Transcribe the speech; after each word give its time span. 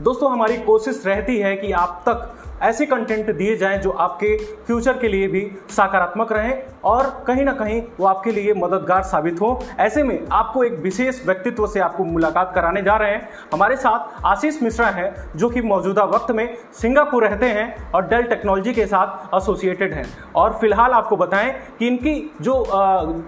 दोस्तों, 0.00 0.30
हमारी 0.32 0.56
कोशिश 0.56 1.02
रहती 1.06 1.36
है 1.38 1.56
कि 1.56 1.72
आप 1.72 2.02
तक 2.08 2.60
ऐसे 2.62 2.84
कंटेंट 2.86 3.30
दिए 3.36 3.56
जाएँ 3.56 3.78
जो 3.78 3.90
आपके 3.90 4.36
फ्यूचर 4.66 4.98
के 4.98 5.08
लिए 5.08 5.26
भी 5.28 5.40
सकारात्मक 5.70 6.32
रहें 6.32 6.62
और 6.84 7.08
कहीं 7.26 7.44
ना 7.44 7.52
कहीं 7.52 7.82
वो 7.98 8.06
आपके 8.06 8.32
लिए 8.32 8.54
मददगार 8.54 9.02
साबित 9.02 9.40
हो। 9.40 9.60
ऐसे 9.80 10.02
में 10.02 10.26
आपको 10.32 10.64
एक 10.64 10.78
विशेष 10.78 11.24
व्यक्तित्व 11.26 11.66
से 11.66 11.80
आपको 11.80 12.04
मुलाकात 12.04 12.52
कराने 12.54 12.82
जा 12.82 12.96
रहे 12.96 13.10
हैं। 13.10 13.28
हमारे 13.52 13.76
साथ 13.76 14.24
आशीष 14.26 14.62
मिश्रा 14.62 14.86
हैं, 14.88 15.14
जो 15.36 15.50
कि 15.50 15.62
मौजूदा 15.62 16.04
वक्त 16.06 16.30
में 16.30 16.56
सिंगापुर 16.80 17.26
रहते 17.26 17.46
हैं 17.46 17.92
और 17.92 18.08
डेल 18.08 18.22
टेक्नोलॉजी 18.24 18.72
के 18.72 18.86
साथ 18.86 19.34
एसोसिएटेड 19.36 19.94
हैं। 19.94 20.06
और 20.36 20.58
फ़िलहाल 20.60 20.92
आपको 20.92 21.16
बताएँ 21.16 21.54
कि 21.78 21.86
इनकी 21.86 22.30
जो 22.40 22.64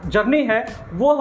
जर्नी 0.07 0.43
है, 0.43 0.65
वो 0.93 1.15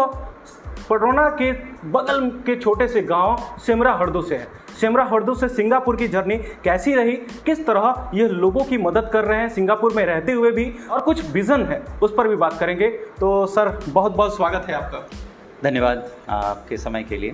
पटोना 0.92 1.28
के 1.42 1.52
बगल 1.90 2.30
के 2.46 2.56
छोटे 2.56 2.88
से 2.88 3.02
गाँव 3.02 3.58
सिमरा 3.58 3.94
हरदो 3.94 4.22
से 4.22 4.36
है। 4.36 4.48
सिमरा 4.82 5.04
हरदो 5.04 5.36
से 5.36 5.50
सिंगापुर 5.50 5.96
की 5.96 6.08
जर्नी 6.08 6.38
कैसी 6.64 6.96
रही? 6.96 7.14
किस 7.46 7.66
तरह 7.66 8.12
ये 8.14 8.28
लोगों 8.28 8.64
की 8.64 8.78
मदद 8.78 9.10
कर 9.14 9.26
रहे 9.26 9.40
हैं? 9.40 9.50
सिंगापुर 9.50 9.94
में 9.94 10.06
रहते 10.06 10.32
हुए 10.32 10.52
भी 10.52 10.72
और 10.92 11.02
कुछ 11.02 11.32
विज़न 11.32 11.64
है, 11.64 11.84
उस 12.04 12.14
पर 12.18 12.28
भी 12.28 12.36
बात 12.36 12.58
करेंगे। 12.60 12.88
तो 13.20 13.46
सर 13.46 13.78
बहुत 13.90 14.16
बहुत 14.16 14.36
स्वागत 14.36 14.66
है 14.70 14.76
आपका। 14.76 15.31
धन्यवाद 15.64 16.10
आपके 16.30 16.78
समय 16.78 17.04
के 17.04 17.18
लिए। 17.18 17.32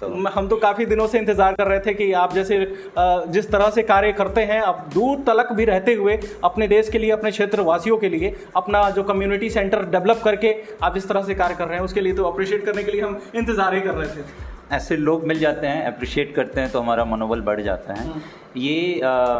तो 0.00 0.08
हम 0.34 0.48
तो 0.48 0.56
काफ़ी 0.58 0.86
दिनों 0.86 1.06
से 1.06 1.18
इंतज़ार 1.18 1.54
कर 1.54 1.66
रहे 1.66 1.80
थे 1.80 1.94
कि 1.94 2.12
आप 2.14 2.34
जैसे 2.34 2.58
जिस 2.98 3.50
तरह 3.52 3.70
से 3.70 3.82
कार्य 3.84 4.12
करते 4.12 4.40
हैं 4.42 4.60
आप 4.62 4.88
दूर 4.94 5.22
तलक 5.26 5.52
भी 5.52 5.64
रहते 5.64 5.94
हुए 5.94 6.18
अपने 6.44 6.68
देश 6.68 6.88
के 6.88 6.98
लिए 6.98 7.10
अपने 7.10 7.30
क्षेत्र 7.30 7.60
वासियों 7.62 7.96
के 7.98 8.08
लिए 8.08 8.34
अपना 8.56 8.88
जो 8.90 9.02
कम्युनिटी 9.04 9.50
सेंटर 9.50 9.84
डेवलप 9.90 10.20
करके 10.24 10.54
आप 10.82 10.94
जिस 10.94 11.08
तरह 11.08 11.22
से 11.22 11.34
कार्य 11.34 11.54
कर 11.54 11.68
रहे 11.68 11.76
हैं 11.76 11.84
उसके 11.84 12.00
लिए 12.00 12.12
तो 12.12 12.24
अप्रिशिएट 12.24 12.64
करने 12.64 12.84
के 12.84 12.92
लिए 12.92 13.02
हम 13.02 13.20
इंतज़ार 13.34 13.74
ही 13.74 13.80
कर 13.80 13.94
रहे 13.94 14.08
थे। 14.08 14.46
ऐसे 14.76 14.96
लोग 14.96 15.26
मिल 15.26 15.38
जाते 15.38 15.66
हैं 15.66 15.84
अप्रिशिएट 15.86 16.34
करते 16.34 16.60
हैं 16.60 16.70
तो 16.70 16.80
हमारा 16.80 17.04
मनोबल 17.06 17.40
बढ़ 17.42 17.60
जाता 17.60 17.94
है। 17.94 18.06
हम्म। 18.06 18.20
ये 18.56 19.00
आ, 19.00 19.38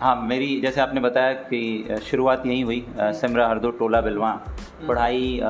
हाँ 0.00 0.14
मेरी 0.22 0.60
जैसे 0.60 0.80
आपने 0.80 1.00
बताया 1.00 1.32
कि 1.50 1.98
शुरुआत 2.10 2.42
यहीं 2.46 2.64
हुई 2.64 2.84
सिमरा 3.20 3.46
हरदो 3.48 3.70
टोला 3.78 4.00
बिलवा। 4.00 4.30
हम्म। 4.30 4.86
पढ़ाई 4.88 5.40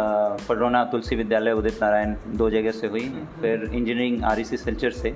पडरोना 0.49 0.85
तुलसी 0.93 1.17
विद्यालय 1.17 1.53
उदित 1.53 1.83
नारायण 1.83 2.15
दो 2.37 2.49
जगह 2.51 2.71
से 2.71 2.87
हुई 2.87 3.05
हम्म। 3.05 3.41
फिर 3.41 3.63
इंजीनियरिंग 3.65 4.25
आर 4.25 4.43
सी 4.43 4.57
सिल्चर 4.57 4.91
से। 4.91 5.15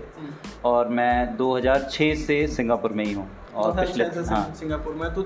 और 0.65 0.89
मैं 0.89 1.37
2006 1.37 2.15
से 2.27 2.47
सिंगापुर 2.47 2.93
में 2.93 3.05
ही 3.05 3.13
हूँ 3.13 3.29
और 3.55 3.73
पिछले 3.81 4.05
हाँ। 4.05 4.45
सिंगापुर 4.55 4.95
में। 4.95 5.09
तो 5.15 5.25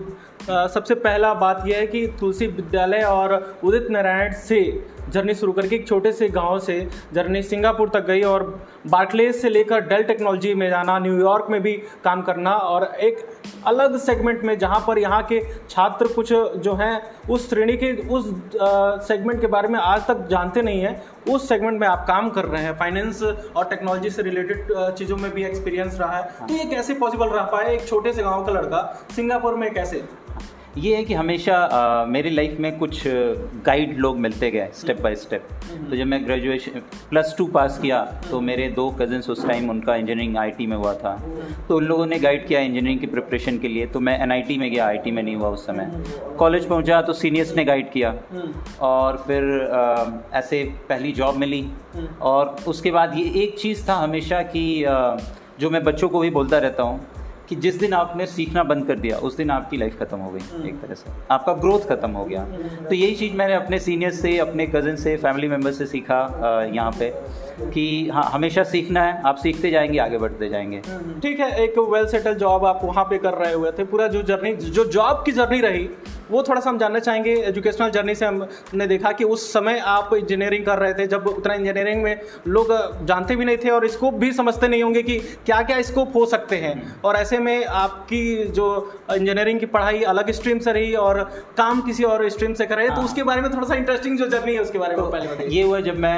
आ, 0.52 0.66
सबसे 0.66 0.94
पहला 0.94 1.32
बात 1.34 1.62
यह 1.66 1.76
है 1.76 1.86
कि 1.86 2.06
तुलसी 2.20 2.46
विद्यालय 2.46 3.02
और 3.02 3.34
उदित 3.64 3.86
नारायण 3.90 4.32
से 4.44 4.60
जर्नी 5.12 5.34
शुरू 5.34 5.52
करके 5.52 5.76
एक 5.76 5.86
छोटे 5.88 6.12
से 6.12 6.28
गाँव 6.28 6.58
से 6.58 6.78
जर्नी 7.14 7.42
सिंगापुर 7.42 7.88
तक 7.88 8.06
गई 8.06 8.22
और 8.22 8.44
बार्कलेज 8.86 9.34
से 9.34 9.48
लेकर 9.48 9.80
डेल 9.86 10.02
टेक्नोलॉजी 10.02 10.54
में 10.54 10.68
जाना 10.70 10.98
न्यूयॉर्क 10.98 11.46
में 11.50 11.60
भी 11.62 11.72
काम 12.04 12.22
करना 12.22 12.54
और 12.56 12.84
एक 13.00 13.26
अलग 13.66 13.96
सेगमेंट 13.98 14.42
में 14.44 14.58
जहाँ 14.58 14.82
पर 14.86 14.98
यहाँ 14.98 15.22
के 15.22 15.40
छात्र 15.70 16.06
कुछ 16.06 16.32
जो 16.32 16.74
हैं 16.74 17.02
उस 17.30 17.48
श्रेणी 17.48 17.76
के, 17.76 17.92
उस 18.08 18.32
सेगमेंट 19.08 19.40
के 19.40 19.46
बारे 19.46 19.68
में 19.68 19.78
आज 19.78 20.06
तक 20.08 20.26
जानते 20.30 20.62
नहीं 20.62 20.80
हैं। 20.80 21.02
उस 21.26 21.48
सेगमेंट 21.48 21.80
में 21.80 21.86
आप 21.88 22.04
काम 22.08 22.28
कर 22.30 22.44
रहे 22.44 22.62
हैं। 22.62 22.76
फाइनेंस 22.78 23.22
और 23.22 23.64
टेक्नोलॉजी 23.64 24.10
से 24.10 24.22
रिलेटेड 24.22 24.72
चीज़ों 24.98 25.16
में 25.16 25.30
भी 25.30 25.44
एक्सपीरियंस 25.44 25.98
रहा 26.00 26.16
है। 26.16 26.46
तो 26.48 26.54
ये 26.54 26.64
कैसे 26.70 26.94
पॉसिबल 26.94 27.28
रह 27.28 27.42
पाए 27.52 27.74
एक 27.74 27.86
छोटे 27.88 28.12
से 28.12 28.22
गाँव 28.22 28.44
का 28.44 28.52
लड़का 28.52 28.82
सिंगापुर 29.16 29.54
में 29.54 29.72
कैसे? 29.74 30.04
ये 30.78 30.96
है 30.96 31.04
कि 31.04 31.14
हमेशा 31.14 31.56
आ, 31.56 32.04
मेरी 32.04 32.30
लाइफ 32.30 32.56
में 32.60 32.78
कुछ 32.78 33.02
गाइड 33.66 33.96
लोग 33.98 34.18
मिलते 34.20 34.50
गए 34.50 34.68
स्टेप 34.74 35.00
बाय 35.02 35.14
स्टेप 35.16 35.48
तो 35.90 35.96
जब 35.96 36.06
मैं 36.06 36.24
ग्रेजुएशन 36.26 36.80
प्लस 37.10 37.34
टू 37.38 37.46
पास 37.46 37.78
किया 37.82 38.02
तो 38.30 38.40
मेरे 38.40 38.68
दो 38.70 38.88
कजन्स 39.00 39.30
उस 39.30 39.46
टाइम 39.48 39.70
उनका 39.70 39.94
इंजीनियरिंग 39.96 40.36
आईटी 40.36 40.66
में 40.66 40.76
हुआ 40.76 40.92
था. 40.94 41.14
तो 41.68 41.76
उन 41.76 41.84
लोगों 41.84 42.06
ने 42.06 42.18
गाइड 42.18 42.46
किया 42.48 42.60
इंजीनियरिंग 42.60 43.00
की 43.00 43.06
प्रिपरेशन 43.06 43.58
के 43.58 43.68
लिए 43.68 43.86
तो 43.86 44.00
मैं 44.00 44.18
एनआईटी 44.22 44.58
में 44.58 44.70
गया 44.70 44.86
आईटी 44.86 45.10
में 45.10 45.22
नहीं 45.22 45.36
हुआ 45.36 45.48
उस 45.48 45.66
समय. 45.66 45.90
कॉलेज 46.38 46.68
पहुँचा 46.68 47.00
तो 47.02 47.12
सीनियर्स 47.12 47.56
ने 47.56 47.64
गाइड 47.64 47.90
किया. 47.92 48.14
और 48.80 49.24
फिर 49.26 49.42
आ, 49.64 50.38
ऐसे 50.38 50.62
पहली 50.88 51.12
जॉब 51.12 51.36
मिली. 51.36 51.66
और 52.22 52.56
उसके 52.68 52.90
बाद 52.90 53.18
ये 53.18 53.24
एक 53.42 53.58
चीज़ 53.58 53.88
था 53.88 53.94
हमेशा 53.94 54.42
कि 54.54 54.84
जो 55.60 55.70
मैं 55.70 55.84
बच्चों 55.84 56.08
को 56.08 56.20
भी 56.20 56.30
बोलता 56.30 56.58
रहता 56.58 56.82
हूँ 56.82 57.00
कि 57.48 57.56
जिस 57.56 57.78
दिन 57.78 57.92
आपने 57.92 58.26
सीखना 58.26 58.62
बंद 58.64 58.86
कर 58.86 58.98
दिया 58.98 59.16
उस 59.18 59.36
दिन 59.36 59.50
आपकी 59.50 59.76
लाइफ 59.76 59.98
ख़त्म 59.98 60.18
हो 60.18 60.30
गई 60.30 60.40
हम्म। 60.42 60.68
एक 60.68 60.80
तरह 60.80 60.94
से। 60.94 61.10
आपका 61.30 61.52
ग्रोथ 61.54 61.88
ख़त्म 61.88 62.10
हो 62.10 62.24
गया। 62.24 62.44
तो 62.88 62.94
यही 62.94 63.14
चीज़ 63.14 63.34
मैंने 63.34 63.54
अपने 63.54 63.78
सीनियर 63.78 64.10
से 64.12 64.36
अपने 64.38 64.66
कज़न 64.66 64.96
से 64.96 65.16
फैमिली 65.16 65.48
मेंबर 65.48 65.72
से 65.72 65.86
सीखा 65.86 66.20
यहाँ 66.74 66.90
पे 66.98 67.12
कि 67.70 67.86
हाँ 68.12 68.28
हमेशा 68.32 68.62
सीखना 68.64 69.02
है 69.02 69.20
आप 69.26 69.36
सीखते 69.36 69.70
जाएँगे 69.70 69.98
आगे 69.98 70.18
बढ़ते 70.18 70.48
जाएँगे। 70.48 70.82
हम्म, 70.88 71.20
ठीक 71.20 71.40
है 71.40 71.50
एक 71.64 71.78
वेल 71.90 72.06
सेटल 72.06 72.34
जॉब 72.36 72.64
आप 72.64 72.80
वहाँ 72.84 73.04
पे 73.04 73.18
कर 73.18 73.34
रहे 73.34 73.52
हुए 73.52 73.70
थे 73.78 73.84
पूरा 73.84 74.06
जो 74.08 74.22
जर्नी 74.24 74.52
जो 74.56 74.84
जॉब 74.90 75.22
की 75.26 75.32
जर्नी 75.32 75.60
रही 75.60 75.88
वो 76.30 76.42
थोड़ा 76.42 76.60
सा 76.60 76.70
हम 76.70 76.78
जानना 76.78 76.98
चाहेंगे 77.00 77.34
एजुकेशनल 77.44 77.90
जर्नी 77.90 78.14
से 78.14 78.26
हमने 78.26 78.86
देखा 78.86 79.12
कि 79.12 79.24
उस 79.26 79.52
समय 79.52 79.78
आप 79.88 80.14
इंजीनियरिंग 80.14 80.64
कर 80.66 80.78
रहे 80.78 80.94
थे 80.94 81.06
जब 81.06 81.26
उतना 81.28 81.54
इंजीनियरिंग 81.54 82.02
में 82.02 82.20
लोग 82.48 82.72
जानते 83.06 83.36
भी 83.36 83.44
नहीं 83.44 83.56
थे 83.56 83.70
और 83.70 83.88
स्कोप 83.88 84.14
भी 84.16 84.32
समझते 84.32 84.68
नहीं 84.68 84.82
होंगे 84.82 85.02
कि 85.02 85.18
क्या 85.46 85.60
क्या 85.62 85.80
स्कोप 85.84 86.16
हो 86.16 86.24
सकते 86.26 86.56
हैं 86.58 86.74
और 87.04 87.16
ऐसे 87.16 87.38
में 87.38 87.64
आपकी 87.76 88.22
जो 88.50 88.68
इंजीनियरिंग 89.12 89.60
की 89.60 89.66
पढ़ाई 89.68 90.02
अलग 90.06 90.30
स्ट्रीम 90.32 90.58
से 90.58 90.72
रही 90.72 90.94
और 90.98 91.22
काम 91.56 91.80
किसी 91.82 92.04
और 92.04 92.28
स्ट्रीम 92.30 92.54
से 92.54 92.66
करे 92.66 92.88
तो 92.88 92.94
हाँ। 92.94 93.04
उसके 93.04 93.22
बारे 93.22 93.40
में 93.40 93.50
थोड़ा 93.52 93.68
सा 93.68 93.74
इंटरेस्टिंग 93.74 94.18
जो 94.18 94.28
जर्नी 94.28 94.54
है 94.54 94.60
उसके 94.60 94.78
बारे 94.78 94.96
में 94.96 95.04
तो 95.04 95.10
पहले 95.10 95.46
ये 95.48 95.62
हुआ 95.62 95.80
जब 95.82 95.98
मैं 95.98 96.16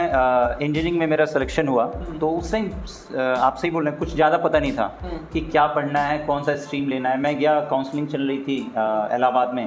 इंजीनियरिंग 0.57 0.99
में 0.99 1.07
मेरा 1.07 1.25
सिलेक्शन 1.29 1.69
हुआ 1.69 1.85
हम्म। 1.87 2.19
तो 2.19 2.31
उस 2.33 2.53
टाइम 2.53 2.71
आप 3.19 3.57
सही 3.57 3.71
बोल 3.71 3.85
रहे 3.85 3.91
हैं 3.91 3.99
कुछ 3.99 4.15
ज़्यादा 4.15 4.39
पता 4.39 4.59
नहीं 4.59 4.73
था 4.73 4.87
हम्म। 5.03 5.19
कि 5.33 5.41
क्या 5.43 5.67
पढ़ना 5.75 6.01
है 6.03 6.19
कौन 6.27 6.43
सा 6.43 6.57
स्ट्रीम 6.59 6.89
लेना 6.89 7.09
है 7.09 7.21
मैं 7.21 7.39
गया 7.39 7.61
काउंसलिंग 7.71 8.09
चल 8.09 8.23
रही 8.23 8.39
थी 8.41 8.59
इलाहाबाद 8.59 9.55
में 9.55 9.67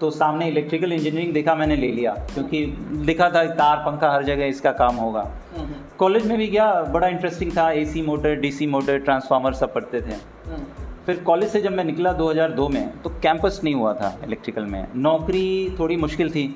तो 0.00 0.10
सामने 0.10 0.48
इलेक्ट्रिकल 0.48 0.92
इंजीनियरिंग 0.92 1.32
देखा 1.32 1.54
मैंने 1.54 1.76
ले 1.76 1.90
लिया 1.92 2.12
क्योंकि 2.34 2.64
लिखा 3.06 3.28
था 3.30 3.44
तार 3.54 3.76
पंखा 3.86 4.10
हर 4.12 4.24
जगह 4.24 4.44
इसका 4.46 4.72
काम 4.74 4.96
होगा। 4.96 5.30
कॉलेज 5.98 6.22
हम्म। 6.22 6.30
में 6.30 6.38
भी 6.38 6.46
गया 6.48 6.72
बड़ा 6.92 7.08
इंटरेस्टिंग 7.08 7.50
था 7.56 7.70
AC 7.72 8.02
motor 8.02 8.34
DC 8.40 8.66
motor 8.66 8.98
transformer 8.98 9.54
सब 9.54 9.72
पढ़ते 9.74 10.00
थे। 10.00 10.16
फिर 11.06 11.22
कॉलेज 11.24 11.50
से 11.50 11.60
जब 11.60 11.72
मैं 11.72 11.84
निकला 11.84 12.12
2002 12.12 12.68
में 12.68 12.88
तो 13.02 13.10
कैंपस 13.22 13.60
नहीं 13.64 13.74
हुआ 13.74 13.92
था 13.94 14.16
इलेक्ट्रिकल 14.24 14.64
में। 14.64 14.86
नौकरी 14.96 15.76
थोड़ी 15.78 15.96
मुश्किल 15.96 16.30
थी। 16.30 16.46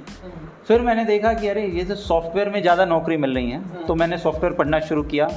फिर 0.69 0.81
मैंने 0.81 1.05
देखा 1.05 1.33
कि 1.33 1.49
अरे 1.49 1.67
ये 1.69 1.85
तो 1.85 1.95
सॉफ्टवेयर 1.97 2.51
में 2.51 2.61
ज़्यादा 2.61 2.85
नौकरी 2.87 3.17
मिल 3.17 3.35
रही 3.35 3.51
है। 3.51 3.87
तो 3.87 3.95
मैंने 3.95 4.19
सॉफ्टवेयर 4.19 4.55
पढ़ना 4.55 4.81
शुरू 4.83 5.03
किया 5.05 5.29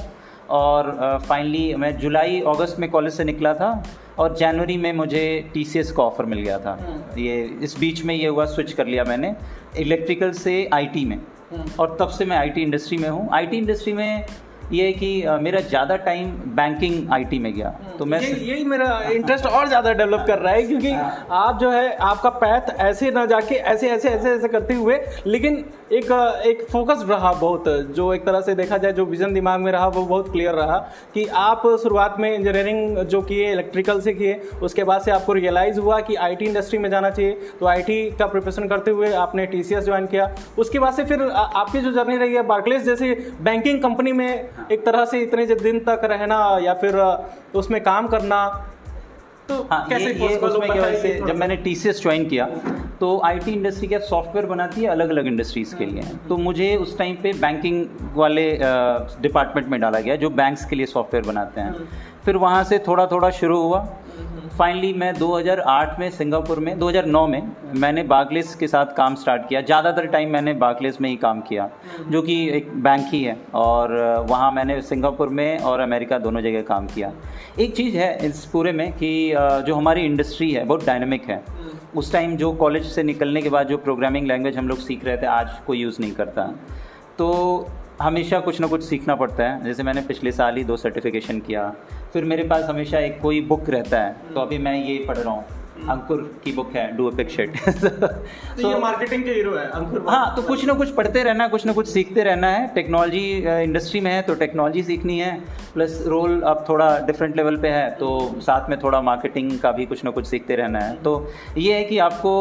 और 0.50 1.18
फाइनली 1.28 1.74
मैं 1.74 1.96
जुलाई 1.98 2.40
अगस्त 2.48 2.78
में 2.80 2.90
कॉलेज 2.90 3.12
से 3.12 3.24
निकला 3.24 3.54
था। 3.54 3.70
और 4.18 4.36
जनवरी 4.36 4.76
में 4.76 4.92
मुझे 4.94 5.24
टी 5.54 5.64
सी 5.64 5.78
एस 5.78 5.92
का 5.92 6.02
ऑफ़र 6.02 6.24
मिल 6.24 6.40
गया 6.40 6.58
था। 6.58 6.78
ये 7.18 7.42
इस 7.62 7.78
बीच 7.78 8.04
में 8.04 8.14
ये 8.14 8.26
हुआ 8.26 8.44
स्विच 8.46 8.72
कर 8.72 8.86
लिया 8.86 9.04
मैंने 9.04 9.34
इलेक्ट्रिकल 9.78 10.32
से 10.34 10.68
आईटी 10.74 11.04
में। 11.04 11.20
और 11.80 11.96
तब 12.00 12.08
से 12.08 12.24
मैं 12.24 12.36
आईटी 12.36 12.62
इंडस्ट्री 12.62 12.98
में 12.98 13.08
हूँ। 13.08 13.28
आईटी 13.34 13.56
इंडस्ट्री 13.56 13.92
में 13.92 14.24
ये 14.72 14.84
है 14.84 14.92
कि 14.92 15.08
मेरा 15.40 15.60
ज़्यादा 15.62 15.96
टाइम 15.96 16.30
बैंकिंग 16.56 17.12
आईटी 17.12 17.38
में 17.38 17.52
गया। 17.54 17.68
तो 17.98 18.04
मैं 18.04 18.20
यही 18.20 18.64
मेरा 18.64 18.86
इंटरेस्ट 19.10 19.46
और 19.46 19.68
ज़्यादा 19.68 19.92
डेवलप 19.92 20.24
कर 20.26 20.38
रहा 20.38 20.52
है 20.52 20.62
क्योंकि 20.62 20.90
हाँ। 20.90 21.26
आप 21.32 21.60
जो 21.60 21.70
है 21.70 21.94
आपका 21.96 22.30
पैथ 22.40 22.70
ऐसे 22.80 23.10
ना 23.10 23.24
जाके 23.26 23.54
ऐसे 23.54 23.90
ऐसे 23.90 24.08
ऐसे 24.08 24.30
ऐसे 24.30 24.48
करते 24.48 24.74
हुए 24.74 24.98
लेकिन 25.26 25.64
एक 25.92 26.10
एक 26.46 26.62
फोकस 26.70 27.04
रहा 27.08 27.32
बहुत, 27.32 27.64
जो 27.96 28.12
एक 28.14 28.24
तरह 28.26 28.40
से 28.40 28.54
देखा 28.54 28.76
जाए, 28.78 28.92
जो 28.92 29.04
विजन 29.04 29.34
दिमाग 29.34 29.60
में 29.60 29.70
रहा, 29.72 29.86
वो 29.88 30.02
बहुत 30.02 30.30
क्लियर 30.32 30.54
रहा 30.54 30.78
कि 31.14 31.26
आप 31.36 31.62
शुरुआत 31.82 32.16
में 32.20 32.32
इंजीनियरिंग 32.34 32.98
जो 33.06 33.20
किए 33.22 33.52
इलेक्ट्रिकल 33.52 34.00
से 34.00 34.12
किए, 34.12 34.34
उसके 34.62 34.84
बाद 34.84 35.02
से 35.02 35.10
आपको 35.10 35.32
रियलाइज़ 35.32 35.80
हुआ 35.80 36.00
कि 36.00 36.14
आईटी 36.16 36.44
इंडस्ट्री 36.44 36.78
में 36.78 36.90
जाना 36.90 37.10
चाहिए। 37.10 37.38
तो 37.60 37.66
आईटी 37.66 38.10
का 38.10 38.26
प्रिपरेशन 38.26 38.68
करते 38.68 38.90
हुए 38.90 39.12
आपने 39.14 39.46
टीसीएस 39.46 39.84
ज्वाइन 39.84 40.06
किया। 40.06 40.30
उसके 40.58 40.78
बाद 40.78 40.94
से 40.94 41.04
फिर 41.04 41.22
आपकी 41.30 41.80
जो 41.80 41.92
जर्नी 41.92 42.16
रही 42.16 42.34
है 42.34 42.42
बार्कलेस 42.46 42.82
जैसे 42.82 43.14
बैंकिंग 43.42 43.82
कंपनी 43.82 44.12
में 44.12 44.28
एक 44.72 44.84
तरह 44.86 45.04
से 45.04 45.20
इतने 45.20 45.46
दिन 45.46 45.78
तक 45.80 46.00
रहना 46.04 46.58
या 46.62 46.74
फिर, 46.74 46.96
उसमें 47.54 47.82
काम 47.82 48.06
करना 48.06 48.46
तो 49.48 49.56
हाँ, 49.70 49.86
कैसे 49.88 50.04
ये, 50.04 50.28
ये 50.28 50.36
उसमें 50.36 50.70
क्या 50.70 50.82
वैसे 50.82 51.12
जब 51.26 51.36
मैंने 51.36 51.56
टी 51.56 51.74
सी 51.74 51.88
एस 51.88 52.02
ज्वाइन 52.02 52.28
किया 52.28 52.46
तो 53.00 53.20
आईटी 53.24 53.52
इंडस्ट्री 53.52 53.88
क्या 53.88 53.98
सॉफ्टवेयर 53.98 54.46
बनाती 54.46 54.82
है 54.82 54.88
अलग 54.88 55.10
अलग 55.10 55.26
इंडस्ट्रीज़ 55.26 55.74
के 55.76 55.86
लिए? 55.86 56.02
तो 56.28 56.36
मुझे 56.36 56.74
उस 56.76 56.96
टाइम 56.98 57.16
पे 57.22 57.32
बैंकिंग 57.32 57.86
वाले 58.14 58.48
डिपार्टमेंट 59.22 59.68
में 59.68 59.80
डाला 59.80 60.00
गया 60.00 60.16
जो 60.16 60.30
बैंक्स 60.30 60.64
के 60.64 60.76
लिए 60.76 60.86
सॉफ्टवेयर 60.86 61.26
बनाते 61.26 61.60
हैं। 61.60 61.68
हम्म। 61.68 61.86
फिर 62.24 62.36
वहाँ 62.36 62.64
से 62.64 62.78
थोड़ा 62.78 63.06
थोड़ा 63.06 63.30
शुरू 63.30 63.60
हुआ। 63.62 63.80
फाइनली 64.48 64.92
मैं 64.92 65.12
2008 65.14 65.98
में 65.98 66.08
सिंगापुर 66.10 66.58
में 66.60 66.78
2009 66.78 67.26
में 67.26 67.42
मैंने 67.74 68.02
बागलेस 68.04 68.54
के 68.54 68.66
साथ 68.68 68.94
काम 68.96 69.14
स्टार्ट 69.14 69.48
किया। 69.48 69.60
ज़्यादातर 69.60 70.06
टाइम 70.06 70.30
मैंने 70.32 70.52
बागलेस 70.54 71.00
में 71.00 71.08
ही 71.10 71.16
काम 71.16 71.40
किया, 71.40 71.68
जो 72.08 72.22
कि 72.22 72.36
एक 72.50 72.70
बैंक 72.82 73.06
ही 73.12 73.22
है 73.22 73.36
और 73.54 73.94
वहाँ 74.30 74.50
मैंने 74.52 74.80
सिंगापुर 74.82 75.28
में 75.28 75.58
और 75.60 75.80
अमेरिका 75.80 76.18
दोनों 76.18 76.42
जगह 76.42 76.62
काम 76.64 76.86
किया। 76.86 77.12
एक 77.60 77.74
चीज़ 77.76 77.96
है 77.96 78.26
इस 78.26 78.44
पूरे 78.44 78.72
में 78.72 78.90
कि 78.92 79.32
जो 79.66 79.74
हमारी 79.74 80.04
इंडस्ट्री 80.04 80.50
है, 80.52 80.64
बहुत 80.64 80.86
डायनेमिक 80.86 81.28
है। 81.30 81.42
उस 81.96 82.12
टाइम 82.12 82.36
जो 82.36 82.52
कॉलेज 82.54 82.86
से 82.86 83.02
निकलने 83.02 83.42
के 83.42 83.48
बाद 83.48 83.68
जो 83.68 83.76
प्रोग्रामिंग 83.78 84.26
लैंग्वेज 84.26 84.56
हम 84.56 84.68
लोग 84.68 84.78
सीख 84.78 85.04
रहे 85.04 85.16
थे, 85.16 85.26
आज 85.26 85.58
कोई 85.66 85.78
यूज़ 85.78 86.00
नहीं 86.00 86.12
करता। 86.12 86.42
तो 87.18 87.68
हमेशा 88.00 88.38
कुछ 88.40 88.60
ना 88.60 88.66
कुछ 88.66 88.82
सीखना 88.84 89.14
पड़ता 89.14 89.44
है। 89.44 89.64
जैसे 89.64 89.82
मैंने 89.82 90.00
पिछले 90.02 90.32
साल 90.32 90.56
ही 90.56 90.64
दो 90.64 90.76
सर्टिफिकेशन 90.76 91.38
किया। 91.40 91.68
फिर 92.12 92.24
मेरे 92.24 92.42
पास 92.48 92.64
हमेशा 92.64 92.98
एक 93.00 93.20
कोई 93.20 93.40
बुक 93.42 93.70
रहता 93.70 94.00
है। 94.00 94.34
तो 94.34 94.40
अभी 94.40 94.58
मैं 94.58 94.74
ये 94.78 95.04
पढ़ 95.08 95.16
रहा 95.16 95.32
हूँ। 95.32 95.44
अंकुर 95.90 96.20
की 96.44 96.52
बुक 96.52 96.70
है 96.76 96.84
डू 96.96 97.10
पिक 97.10 97.28
शेट 97.30 97.56
तो 97.56 98.68
ये 98.68 98.78
मार्केटिंग 98.80 99.24
के 99.24 99.30
हीरो 99.30 99.54
है 99.56 99.66
अंकुर 99.70 100.04
हाँ 100.08 100.34
तो 100.36 100.42
कुछ 100.42 100.64
ना 100.64 100.74
कुछ 100.74 100.90
पढ़ते 100.94 101.22
रहना 101.22 101.44
है 101.44 101.50
कुछ 101.50 101.66
ना 101.66 101.72
कुछ 101.72 101.88
सीखते 101.88 102.22
रहना 102.24 102.50
है। 102.50 102.66
टेक्नोलॉजी 102.74 103.24
इंडस्ट्री 103.62 104.00
में 104.00 104.10
है 104.12 104.22
तो 104.22 104.34
टेक्नोलॉजी 104.34 104.82
सीखनी 104.82 105.18
है। 105.18 105.34
प्लस 105.74 106.02
रोल 106.06 106.40
अब 106.42 106.64
थोड़ा 106.68 106.88
डिफरेंट 107.06 107.36
लेवल 107.36 107.56
पे 107.56 107.68
है 107.68 107.90
तो 107.90 108.08
साथ 108.40 108.70
में 108.70 108.78
थोड़ा 108.82 109.00
मार्केटिंग 109.02 109.58
का 109.60 109.72
भी 109.72 109.86
कुछ 109.86 110.04
ना 110.04 110.10
कुछ 110.10 110.26
सीखते 110.26 110.56
रहना 110.56 110.78
है। 110.78 110.96
तो 111.02 111.14
ये 111.58 111.74
है 111.74 111.84
कि 111.84 111.98
आपको 111.98 112.34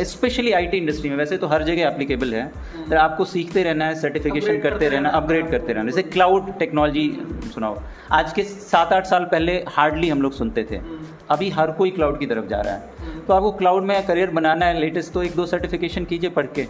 स्पेशली 0.00 0.52
आईटी 0.52 0.76
इंडस्ट्री 0.76 1.10
में 1.10 1.16
वैसे 1.16 1.36
तो 1.36 1.46
हर 1.46 1.62
जगह 1.62 1.82
एप्लीकेबल 1.82 2.34
है। 2.34 2.46
तो 2.90 2.96
आपको 2.96 3.24
सीखते 3.24 3.62
रहना 3.62 3.86
है 3.86 3.94
सर्टिफिकेशन 3.94 4.58
करते 4.60 4.88
रहना 4.88 5.08
अपग्रेड 5.08 5.50
करते 5.50 5.72
रहना। 5.72 5.90
जैसे 5.90 6.02
क्लाउड 6.02 6.58
टेक्नोलॉजी 6.58 7.18
सुनाओ। 7.54 7.80
आज 8.12 8.32
के 8.32 8.42
सात 8.42 8.92
आठ 8.92 9.06
साल 9.06 9.24
पहले 9.24 9.64
हार्डली 9.68 10.08
हम 10.08 10.22
लोग 10.22 10.32
सुनते 10.32 10.66
थे। 10.70 10.76
हम्म। 10.76 11.06
अभी 11.30 11.50
हर 11.50 11.70
कोई 11.70 11.90
क्लाउड 11.90 12.18
की 12.18 12.26
तरफ़ 12.26 12.46
जा 12.46 12.60
रहा 12.60 12.74
है। 12.74 12.80
हम्म। 13.00 13.20
तो 13.20 13.34
आपको 13.34 13.52
क्लाउड 13.52 13.82
में 13.82 14.06
करियर 14.06 14.30
बनाना 14.30 14.66
है 14.66 14.80
लेटेस्ट 14.80 15.12
तो 15.12 15.22
एक 15.22 15.34
दो 15.34 15.46
सर्टिफिकेशन 15.46 16.04
कीजिए 16.04 16.30
पढ़ 16.30 16.46
के। 16.46 16.66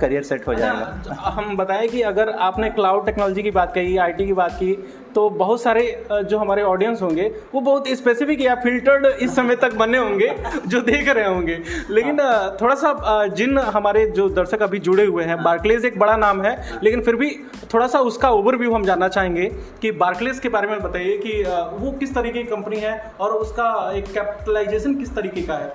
करियर 0.00 0.22
सेट 0.22 0.46
हो 0.46 0.52
अच्छा, 0.52 0.66
जाएगा। 0.66 1.14
हम 1.30 1.56
बताएँ 1.56 1.88
कि 1.88 2.02
अगर 2.02 2.28
आपने 2.28 2.70
क्लाउड 2.70 3.06
टेक्नोलॉजी 3.06 3.42
की 3.42 3.50
बात 3.50 3.74
कही 3.74 3.96
आईटी 3.96 4.26
की 4.26 4.32
बात 4.32 4.52
की 4.52 4.72
तो 5.16 5.28
बहुत 5.32 5.62
सारे 5.62 5.82
जो 6.22 6.38
हमारे 6.38 6.62
ऑडियंस 6.64 7.02
होंगे 7.02 7.30
वो 7.52 7.60
बहुत 7.60 7.86
स्पेसिफिक 7.90 8.40
या 8.40 8.54
फिल्टर्ड 8.54 9.06
इस 9.06 9.34
समय 9.36 9.56
तक 9.56 9.74
बने 9.74 9.98
होंगे 9.98 10.28
जो 10.66 10.80
देख 10.82 11.08
रहे 11.08 11.24
होंगे 11.26 11.58
लेकिन 11.90 12.18
थोड़ा 12.60 12.74
सा 12.74 13.26
जिन 13.36 13.58
हमारे 13.58 14.04
जो 14.10 14.28
दर्शक 14.30 14.62
अभी 14.62 14.78
जुड़े 14.80 15.06
हुए 15.06 15.24
हैं 15.24 15.42
बार्कलेज 15.42 15.84
एक 15.84 15.98
बड़ा 15.98 16.16
नाम 16.16 16.42
है 16.42 16.54
लेकिन 16.82 17.00
फिर 17.00 17.16
भी 17.16 17.30
थोड़ा 17.74 17.86
सा 17.86 18.00
उसका 18.02 18.30
ओवरव्यू 18.32 18.74
हम 18.74 18.84
जानना 18.84 19.08
चाहेंगे 19.08 19.48
कि 19.82 19.92
बार्कलेज 19.96 20.38
के 20.38 20.48
बारे 20.48 20.68
में 20.68 20.82
बताइए 20.82 21.16
कि 21.18 21.42
वो 21.78 21.96
किस 22.00 22.14
तरीके 22.14 22.42
की 22.42 22.48
कंपनी 22.50 22.80
है 22.80 22.94
और 23.20 23.32
उसका 23.36 23.72
एक 23.94 24.12
कैपिटलाइजेशन 24.12 24.94
किस 24.94 25.14
तरीके 25.14 25.42
का 25.42 25.54
है 25.54 25.72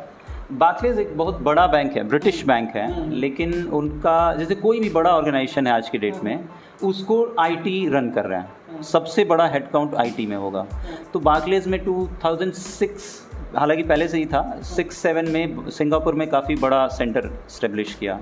बार्कलेज 0.60 0.98
एक 1.00 1.18
बहुत 1.18 1.42
बड़ा 1.42 1.68
बैंक 1.70 1.96
है 1.98 2.04
ब्रिटिश 2.04 2.46
बैंक 2.46 2.76
है 2.76 2.86
हम्म। 2.88 3.12
लेकिन 3.16 3.54
उनका 3.74 4.34
जैसे 4.36 4.56
कोई 4.58 4.80
भी 4.80 4.90
बड़ा 4.92 5.12
ऑर्गेनाइजेशन 5.12 5.68
है 5.68 5.74
आज 5.74 5.90
की 5.90 5.98
डेट 5.98 6.24
में 6.24 6.38
उसको 6.84 7.26
आईटी 7.40 7.88
रन 7.90 8.10
कर 8.10 8.26
रहा 8.26 8.40
है 8.40 8.46
हम्म। 8.46 8.61
सबसे 8.84 9.24
बड़ा 9.26 9.48
हेडकाउंट 9.48 9.96
आईटी 9.96 10.26
में 10.26 10.36
होगा। 10.38 10.66
तो 11.14 11.20
बार्कलेज 11.20 11.68
में 11.68 11.84
2006 11.86 13.58
हालाँकि 13.58 13.84
पहले 13.84 14.08
से 14.08 14.18
ही 14.18 14.26
था 14.26 14.60
सिक्स 14.66 14.98
सेवन 14.98 15.28
में, 15.28 15.70
सिंगापुर 15.70 16.16
में 16.16 16.28
काफ़ी 16.30 16.56
बड़ा 16.56 16.88
सेंटर 16.88 17.30
स्टेब्लिश 17.50 17.94
किया। 17.94 18.20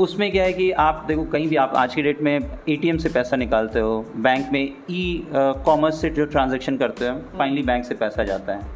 उसमें 0.00 0.30
क्या 0.32 0.44
है 0.44 0.52
कि 0.52 0.70
आप 0.72 1.04
देखो, 1.08 1.24
कहीं 1.24 1.48
भी 1.48 1.56
आप 1.56 1.72
आज 1.76 1.94
की 1.94 2.02
डेट 2.02 2.20
में 2.22 2.36
एटीएम 2.68 2.96
से 2.96 3.08
पैसा 3.08 3.36
निकालते 3.36 3.80
हो 3.80 4.04
बैंक 4.16 4.52
में 4.52 4.62
ई 4.90 5.26
कॉमर्स 5.34 6.00
से 6.00 6.10
जो 6.10 6.24
ट्रांजेक्शन 6.26 6.76
करते 6.76 7.08
हो 7.08 7.18
फाइनली 7.38 7.62
बैंक 7.62 7.84
से 7.84 7.94
पैसा 7.94 8.24
जाता 8.24 8.52
है। 8.52 8.66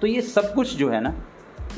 तो 0.00 0.06
ये 0.06 0.20
सब 0.22 0.52
कुछ 0.54 0.76
जो 0.76 0.88
है 0.90 1.00
ना, 1.00 1.14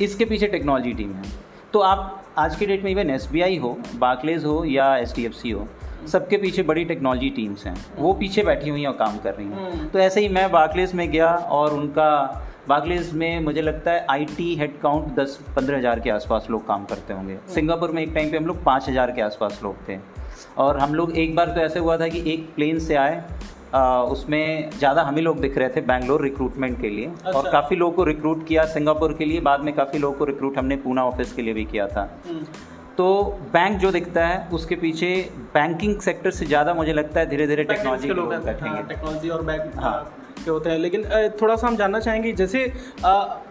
इसके 0.01 0.25
पीछे 0.25 0.47
टेक्नोलॉजी 0.47 0.93
टीम 0.93 1.13
है। 1.13 1.31
तो 1.73 1.79
आप 1.79 2.19
आज 2.37 2.55
की 2.55 2.65
डेट 2.65 2.83
में 2.83 2.91
इवन 2.91 3.09
एसबीआई 3.09 3.57
हो 3.57 3.77
बार्कलेज 3.95 4.45
हो 4.45 4.63
या 4.65 4.95
एच 4.97 5.13
हो 5.45 5.67
सबके 6.07 6.37
पीछे 6.37 6.63
बड़ी 6.63 6.85
टेक्नोलॉजी 6.85 7.29
टीम्स 7.31 7.65
हैं 7.65 7.75
वो 7.97 8.13
पीछे 8.15 8.43
बैठी 8.43 8.69
हुई 8.69 8.81
हैं 8.81 8.87
और 8.87 8.95
काम 8.97 9.17
कर 9.17 9.33
रही 9.33 9.45
हैं 9.47 9.71
हम्म। 9.71 9.87
तो 9.87 9.99
ऐसे 9.99 10.21
ही 10.21 10.29
मैं 10.29 10.49
बार्कलेज 10.51 10.93
में 10.93 11.09
गया 11.11 11.35
और 11.51 11.73
उनका 11.73 12.09
बार्कलेज 12.67 13.11
में 13.13 13.39
मुझे 13.41 13.61
लगता 13.61 13.91
है 13.91 14.05
आईटी 14.09 14.55
हेड 14.55 14.79
काउंट 14.81 15.15
दस 15.15 15.39
पंद्रह 15.55 15.77
हज़ार 15.77 15.99
के 15.99 16.09
आसपास 16.09 16.47
लोग 16.49 16.65
काम 16.67 16.85
करते 16.85 17.13
होंगे 17.13 17.33
हम्म। 17.33 17.53
सिंगापुर 17.53 17.91
में 17.91 18.01
एक 18.03 18.13
टाइम 18.13 18.31
पे 18.31 18.37
हम 18.37 18.45
लोग 18.45 18.63
पाँच 18.63 18.89
हज़ार 18.89 19.11
के 19.11 19.21
आसपास 19.21 19.59
लोग 19.63 19.87
थे 19.89 19.97
और 20.57 20.77
हम 20.77 20.93
लोग 20.95 21.17
एक 21.17 21.35
बार 21.35 21.49
तो 21.49 21.61
ऐसे 21.61 21.79
हुआ 21.79 21.97
था 21.97 22.07
कि 22.07 22.23
एक 22.33 22.53
प्लेन 22.55 22.79
से 22.79 22.95
आए 22.95 23.21
उसमें 23.75 24.69
ज़्यादा 24.71 25.01
हम 25.01 25.15
ही 25.15 25.21
लोग 25.21 25.39
दिख 25.41 25.57
रहे 25.57 25.69
थे 25.69 25.81
बैंगलोर 25.83 26.21
रिक्रूटमेंट 26.23 26.79
के 26.81 26.89
लिए 26.89 27.05
अच्छा। 27.05 27.31
और 27.31 27.51
काफ़ी 27.51 27.75
लोगों 27.75 27.93
को 27.93 28.03
रिक्रूट 28.03 28.45
किया 28.47 28.65
सिंगापुर 28.65 29.13
के 29.13 29.25
लिए 29.25 29.39
बाद 29.41 29.61
में 29.61 29.73
काफ़ी 29.73 29.99
लोगों 29.99 30.17
को 30.17 30.25
रिक्रूट 30.25 30.57
हमने 30.57 30.75
पूना 30.77 31.05
ऑफ़िस 31.05 31.33
के 31.33 31.41
लिए 31.41 31.53
भी 31.53 31.65
किया 31.65 31.87
था 31.87 32.09
हम्म। 32.27 32.45
तो 32.97 33.05
बैंक 33.53 33.77
जो 33.79 33.91
दिखता 33.91 34.25
है 34.27 34.47
उसके 34.53 34.75
पीछे 34.75 35.07
बैंकिंग 35.53 35.99
सेक्टर 36.01 36.31
से 36.31 36.45
ज़्यादा 36.45 36.73
मुझे 36.73 36.93
लगता 36.93 37.19
है 37.19 37.29
धीरे 37.29 37.47
धीरे 37.47 37.63
टेक्नोलॉजी 37.63 38.07
के 38.07 38.13
लोग 38.13 38.33
बैठेंगे। 38.35 38.81
टेक्नोलॉजी 38.89 39.29
और 39.29 39.41
बैंक 39.45 39.71
हाँ। 39.77 39.95
के 40.43 40.51
होते 40.51 40.69
हैं। 40.69 40.77
लेकिन 40.79 41.03
थोड़ा 41.41 41.55
सा 41.55 41.67
हम 41.67 41.75
जानना 41.75 41.99
चाहेंगे, 41.99 42.31
जैसे 42.33 42.71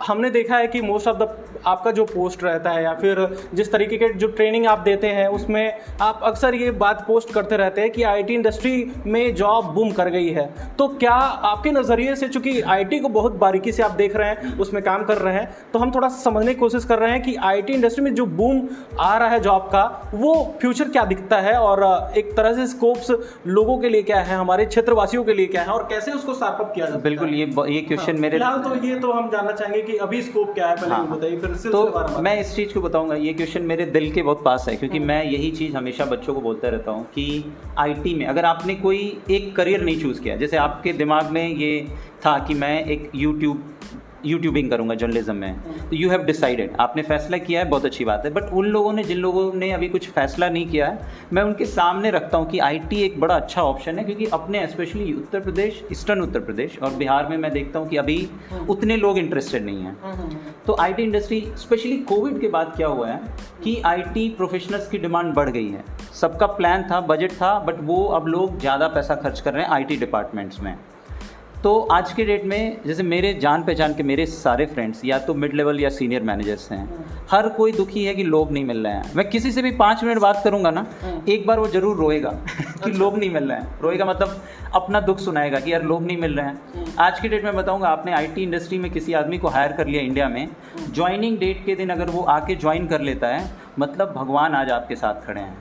हमने 0.06 0.30
देखा 0.30 0.56
है 0.56 0.66
कि 0.66 0.80
मोस्ट 0.82 1.08
ऑफ़ 1.08 1.16
द 1.16 1.34
आपका 1.66 1.90
जो 1.90 2.04
पोस्ट 2.04 2.42
रहता 2.44 2.70
है 2.70 2.82
या 2.82 2.92
फिर 2.94 3.18
जिस 3.54 3.70
तरीके 3.72 3.96
के 3.96 4.12
जो 4.14 4.28
ट्रेनिंग 4.28 4.66
आप 4.66 4.78
देते 4.80 5.06
हैं, 5.08 5.26
उसमें 5.30 5.80
आप 6.00 6.20
अक्सर 6.24 6.54
ये 6.54 6.70
बात 6.76 7.04
पोस्ट 7.06 7.32
करते 7.32 7.56
रहते 7.56 7.80
हैं 7.80 7.90
कि 7.90 8.02
आईटी 8.04 8.34
इंडस्ट्री 8.34 8.92
में 9.06 9.34
जॉब 9.34 9.72
बूम 9.74 9.90
कर 9.92 10.08
गई 10.10 10.28
है। 10.28 10.46
तो 10.78 10.88
क्या 10.90 11.12
आपके 11.12 11.70
नज़रिए 11.70 12.14
से, 12.16 12.28
चूँकि 12.28 12.60
आईटी 12.62 12.98
को 12.98 13.08
बहुत 13.10 13.32
बारीकी 13.34 13.72
से 13.72 13.82
आप 13.82 13.90
देख 13.92 14.16
रहे 14.16 14.28
हैं, 14.28 14.58
उसमें 14.58 14.82
काम 14.82 15.04
कर 15.04 15.18
रहे 15.18 15.34
हैं 15.34 15.70
तो 15.72 15.78
हम 15.78 15.90
थोड़ा 15.90 16.08
समझने 16.10 16.54
की 16.54 16.60
कोशिश 16.60 16.84
कर 16.84 16.98
रहे 16.98 17.10
हैं 17.10 17.22
कि 17.22 17.34
आईटी 17.42 17.72
इंडस्ट्री 17.72 18.04
में 18.04 18.14
जो 18.14 18.26
बूम 18.26 18.62
आ 19.00 19.16
रहा 19.18 19.28
है 19.28 19.40
जॉब 19.40 19.62
का, 19.64 20.10
वो 20.14 20.34
फ्यूचर 20.60 20.88
क्या 20.88 21.04
दिखता 21.04 21.40
है 21.40 21.54
और 21.54 21.82
एक 22.18 22.36
तरह 22.36 22.54
से 22.54 22.66
स्कोप्स 22.66 23.10
लोगों 23.46 23.78
के 23.78 23.88
लिए 23.88 24.02
क्या 24.02 24.20
है, 24.20 24.36
हमारे 24.36 24.64
क्षेत्रवासियों 24.66 25.24
के 25.24 25.34
लिए 25.34 25.46
क्या 25.46 25.62
है 25.62 25.68
और 25.68 25.86
कैसे 25.90 26.12
उसको 26.12 26.34
स्टार्टअप 26.34 26.72
किया 26.74 26.81
जाए 26.82 27.00
बिल्कुल 27.02 27.28
ये 27.30 27.46
ये 27.68 27.80
क्वेश्चन 27.82 28.12
हाँ, 28.12 28.20
मेरे 28.20 28.38
तो 28.38 28.74
ये 28.84 28.98
तो 29.00 29.12
हम 29.12 29.30
जानना 29.30 29.52
चाहेंगे 29.52 29.82
कि 29.82 29.96
अभी 29.98 30.22
स्कोप 30.22 30.52
क्या 30.54 30.68
है 30.68 30.76
पहले 30.76 30.94
हाँ, 30.94 31.08
बताइए 31.08 31.36
फिर 31.36 31.70
तो 31.70 32.20
मैं 32.22 32.38
इस 32.40 32.54
चीज़ 32.56 32.74
को 32.74 32.80
बताऊँगा 32.80 33.14
ये 33.16 33.32
क्वेश्चन 33.34 33.62
मेरे 33.64 33.86
दिल 33.88 34.10
के 34.12 34.22
बहुत 34.22 34.42
पास 34.44 34.66
है 34.68 34.76
क्योंकि 34.76 34.98
मैं 35.02 35.22
यही 35.24 35.50
चीज़ 35.52 35.76
हमेशा 35.76 36.04
बच्चों 36.06 36.34
को 36.34 36.40
बोलता 36.40 36.68
रहता 36.68 36.90
हूँ 36.90 37.04
कि 37.14 37.26
आईटी 37.78 38.14
में 38.14 38.26
अगर 38.26 38.44
आपने 38.46 38.74
कोई 38.76 39.00
एक 39.30 39.54
करियर 39.56 39.82
नहीं 39.82 40.00
चूज़ 40.00 40.20
किया 40.22 40.36
जैसे 40.36 40.56
आपके 40.58 40.92
दिमाग 40.94 41.30
में 41.30 41.46
ये 41.48 41.72
था 42.26 42.38
कि 42.38 42.54
मैं 42.56 42.74
एक 42.86 43.10
यूट्यूब 43.16 43.70
यूट्यूबिंग 44.26 44.70
करूँगा 44.70 44.94
जर्नलिज्म 44.94 45.34
में। 45.34 45.60
तो 45.80 45.96
यू 45.96 46.10
हैव 46.10 46.22
डिसाइडेड 46.24 46.76
आपने 46.80 47.02
फैसला 47.02 47.38
किया 47.38 47.60
है, 47.60 47.68
बहुत 47.68 47.84
अच्छी 47.84 48.04
बात 48.04 48.24
है। 48.24 48.30
बट 48.32 48.52
उन 48.52 48.66
लोगों 48.66 48.92
ने, 48.92 49.04
जिन 49.04 49.18
लोगों 49.18 49.52
ने 49.54 49.70
अभी 49.72 49.88
कुछ 49.88 50.08
फैसला 50.10 50.48
नहीं 50.48 50.66
किया 50.68 50.86
है, 50.86 51.08
मैं 51.32 51.42
उनके 51.42 51.64
सामने 51.66 52.10
रखता 52.10 52.38
हूँ 52.38 52.48
कि 52.50 52.58
आईटी 52.60 53.02
एक 53.02 53.18
बड़ा 53.20 53.34
अच्छा 53.34 53.62
ऑप्शन 53.62 53.98
है, 53.98 54.04
क्योंकि 54.04 54.26
अपने 54.32 54.66
स्पेशली 54.66 55.12
उत्तर 55.12 55.40
प्रदेश 55.40 55.82
ईस्टर्न 55.92 56.20
उत्तर 56.20 56.40
प्रदेश 56.40 56.78
और 56.78 56.94
बिहार 56.94 57.28
में 57.28 57.36
मैं 57.36 57.52
देखता 57.52 57.78
हूँ 57.78 57.88
कि 57.88 57.96
अभी 57.96 58.28
उतने 58.68 58.96
लोग 58.96 59.18
इंटरेस्टेड 59.18 59.64
नहीं 59.64 59.82
हैं। 59.82 59.96
तो 60.66 60.76
आईटी 60.80 61.02
इंडस्ट्री 61.02 61.40
स्पेशली 61.58 61.96
कोविड 62.04 62.40
के 62.40 62.48
बाद 62.48 62.72
क्या 62.76 62.88
हुआ 62.88 63.08
है 63.08 63.20
कि 63.64 63.80
आईटी 63.86 64.28
प्रोफेशनल्स 64.36 64.88
की 64.88 64.98
डिमांड 64.98 65.32
बढ़ 65.34 65.50
गई 65.50 65.68
है। 65.68 65.84
सबका 66.20 66.46
प्लान 66.48 66.82
था 66.90 67.00
बजट 67.02 67.32
था 67.32 67.58
बट 67.58 67.80
वो 67.82 68.04
अब 68.06 68.26
लोग 68.26 68.58
ज़्यादा 68.60 68.88
पैसा 68.88 69.14
खर्च 69.14 69.40
कर 69.40 69.52
रहे 69.52 69.62
हैं 69.62 69.70
आईटी 69.70 69.96
डिपार्टमेंट्स 69.96 70.60
में। 70.62 70.76
तो 71.64 71.80
आज 71.92 72.12
के 72.12 72.24
डेट 72.24 72.44
में 72.44 72.80
जैसे 72.86 73.02
मेरे 73.02 73.32
जान 73.34 73.62
पहचान 73.62 73.92
के 73.94 74.02
मेरे 74.02 74.24
सारे 74.26 74.64
फ्रेंड्स 74.66 75.04
या 75.04 75.18
तो 75.18 75.34
मिड 75.34 75.52
लेवल 75.54 75.80
या 75.80 75.88
सीनियर 75.88 76.22
मैनेजर्स 76.22 76.70
हैं। 76.72 77.06
हर 77.30 77.48
कोई 77.48 77.72
दुखी 77.72 78.04
है 78.04 78.14
कि 78.14 78.24
लोग 78.24 78.50
नहीं 78.52 78.64
मिल 78.64 78.78
रहे 78.86 78.92
हैं। 78.92 79.12
मैं 79.16 79.28
किसी 79.30 79.52
से 79.52 79.62
भी 79.62 79.70
पाँच 79.76 80.02
मिनट 80.04 80.18
बात 80.18 80.40
करूँगा 80.44 80.70
ना 80.70 80.86
एक 81.28 81.46
बार 81.46 81.60
वो 81.60 81.68
ज़रूर 81.68 81.96
रोएगा 81.96 82.30
कि 82.56 82.90
अच्छा। 82.90 82.98
लोग 82.98 83.18
नहीं 83.18 83.30
मिल 83.30 83.44
रहे 83.44 83.58
हैं। 83.58 83.80
रोएगा 83.82 84.04
मतलब 84.04 84.42
अपना 84.74 85.00
दुख 85.00 85.18
सुनाएगा 85.18 85.60
कि 85.60 85.72
यार 85.72 85.82
लोग 85.82 86.02
नहीं 86.02 86.16
मिल 86.16 86.36
रहे 86.36 86.46
हैं। 86.46 86.94
आज 87.00 87.20
की 87.20 87.28
डेट 87.28 87.44
में 87.44 87.54
बताऊँगा 87.56 87.88
आपने 87.88 88.12
आईटी 88.12 88.42
इंडस्ट्री 88.42 88.78
में 88.78 88.90
किसी 88.90 89.12
आदमी 89.12 89.38
को 89.38 89.48
हायर 89.48 89.72
कर 89.72 89.86
लिया 89.86 90.02
इंडिया 90.02 90.28
में 90.28 90.48
ज्वाइनिंग 90.90 91.38
डेट 91.38 91.64
के 91.66 91.74
दिन 91.74 91.90
अगर 91.90 92.10
वो 92.10 92.22
आके 92.30 92.54
ज्वाइन 92.56 92.86
कर 92.86 93.00
लेता 93.00 93.28
है 93.28 93.50
मतलब 93.78 94.12
भगवान 94.16 94.54
आज 94.54 94.70
आपके 94.70 94.96
साथ 94.96 95.26
खड़े 95.26 95.40
हैं। 95.40 95.56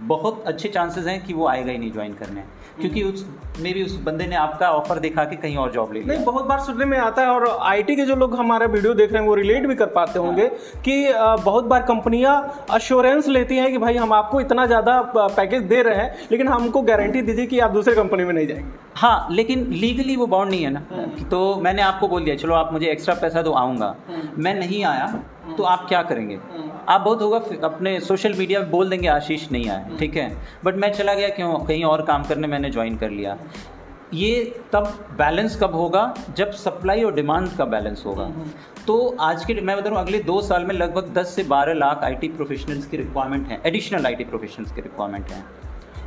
बहुत 0.00 0.44
अच्छे 0.46 0.68
चांसेस 0.68 1.06
हैं 1.06 1.24
कि 1.24 1.34
वो 1.34 1.46
आएगा 1.48 1.72
ही 1.72 1.78
नहीं 1.78 1.92
ज्वाइन 1.92 2.12
करने। 2.12 2.42
क्योंकि 2.80 3.02
उस 3.02 3.26
मे 3.60 3.72
भी 3.72 3.82
उस 3.82 3.94
बंदे 3.96 4.26
ने 4.26 4.36
आपका 4.36 4.70
ऑफ़र 4.70 4.98
देखा 4.98 5.24
कि 5.24 5.36
कहीं 5.36 5.56
और 5.56 5.70
जॉब 5.72 5.92
ले 5.92 6.02
नहीं 6.04 6.24
बहुत 6.24 6.44
बार 6.44 6.60
सुनने 6.60 6.84
में 6.84 6.98
आता 6.98 7.22
है 7.22 7.28
और 7.28 7.46
आईटी 7.62 7.96
के 7.96 8.04
जो 8.06 8.16
लोग 8.16 8.34
हमारा 8.36 8.66
वीडियो 8.66 8.94
देख 8.94 9.12
रहे 9.12 9.22
हैं 9.22 9.28
वो 9.28 9.34
रिलेट 9.34 9.66
भी 9.66 9.74
कर 9.74 9.86
पाते 9.86 10.18
होंगे 10.18 10.42
हाँ। 10.42 10.80
कि 10.82 11.12
बहुत 11.44 11.64
बार 11.64 11.82
कंपनियाँ 11.82 12.66
अश्योरेंस 12.70 13.28
लेती 13.28 13.56
हैं 13.56 13.70
कि 13.72 13.78
भाई 13.78 13.96
हम 13.96 14.12
आपको 14.12 14.40
इतना 14.40 14.66
ज़्यादा 14.66 15.00
पैकेज 15.16 15.62
दे 15.62 15.82
रहे 15.82 15.94
हैं 15.94 16.28
लेकिन 16.30 16.48
हमको 16.48 16.82
गारंटी 16.82 17.22
दीजिए 17.22 17.46
कि 17.46 17.58
आप 17.58 17.70
दूसरे 17.70 17.94
कंपनी 17.94 18.24
में 18.24 18.34
नहीं 18.34 18.46
जाएँगे। 18.46 18.85
हाँ 18.96 19.28
लेकिन 19.30 19.66
लीगली 19.72 20.16
वो 20.16 20.26
बाउंड 20.26 20.50
नहीं 20.50 20.62
है 20.64 20.70
ना। 20.70 20.82
हाँ। 20.92 21.06
तो 21.30 21.60
मैंने 21.60 21.82
आपको 21.82 22.08
बोल 22.08 22.24
दिया 22.24 22.36
चलो 22.36 22.54
आप 22.54 22.72
मुझे 22.72 22.86
एक्स्ट्रा 22.86 23.14
पैसा 23.14 23.42
दो 23.42 23.52
आऊँगा। 23.52 23.86
हाँ। 23.86 24.32
मैं 24.38 24.54
नहीं 24.54 24.84
आया 24.84 25.06
तो 25.56 25.62
आप 25.62 25.86
क्या 25.88 26.02
करेंगे? 26.02 26.38
आप 26.88 27.00
बहुत 27.00 27.22
होगा 27.22 27.38
अपने 27.64 28.00
सोशल 28.00 28.34
मीडिया 28.34 28.60
में 28.60 28.70
बोल 28.70 28.90
देंगे 28.90 29.08
आशीष 29.08 29.50
नहीं 29.52 29.68
आया। 29.68 29.96
ठीक 29.98 30.16
है? 30.16 30.30
बट 30.64 30.74
मैं 30.74 30.92
चला 30.92 31.14
गया 31.14 31.28
क्यों? 31.28 31.58
कहीं 31.58 31.84
और 31.84 32.02
काम 32.02 32.24
करने 32.24 32.46
मैंने 32.46 32.70
ज्वाइन 32.70 32.96
कर 32.96 33.10
लिया। 33.10 33.36
ये 34.14 34.60
तब 34.72 34.84
बैलेंस 35.18 35.58
कब 35.60 35.74
होगा? 35.74 36.14
जब 36.36 36.50
सप्लाई 36.50 37.02
और 37.02 37.14
डिमांड 37.14 37.48
का 37.48 37.64
बैलेंस 37.64 38.02
होगा। 38.06 38.30
तो 38.86 39.16
आज 39.20 39.44
के 39.44 39.54
मैं 39.54 39.76
बता 39.76 39.90
रहा 39.90 39.98
हूँ 39.98 40.06
अगले 40.06 40.18
दो 40.18 40.40
साल 40.42 40.64
में 40.64 40.74
लगभग 40.74 41.12
10 41.14 41.34
से 41.36 41.44
12 41.44 41.74
लाख 41.74 42.04
आईटी 42.04 42.28
प्रोफेशनल्स 42.28 42.86
की 42.86 42.96
रिक्वायरमेंट 42.96 43.48
है 43.48 43.60
एडिशनल 43.66 44.06
आईटी 44.06 44.24
प्रोफेशनल्स 44.24 44.72
की 44.72 44.80
रिक्वायरमेंट 44.80 45.30
है। 45.30 45.44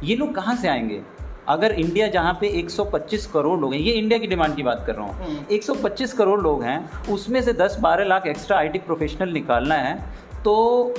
ये 0.03 0.15
लोग 0.15 0.35
कहाँ 0.35 0.55
से 0.55 0.67
आएँगे? 0.67 1.01
अगर 1.49 1.71
इंडिया 1.73 2.07
जहाँ 2.07 2.33
पे 2.41 2.47
125 2.57 3.25
करोड़ 3.25 3.59
लोग 3.59 3.73
हैं 3.73 3.79
ये 3.81 3.91
इंडिया 3.93 4.19
की 4.19 4.27
डिमांड 4.27 4.55
की 4.55 4.63
बात 4.63 4.83
कर 4.87 4.95
रहा 4.95 5.05
हूँ। 5.05 5.47
125 5.47 6.09
हम्म। 6.09 6.17
करोड़ 6.17 6.39
लोग 6.41 6.63
हैं 6.63 7.07
उसमें 7.09 7.41
से 7.41 7.53
10-12 7.53 8.05
लाख 8.05 8.27
एक्स्ट्रा 8.27 8.57
आईटी 8.57 8.79
प्रोफेशनल 8.79 9.31
निकालना 9.33 9.75
है 9.77 9.95
तो 10.43 10.93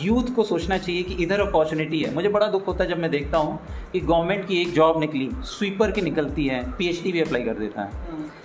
यूथ 0.00 0.34
को 0.36 0.44
सोचना 0.44 0.78
चाहिए 0.78 1.02
कि 1.02 1.14
इधर 1.22 1.40
अपॉर्चुनिटी 1.40 2.00
है। 2.00 2.14
मुझे 2.14 2.28
बड़ा 2.28 2.46
दुख 2.46 2.66
होता 2.66 2.84
है 2.84 2.90
जब 2.90 2.98
मैं 2.98 3.10
देखता 3.10 3.38
हूँ 3.38 3.58
कि 3.92 4.00
गवर्नमेंट 4.00 4.46
की 4.48 4.60
एक 4.62 4.72
जॉब 4.72 5.00
निकली 5.00 5.28
स्वीपर 5.46 5.90
की 5.90 6.00
निकलती 6.00 6.46
है 6.46 6.62
पीएचडी 6.78 7.12
भी 7.12 7.20
अप्लाई 7.20 7.42
कर 7.42 7.54
देता 7.54 7.82
है। 7.82 8.44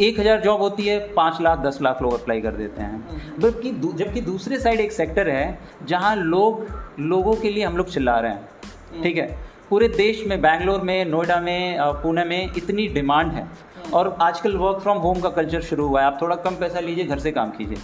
एक 0.00 0.18
हज़ार 0.20 0.40
जॉब 0.40 0.60
होती 0.60 0.86
है 0.86 0.98
पाँच 1.14 1.40
लाख 1.40 1.58
दस 1.58 1.78
लाख 1.82 2.00
लोग 2.02 2.12
अप्लाई 2.14 2.40
कर 2.40 2.52
देते 2.52 2.82
हैं। 2.82 3.38
जबकि 3.40 3.70
जबकि 3.72 4.20
दूसरे 4.22 4.58
साइड 4.58 4.80
एक 4.80 4.92
सेक्टर 4.92 5.28
है 5.28 5.58
जहाँ 5.84 6.14
लोग 6.16 6.66
लोगों 7.00 7.34
के 7.34 7.50
लिए 7.50 7.64
हम 7.64 7.76
लोग 7.76 7.90
चिल्ला 7.90 8.18
रहे 8.18 8.32
हैं। 8.32 9.02
ठीक 9.02 9.16
है? 9.16 9.38
पूरे 9.70 9.88
देश 9.88 10.22
में 10.26 10.40
बैंगलोर 10.42 10.80
में 10.80 11.04
नोएडा 11.04 11.40
में 11.40 11.78
पुणे 12.02 12.24
में 12.24 12.54
इतनी 12.56 12.86
डिमांड 12.88 13.32
है। 13.32 13.46
और 13.94 14.16
आजकल 14.20 14.56
वर्क 14.56 14.80
फ्रॉम 14.82 14.98
होम 14.98 15.20
का 15.20 15.28
कल्चर 15.30 15.60
शुरू 15.62 15.86
हुआ 15.88 16.00
है। 16.00 16.06
आप 16.06 16.18
थोड़ा 16.22 16.36
कम 16.36 16.54
पैसा 16.56 16.80
लीजिए 16.80 17.04
घर 17.04 17.18
से 17.18 17.32
काम 17.32 17.50
कीजिए। 17.50 17.76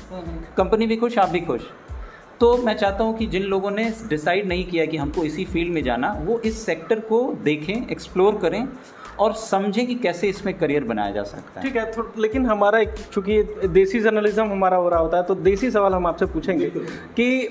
कंपनी 0.56 0.86
भी 0.86 0.96
खुश 0.96 1.18
आप 1.18 1.28
भी 1.28 1.40
खुश। 1.40 1.68
तो 2.40 2.56
मैं 2.58 2.76
चाहता 2.76 3.04
हूँ 3.04 3.16
कि 3.18 3.26
जिन 3.26 3.42
लोगों 3.44 3.70
ने 3.70 3.84
डिसाइड 4.08 4.48
नहीं 4.48 4.64
किया 4.64 4.86
कि 4.86 4.96
हमको 4.96 5.24
इसी 5.24 5.44
फ़ील्ड 5.44 5.72
में 5.72 5.82
जाना 5.82 6.12
वो 6.20 6.38
इस 6.40 6.64
सेक्टर 6.66 7.00
को 7.02 7.22
देखें 7.44 7.74
एक्सप्लोर 7.90 8.38
करें 8.38 8.66
और 9.18 9.32
समझें 9.34 9.86
कि 9.86 9.94
कैसे 9.96 10.28
इसमें 10.28 10.56
करियर 10.58 10.84
बनाया 10.84 11.10
जा 11.10 11.22
सकता 11.24 11.60
है। 11.60 11.66
ठीक 11.66 11.76
है 11.76 12.12
लेकिन 12.18 12.46
हमारा 12.46 12.78
एक 12.78 12.94
चूँकि 13.12 13.42
देसी 13.68 14.00
जर्नलिज्म 14.00 14.50
हमारा 14.50 14.76
हो 14.76 14.88
रहा 14.88 15.00
होता 15.00 15.16
है 15.16 15.22
तो 15.22 15.34
देसी 15.36 15.70
सवाल 15.70 15.94
हम 15.94 16.06
आपसे 16.06 16.26
पूछेंगे 16.26 16.70
कि 16.70 17.48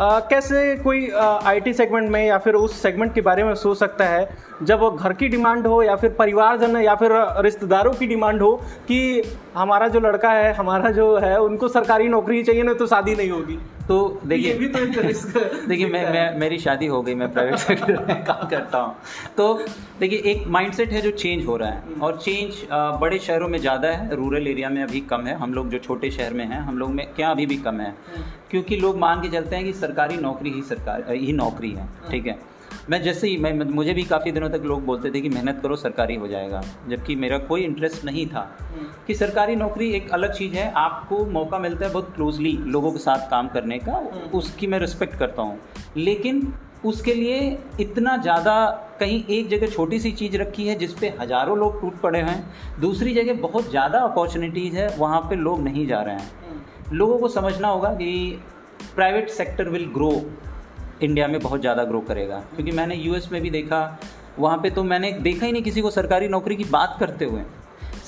आ, 0.00 0.18
कैसे 0.20 0.76
कोई 0.76 1.08
आईटी 1.10 1.72
सेगमेंट 1.74 2.10
में 2.10 2.24
या 2.26 2.36
फिर 2.38 2.54
उस 2.54 2.82
सेगमेंट 2.82 3.14
के 3.14 3.20
बारे 3.20 3.44
में 3.44 3.54
सोच 3.54 3.78
सकता 3.78 4.04
है? 4.04 4.28
जब 4.62 4.96
घर 5.00 5.12
की 5.12 5.28
डिमांड 5.28 5.66
हो 5.66 5.82
या 5.82 5.96
फिर 5.96 6.10
परिवारजन 6.10 6.76
या 6.76 6.94
फिर 6.94 7.12
रिश्तेदारों 7.42 7.92
की 7.92 8.06
डिमांड 8.06 8.42
हो 8.42 8.54
कि 8.88 9.22
हमारा 9.56 9.88
जो 9.88 10.00
लड़का 10.00 10.30
है 10.30 10.52
हमारा 10.52 10.90
जो 10.90 11.16
है 11.16 11.40
उनको 11.40 11.68
सरकारी 11.68 12.08
नौकरी 12.08 12.42
चाहिए 12.42 12.62
ना 12.62 12.74
तो 12.74 12.86
शादी 12.86 13.14
नहीं 13.14 13.30
होगी। 13.30 13.58
तो 13.88 14.20
देखिए 14.24 14.54
भी 14.54 14.68
तो 14.68 14.78
देखिए 15.68 15.86
मैं 15.86 16.02
मैं 16.12 16.38
मेरी 16.38 16.58
शादी 16.58 16.86
हो 16.86 17.00
गई 17.02 17.14
मैं 17.14 17.32
प्राइवेट 17.32 17.58
सेक्टर 17.58 18.04
में 18.08 18.24
काम 18.24 18.48
करता 18.48 18.78
हूँ। 18.78 18.94
तो 19.36 19.52
देखिए 20.00 20.18
एक 20.32 20.46
माइंडसेट 20.48 20.92
है 20.92 21.00
जो 21.00 21.10
चेंज 21.12 21.46
हो 21.46 21.56
रहा 21.56 21.68
है। 21.68 21.94
और 22.02 22.16
चेंज 22.16 22.62
बड़े 23.00 23.18
शहरों 23.18 23.48
में 23.48 23.58
ज़्यादा 23.58 23.88
है 23.88 24.16
रूरल 24.16 24.48
एरिया 24.48 24.68
में 24.68 24.82
अभी 24.82 25.00
कम 25.10 25.26
है। 25.26 25.34
हम 25.38 25.54
लोग 25.54 25.70
जो 25.70 25.78
छोटे 25.78 26.10
शहर 26.10 26.34
में 26.34 26.44
हैं 26.44 26.60
हम 26.60 26.78
लोग 26.78 26.90
में 26.90 27.06
क्या 27.14 27.30
अभी 27.30 27.46
भी 27.46 27.56
कम 27.58 27.80
है। 27.80 27.94
क्योंकि 28.50 28.76
लोग 28.76 28.98
मान 28.98 29.22
के 29.22 29.28
चलते 29.28 29.56
हैं 29.56 29.64
कि 29.64 29.72
सरकारी 29.72 30.16
नौकरी 30.18 30.50
ही 30.50 30.62
सरकार 30.64 31.12
ही 31.12 31.32
नौकरी 31.32 31.70
है। 31.70 31.88
ठीक 32.10 32.26
है। 32.26 32.38
मैं 32.90 33.02
जैसे 33.02 33.28
ही 33.28 33.36
मैं 33.36 33.52
मुझे 33.52 33.94
भी 33.94 34.02
काफ़ी 34.04 34.32
दिनों 34.32 34.48
तक 34.50 34.62
लोग 34.64 34.84
बोलते 34.84 35.10
थे 35.10 35.20
कि 35.20 35.28
मेहनत 35.28 35.58
करो 35.62 35.76
सरकारी 35.76 36.14
हो 36.14 36.28
जाएगा। 36.28 36.62
जबकि 36.88 37.16
मेरा 37.16 37.38
कोई 37.38 37.62
इंटरेस्ट 37.62 38.04
नहीं 38.04 38.26
था। 38.26 38.58
कि 39.06 39.14
सरकारी 39.14 39.56
नौकरी 39.56 39.90
एक 39.90 40.10
अलग 40.10 40.32
चीज़ 40.32 40.54
है। 40.54 40.72
आपको 40.72 41.26
मौका 41.26 41.58
मिलता 41.58 41.86
है 41.86 41.92
बहुत 41.92 42.12
क्लोजली 42.14 42.52
लोगों 42.52 42.92
के 42.92 42.98
साथ 42.98 43.30
काम 43.30 43.48
करने 43.48 43.78
का। 43.78 43.92
उसकी 44.34 44.66
मैं 44.66 44.78
रिस्पेक्ट 44.78 45.18
करता 45.18 45.42
हूँ। 45.42 45.58
लेकिन 45.96 46.52
उसके 46.84 47.14
लिए 47.14 47.58
इतना 47.80 48.16
ज़्यादा 48.16 48.66
कहीं 49.00 49.24
एक 49.24 49.48
जगह 49.48 49.66
छोटी 49.66 50.00
सी 50.00 50.12
चीज़ 50.12 50.36
रखी 50.36 50.66
है 50.68 50.74
जिस 50.74 50.92
पे 50.94 51.14
हज़ारों 51.20 51.58
लोग 51.58 51.80
टूट 51.80 52.00
पड़े 52.00 52.18
हैं। 52.18 52.54
दूसरी 52.80 53.14
जगह 53.14 53.34
बहुत 53.34 53.70
ज़्यादा 53.70 53.98
अपॉर्चुनिटीज़ 53.98 54.76
है 54.76 54.88
वहाँ 54.98 55.20
पे 55.20 55.36
लोग 55.36 55.62
नहीं 55.62 55.86
जा 55.86 56.00
रहे 56.00 56.14
हैं। 56.14 56.30
लोगों 56.92 57.18
को 57.18 57.28
समझना 57.28 57.68
होगा 57.68 57.88
कि 57.88 58.40
private 58.94 59.28
sector 59.28 59.68
will 59.68 59.86
grow 59.86 60.10
India 61.02 61.26
में 61.28 61.40
बहुत 61.40 61.60
ज़्यादा 61.60 61.84
ग्रो 61.84 62.00
करेगा। 62.00 62.38
क्योंकि 62.54 62.72
मैंने 62.72 62.94
यूएस 62.96 63.28
में 63.32 63.40
भी 63.42 63.50
देखा 63.50 63.98
वहाँ 64.38 64.58
पे 64.58 64.70
तो 64.70 64.82
मैंने 64.84 65.12
देखा 65.12 65.46
ही 65.46 65.52
नहीं 65.52 65.62
किसी 65.62 65.80
को 65.80 65.90
सरकारी 65.90 66.28
नौकरी 66.28 66.56
की 66.56 66.64
बात 66.66 66.96
करते 67.00 67.24
हुए। 67.24 67.42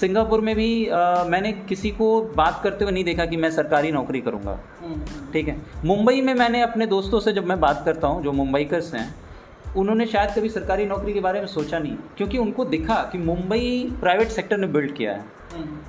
सिंगापुर 0.00 0.40
में 0.40 0.54
भी 0.56 0.86
आ, 0.86 1.24
मैंने 1.24 1.52
किसी 1.68 1.90
को 1.90 2.20
बात 2.36 2.60
करते 2.64 2.84
हुए 2.84 2.92
नहीं 2.92 3.04
देखा 3.04 3.24
कि 3.26 3.36
मैं 3.36 3.50
सरकारी 3.50 3.90
नौकरी 3.92 4.20
करूँगा। 4.20 4.58
ठीक 5.32 5.48
है? 5.48 5.56
मुंबई 5.84 6.20
में 6.20 6.32
मैंने 6.34 6.62
अपने 6.62 6.86
दोस्तों 6.86 7.20
से 7.20 7.32
जब 7.32 7.46
मैं 7.46 7.58
बात 7.60 7.82
करता 7.84 8.08
हूँ 8.08 8.22
जो 8.22 8.32
मुंबईकर्स 8.32 8.94
हैं 8.94 9.14
उन्होंने 9.76 10.06
शायद 10.06 10.30
कभी 10.30 10.48
सरकारी 10.48 10.84
नौकरी 10.86 11.12
के 11.12 11.20
बारे 11.20 11.40
में 11.40 11.46
सोचा 11.46 11.78
नहीं। 11.78 11.96
क्योंकि 12.16 12.38
उनको 12.38 12.64
दिखा 12.66 12.94
कि 13.12 13.18
मुंबई 13.18 13.96
प्राइवेट 14.00 14.28
सेक्टर 14.28 14.58
ने 14.58 14.66
बिल्ड 14.68 14.94
किया 14.94 15.12
है। 15.12 15.24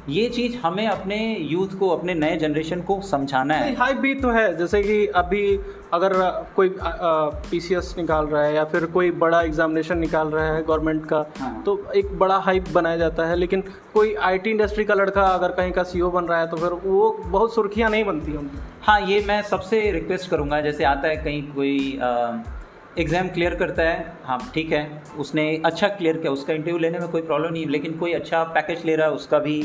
ये 0.09 0.27
चीज़ 0.29 0.57
हमें 0.57 0.85
अपने 0.87 1.17
यूथ 1.41 1.77
को 1.79 1.89
अपने 1.89 2.13
नए 2.13 2.37
जनरेशन 2.37 2.81
को 2.81 2.99
समझाना 3.01 3.53
है। 3.53 3.73
हाई 3.75 3.93
भी 3.95 4.13
तो 4.15 4.29
है। 4.29 4.55
जैसे 4.57 4.81
कि 4.83 5.05
अभी 5.07 5.57
अगर 5.93 6.13
कोई 6.55 6.75
पीसीएस 6.81 7.93
निकाल 7.97 8.25
रहा 8.25 8.43
है 8.43 8.53
या 8.55 8.63
फिर 8.65 8.85
कोई 8.93 9.11
बड़ा 9.21 9.41
एग्जामिनेशन 9.41 9.97
निकाल 9.97 10.27
रहा 10.27 10.45
है 10.45 10.61
गवर्नमेंट 10.63 11.05
का 11.05 11.25
हाँ। 11.39 11.61
तो 11.65 11.77
एक 11.95 12.17
बड़ा 12.19 12.37
हाइप 12.39 12.69
बनाया 12.73 12.97
जाता 12.97 13.25
है। 13.25 13.35
लेकिन 13.35 13.63
कोई 13.93 14.13
आईटी 14.23 14.49
इंडस्ट्री 14.49 14.85
का 14.85 14.93
लड़का 14.93 15.25
अगर 15.27 15.51
कहीं 15.51 15.71
का 15.71 15.83
सीईओ 15.83 16.09
बन 16.11 16.25
रहा 16.25 16.39
है 16.39 16.47
तो 16.47 16.57
फिर 16.57 16.73
वो 16.85 17.09
बहुत 17.25 17.53
सुर्खियाँ 17.55 17.89
नहीं 17.89 18.03
बनती 18.05 18.31
हम 18.31 18.49
हाँ 18.83 18.99
ये 19.01 19.23
मैं 19.27 19.41
सबसे 19.43 19.79
रिक्वेस्ट 19.91 20.29
करूँगा। 20.29 20.61
जैसे 20.61 20.83
आता 20.85 21.07
है 21.07 21.17
कहीं 21.23 21.41
कोई 21.53 21.77
एग्ज़ाम 22.99 23.27
क्लियर 23.29 23.55
करता 23.55 23.83
है 23.83 24.13
हाँ 24.25 24.39
ठीक 24.53 24.71
है 24.71 24.81
उसने 25.19 25.45
अच्छा 25.65 25.87
क्लियर 25.89 26.17
किया 26.17 26.31
उसका 26.31 26.53
इंटरव्यू 26.53 26.77
लेने 26.79 26.99
में 26.99 27.07
कोई 27.09 27.21
प्रॉब्लम 27.21 27.53
नहीं 27.53 27.65
लेकिन 27.67 27.97
कोई 27.97 28.13
अच्छा 28.13 28.43
पैकेज 28.55 28.85
ले 28.85 28.95
रहा 28.95 29.07
है 29.07 29.13
उसका 29.13 29.39
भी 29.39 29.63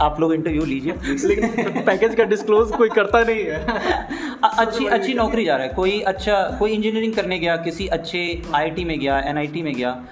आप 0.00 0.20
लोग 0.20 0.32
इंटरव्यू 0.34 0.64
लीजिए 0.64 0.92
लेकिन 1.26 1.82
पैकेज 1.86 2.14
का 2.14 2.24
डिस्क्लोज 2.24 2.70
कोई 2.72 2.88
करता 2.88 3.22
नहीं 3.22 3.44
है। 3.44 4.28
अच्छी 4.44 4.86
अच्छी 4.86 5.14
नौकरी 5.14 5.44
जा 5.44 5.56
रहा 5.56 5.66
है। 5.66 5.72
कोई 5.74 6.00
अच्छा 6.08 6.42
कोई 6.58 6.72
इंजीनियरिंग 6.72 7.14
करने 7.14 7.38
गया 7.38 7.56
किसी 7.58 7.86
अच्छे 7.88 8.20
आईटी 8.54 8.84
में 8.84 8.98
गया 9.00 9.18
एनआईटी 9.20 9.62
में 9.62 9.74
गया 9.74 10.02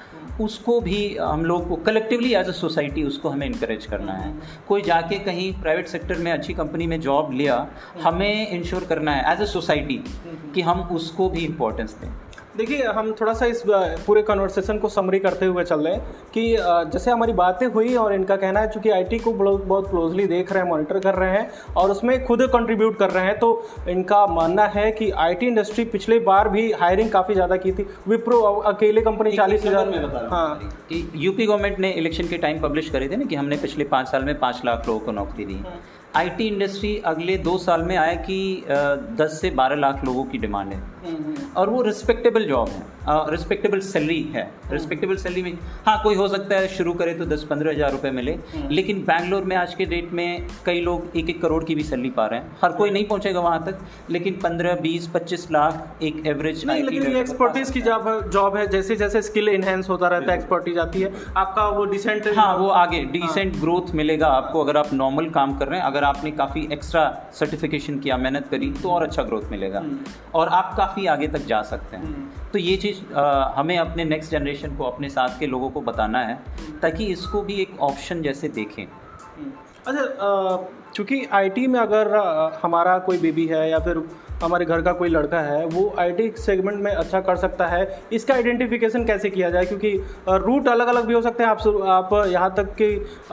उसको 0.40 0.80
भी 0.80 1.16
हम 1.16 1.44
लोग 1.44 1.68
को 1.68 1.76
कलेक्टिवली 1.76 2.32
एज 2.34 2.48
अ 2.48 2.52
सोसाइटी 2.52 3.02
उसको 3.02 3.28
हमें 3.28 3.46
इंकरेज 3.46 3.86
करना 3.86 4.12
है। 4.12 4.32
कोई 4.68 4.82
जाके 4.82 5.18
कहीं 5.18 5.52
प्राइवेट 5.52 5.86
सेक्टर 5.86 6.18
में 6.18 6.30
अच्छी 6.32 6.54
कंपनी 6.54 6.86
में 6.86 7.00
जॉब 7.00 7.32
लिया 7.32 7.66
हमें 8.02 8.48
इंश्योर 8.48 8.84
करना 8.84 9.12
है 9.12 9.32
एज 9.32 9.40
अ 9.40 9.44
सोसाइटी 9.44 10.00
कि 10.54 10.60
हम 10.60 10.80
उसको 10.92 11.28
भी 11.28 11.44
इम्पोर्टेंस 11.44 11.96
दें। 12.02 12.08
देखिए 12.58 12.86
हम 12.94 13.10
थोड़ा 13.20 13.32
सा 13.32 13.46
इस 13.46 13.62
पूरे 14.06 14.22
कन्वर्सेशन 14.22 14.78
को 14.78 14.88
समरी 14.88 15.18
करते 15.18 15.46
हुए 15.46 15.64
चल 15.64 15.80
रहे 15.80 15.94
हैं 15.94 16.30
कि 16.34 16.42
जैसे 16.92 17.10
हमारी 17.10 17.32
बातें 17.32 17.66
हुई 17.66 17.94
और 17.96 18.12
इनका 18.12 18.36
कहना 18.36 18.60
है 18.60 18.70
चूँकि 18.70 18.90
आईटी 18.90 19.18
को 19.18 19.32
बहुत 19.32 19.90
क्लोजली 19.90 20.26
देख 20.26 20.50
रहे 20.52 20.62
हैं 20.62 20.68
मॉनिटर 20.70 20.98
कर 20.98 21.14
रहे 21.14 21.30
हैं 21.30 21.74
और 21.76 21.90
उसमें 21.90 22.24
खुद 22.24 22.42
कंट्रीब्यूट 22.52 22.96
कर 22.98 23.10
रहे 23.10 23.24
हैं 23.24 23.38
तो 23.38 23.50
इनका 23.88 24.26
मानना 24.28 24.64
है 24.68 24.90
कि 24.92 25.10
आईटी 25.26 25.46
इंडस्ट्री 25.46 25.84
पिछले 25.92 26.18
बार 26.20 26.48
भी 26.48 26.70
हायरिंग 26.80 27.10
काफ़ी 27.10 27.34
ज़्यादा 27.34 27.56
की 27.56 27.72
थी। 27.72 27.86
विप्रो 28.08 28.40
अकेले 28.72 29.00
कंपनी 29.02 29.32
चालीस 29.32 29.64
हज़ार 29.66 29.88
में 29.88 30.28
हाँ। 30.30 30.58
कि 30.88 31.10
यूपी 31.16 31.46
गवर्नमेंट 31.46 31.78
ने 31.78 31.90
इलेक्शन 31.92 32.28
के 32.28 32.38
टाइम 32.38 32.60
पब्लिश 32.60 32.90
करे 32.90 33.08
थे 33.08 33.16
ना 33.16 33.24
कि 33.24 33.36
हमने 33.36 33.56
पिछले 33.58 33.84
पाँच 33.86 34.08
साल 34.08 34.24
में 34.24 34.38
पाँच 34.40 34.62
लाख 34.64 34.88
लोगों 34.88 35.00
को 35.00 35.12
नौकरी 35.12 35.44
दी। 35.44 35.60
हाँ। 35.60 35.80
आईटी 36.16 36.46
इंडस्ट्री 36.48 36.96
अगले 37.06 37.36
दो 37.38 37.56
साल 37.58 37.82
में 37.82 37.96
आया 37.96 38.14
कि 38.20 38.64
दस 39.18 39.38
से 39.40 39.50
बारह 39.56 39.76
लाख 39.76 40.04
लोगों 40.04 40.24
की 40.24 40.38
डिमांड 40.38 40.72
है। 40.72 40.82
और 41.56 41.70
वो 41.70 41.82
रिस्पेक्टेबल 41.82 42.44
जॉब 42.44 42.68
है 42.68 42.86
रिस्पेक्टेबल 43.30 43.80
सैलरी 43.80 44.22
है 44.34 44.42
रिस्पेक्टेबल 44.70 45.16
सैलरी 45.16 45.42
में 45.42 45.58
हाँ 45.86 46.00
कोई 46.02 46.14
हो 46.14 46.28
सकता 46.28 46.56
है 46.56 46.68
शुरू 46.68 46.92
करे 46.92 47.14
तो 47.14 47.26
दस 47.26 47.44
पंद्रह 47.44 47.72
हज़ार 47.72 47.92
रुपये 47.92 48.10
मिले। 48.10 48.36
लेकिन 48.70 49.02
बैंगलोर 49.02 49.44
में 49.44 49.54
आज 49.56 49.74
के 49.74 49.84
डेट 49.84 50.12
में 50.12 50.46
कई 50.66 50.80
लोग 50.80 51.16
एक 51.16 51.30
एक 51.30 51.40
करोड़ 51.42 51.62
की 51.64 51.74
भी 51.74 51.82
सैलरी 51.82 52.10
पा 52.10 52.26
रहे 52.26 52.40
हैं 52.40 52.56
हर 52.62 52.72
कोई 52.72 52.90
नहीं 52.90 53.04
पहुंचेगा 53.04 53.40
वहाँ 53.40 53.64
तक 53.66 53.78
लेकिन 54.10 54.34
पंद्रह 54.42 54.74
बीस 54.80 55.06
पच्चीस 55.14 55.50
लाख 55.50 56.02
एक 56.02 56.22
एवरेज 56.26 56.64
नहीं 56.66 56.82
लेकिन 56.82 57.06
ये 57.06 57.20
एक्सपर्टीज 57.20 57.70
की 57.70 57.80
जॉब 57.80 58.08
जॉब 58.32 58.56
है 58.56 58.66
जैसे 58.66 58.96
जैसे 58.96 59.22
स्किल 59.22 59.48
इनहेंस 59.48 59.88
होता 59.88 60.08
रहता 60.08 60.32
है 60.32 60.38
एक्सपर्टीज 60.38 60.78
आती 60.78 61.00
है 61.00 61.12
आपका 61.36 61.68
वो 61.68 61.84
डिसेंट 61.86 62.28
हाँ 62.36 62.54
वो 62.56 62.68
आगे 62.76 63.02
डिसेंट 63.12 63.52
हाँ। 63.52 63.60
ग्रोथ 63.60 63.94
मिलेगा 63.94 64.28
आपको 64.34 64.64
अगर 64.64 64.76
आप 64.76 64.92
नॉर्मल 64.94 65.28
काम 65.30 65.56
कर 65.58 65.68
रहे 65.68 65.80
हैं 65.80 65.86
अगर 65.86 66.04
आपने 66.04 66.30
काफ़ी 66.34 66.68
एक्स्ट्रा 66.72 67.06
सर्टिफिकेशन 67.38 67.98
किया 67.98 68.16
मेहनत 68.18 68.48
करी 68.50 68.70
तो 68.82 68.90
और 68.90 69.02
अच्छा 69.02 69.22
ग्रोथ 69.22 69.50
मिलेगा 69.50 69.80
हम्म। 69.80 69.98
और 70.34 70.48
आप 70.52 70.74
काफ़ी 70.88 71.06
आगे 71.06 71.26
तक 71.28 71.46
जा 71.46 71.60
सकते 71.64 71.96
हैं। 71.96 72.04
हम्म। 72.04 72.50
तो 72.52 72.58
ये 72.58 72.76
चीज़ 72.76 73.00
हमें 73.56 73.76
अपने 73.78 74.04
नेक्स्ट 74.04 74.30
जनरेशन 74.32 74.76
को 74.76 74.84
अपने 74.84 75.08
साथ 75.10 75.38
के 75.40 75.46
लोगों 75.46 75.70
को 75.70 75.80
बताना 75.82 76.18
है 76.20 76.38
ताकि 76.82 77.06
इसको 77.08 77.42
भी 77.42 77.60
एक 77.62 77.80
ऑप्शन 77.82 78.22
जैसे 78.22 78.48
देखें। 78.50 78.84
अच्छा 79.86 80.68
चूँकि 80.94 81.24
आईटी 81.32 81.66
में 81.66 81.78
अगर 81.80 82.16
हमारा 82.62 82.98
कोई 82.98 83.18
बेबी 83.18 83.46
है 83.46 83.68
या 83.70 83.78
फिर 83.78 84.02
हमारे 84.42 84.64
घर 84.64 84.82
का 84.82 84.92
कोई 84.92 85.08
लड़का 85.08 85.40
है 85.40 85.64
वो 85.66 85.82
आईटी 85.98 86.30
सेगमेंट 86.38 86.80
में 86.82 86.90
अच्छा 86.92 87.20
कर 87.20 87.36
सकता 87.36 87.66
है। 87.66 87.80
इसका 88.12 88.34
आइडेंटिफिकेशन 88.34 89.04
कैसे 89.04 89.30
किया 89.30 89.50
जाए? 89.50 89.64
क्योंकि 89.64 89.92
रूट 90.28 90.68
अलग 90.68 90.86
अलग 90.86 91.06
भी 91.06 91.14
हो 91.14 91.22
सकते 91.22 91.44
हैं। 91.44 91.50
आप 91.50 91.66
आप 91.88 92.14
यहाँ 92.28 92.52
तक 92.56 92.74
कि 92.74 92.88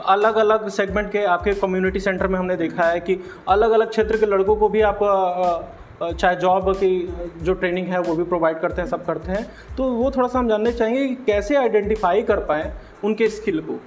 अलग 0.06 0.36
अलग 0.36 0.68
सेगमेंट 0.70 1.10
के 1.12 1.24
आपके 1.34 1.54
कम्युनिटी 1.56 2.00
सेंटर 2.00 2.26
में 2.26 2.38
हमने 2.38 2.56
देखा 2.56 2.84
है 2.84 3.00
कि 3.00 3.18
अलग 3.48 3.70
अलग 3.70 3.90
क्षेत्र 3.90 4.18
के 4.18 4.26
लड़कों 4.26 4.56
को 4.56 4.68
भी 4.68 4.80
आप 4.82 4.98
चाहे 6.02 6.36
जॉब 6.36 6.72
की 6.76 6.90
जो 7.42 7.52
ट्रेनिंग 7.54 7.86
है 7.88 8.00
वो 8.00 8.14
भी 8.14 8.24
प्रोवाइड 8.24 8.58
करते 8.58 8.80
हैं 8.82 8.88
सब 8.88 9.04
करते 9.06 9.32
हैं 9.32 9.46
तो 9.76 9.84
वो 9.92 10.10
थोड़ा 10.10 10.28
सा 10.28 10.38
हम 10.38 10.48
जानना 10.48 10.70
चाहेंगे 10.70 11.06
कि 11.06 11.14
कैसे 11.26 11.56
आइडेंटिफाई 11.56 12.22
कर 12.22 12.40
पाएँ 12.44 12.72
उनके 13.04 13.28
स्किल 13.28 13.60
को 13.60 13.78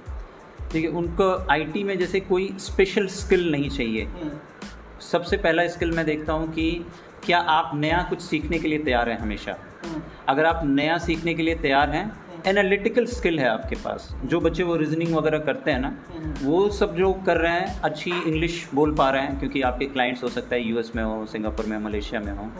ठीक 0.72 0.84
है 0.84 0.90
उनको 0.90 1.32
आईटी 1.50 1.84
में 1.84 1.98
जैसे 1.98 2.20
कोई 2.22 2.48
स्पेशल 2.60 3.06
स्किल 3.12 3.50
नहीं 3.52 3.68
चाहिए 3.70 4.04
हम्म। 4.04 4.30
सबसे 5.02 5.36
पहला 5.36 5.66
स्किल 5.66 5.92
मैं 5.92 6.04
देखता 6.06 6.32
हूँ 6.32 6.52
कि 6.52 6.70
क्या 7.24 7.38
आप 7.50 7.70
नया 7.74 8.02
कुछ 8.08 8.20
सीखने 8.20 8.58
के 8.58 8.68
लिए 8.68 8.78
तैयार 8.78 9.08
हैं 9.10 9.18
हमेशा 9.18 9.56
हम्म। 9.84 10.02
अगर 10.28 10.44
आप 10.44 10.60
नया 10.64 10.98
सीखने 10.98 11.34
के 11.34 11.42
लिए 11.42 11.54
तैयार 11.56 11.90
हैं 11.90 12.04
एनालिटिकल 12.46 13.06
स्किल 13.06 13.38
है 13.40 13.48
आपके 13.48 13.76
पास। 13.76 14.08
जो 14.24 14.40
बच्चे 14.40 14.62
वो 14.62 14.76
रीजनिंग 14.76 15.14
वगैरह 15.14 15.38
करते 15.38 15.70
हैं 15.70 15.80
ना 15.80 15.94
वो 16.42 16.68
सब 16.70 16.94
जो 16.96 17.12
कर 17.26 17.36
रहे 17.36 17.52
हैं 17.52 17.80
अच्छी 17.80 18.10
इंग्लिश 18.10 18.68
बोल 18.74 18.94
पा 18.94 19.08
रहे 19.10 19.22
हैं 19.22 19.38
क्योंकि 19.38 19.62
आपके 19.62 19.86
क्लाइंट्स 19.86 20.22
हो 20.24 20.28
सकता 20.28 20.54
है 20.54 20.62
यूएस 20.62 20.92
में 20.96 21.02
हो 21.02 21.26
सिंगापुर 21.26 21.66
में 21.66 21.78
मलेशिया 21.78 22.20
में 22.20 22.32
हो। 22.32 22.50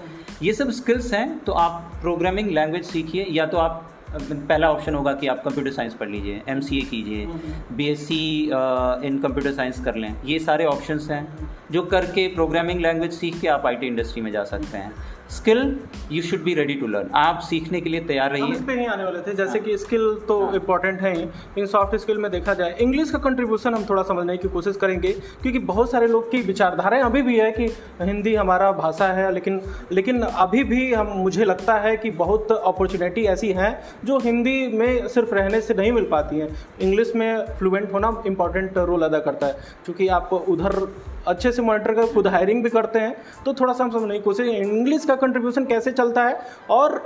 ये 0.43 0.53
सब 0.53 0.71
स्किल्स 0.73 1.13
हैं 1.15 1.39
तो 1.39 1.53
आप 1.53 1.93
प्रोग्रामिंग 2.01 2.51
लैंग्वेज 2.51 2.85
सीखिए 2.85 3.27
या 3.31 3.47
तो 3.47 3.59
आप 3.59 3.87
पहला 4.13 4.71
ऑप्शन 4.73 4.95
होगा 4.95 5.13
कि 5.13 5.27
आप 5.27 5.43
कंप्यूटर 5.45 5.71
साइंस 5.73 5.95
पढ़ 5.95 6.09
लीजिए 6.09 6.41
एमसीए 6.49 6.81
कीजिए 6.83 7.27
B 7.73 7.87
S 7.87 8.09
in 8.11 9.19
computer 9.23 9.53
science 9.53 9.85
कर 9.85 9.95
लें। 9.95 10.15
ये 10.25 10.39
सारे 10.39 10.65
ऑप्शंस 10.65 11.09
हैं 11.11 11.51
जो 11.73 11.83
करके 11.83 12.27
प्रोग्रामिंग 12.29 12.81
लैंग्वेज 12.81 13.13
सीख 13.13 13.41
के 13.41 13.49
आप 13.49 13.67
आईटी 13.67 13.87
इंडस्ट्री 13.87 14.23
में 14.23 14.31
जा 14.33 14.45
सकते 14.45 14.79
हैं। 14.79 14.93
Skill 15.31 15.77
you 16.13 16.23
should 16.23 16.43
be 16.45 16.55
ready 16.55 16.75
to 16.75 16.87
learn 16.87 17.11
आप 17.15 17.41
सीखने 17.41 17.81
के 17.81 17.91
लिए 17.91 18.01
तैयार 18.01 18.31
रहिए। 18.31 18.53
इस 18.53 18.63
पे 18.63 18.73
ही 18.73 18.85
आने 18.87 19.05
वाले 19.05 19.19
थे। 19.21 19.35
जैसे 19.35 19.59
हाँ। 19.59 19.67
कि 19.67 19.77
स्किल 19.79 20.15
तो 20.29 20.39
इम्पोर्टेंट 20.55 21.01
है 21.01 21.13
ही 21.13 21.23
लेकिन 21.23 21.67
सॉफ्ट 21.67 21.97
स्किल 21.97 22.19
में 22.19 22.31
देखा 22.31 22.55
जाए 22.55 22.75
इंग्लिश 22.81 23.11
का 23.11 23.19
कंट्रीब्यूशन 23.19 23.75
हम 23.75 23.85
थोड़ा 23.91 24.03
समझने 24.03 24.37
की 24.37 24.49
कोशिश 24.49 24.77
करेंगे 24.77 25.13
क्योंकि 25.43 25.59
बहुत 25.71 25.91
सारे 25.91 26.07
लोग 26.07 26.31
की 26.31 26.41
विचारधाराएँ 26.43 27.03
अभी 27.03 27.23
भी 27.23 27.39
है 27.39 27.51
कि 27.53 27.67
हिंदी 28.03 28.35
हमारा 28.35 28.71
भाषा 28.73 29.09
है 29.13 29.33
लेकिन 29.33 29.61
लेकिन 29.93 30.21
अभी 30.23 30.65
भी 30.65 30.93
हम 30.93 31.13
मुझे 31.17 31.45
लगता 31.45 31.75
है 31.79 31.97
कि 31.97 32.11
बहुत 32.11 32.53
अपॉर्चुनिटी 32.53 33.25
ऐसी 33.27 33.53
हैं 33.53 33.73
जो 34.05 34.19
हिंदी 34.19 34.67
में 34.79 35.09
सिर्फ़ 35.09 35.35
रहने 35.35 35.61
से 35.61 35.75
नहीं 35.75 35.93
मिल 35.93 36.09
पाती 36.11 36.39
हैं। 36.39 36.49
इंग्लिश 36.81 37.13
में 37.17 37.45
फ्लुएंट 37.59 37.93
होना 37.93 38.11
इंपॉर्टेंट 38.27 38.79
रोल 38.79 39.03
अदा 39.03 39.19
करता 39.19 39.47
है 39.47 39.53
क्योंकि 39.85 40.09
आप 40.09 40.33
उधर 40.33 40.79
अच्छे 41.27 41.53
से 41.53 41.63
मॉनिटर 41.63 41.95
कर 41.95 42.07
खुद 42.07 42.27
हायरिंग 42.27 42.63
भी 42.65 42.71
करते 42.71 42.99
हैं 42.99 43.17
तो 43.45 43.55
थोड़ा 43.55 43.73
सा 43.73 43.85
हम 43.85 43.91
समझने 43.91 44.15
की 44.15 44.21
कोशिश 44.21 44.47
इंग्लिश 44.47 45.05
का 45.05 45.17
कंट्रीब्यूशन 45.17 45.65
कैसे 45.65 45.93
चलता 45.93 46.25
है 46.25 46.41
और 46.71 46.99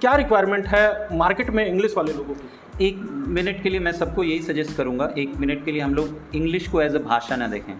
क्या 0.00 0.14
रिक्वायरमेंट 0.14 0.66
है 0.66 1.16
मार्केट 1.16 1.50
में 1.50 1.66
इंग्लिश 1.66 1.94
वाले 1.96 2.12
लोगों 2.12 2.34
की? 2.34 2.48
एक 2.80 2.96
मिनट 3.28 3.62
के 3.62 3.70
लिए 3.70 3.80
मैं 3.80 3.92
सबको 3.92 4.24
यही 4.24 4.42
सजेस्ट 4.42 4.76
करूँगा 4.76 5.14
एक 5.18 5.32
मिनट 5.36 5.64
के 5.64 5.72
लिए 5.72 5.80
हम 5.80 5.94
लोग 5.94 6.34
इंग्लिश 6.34 6.68
को 6.68 6.80
एज 6.82 6.94
अ 6.94 6.98
भाषा 6.98 7.36
ना 7.36 7.46
देखें। 7.46 7.72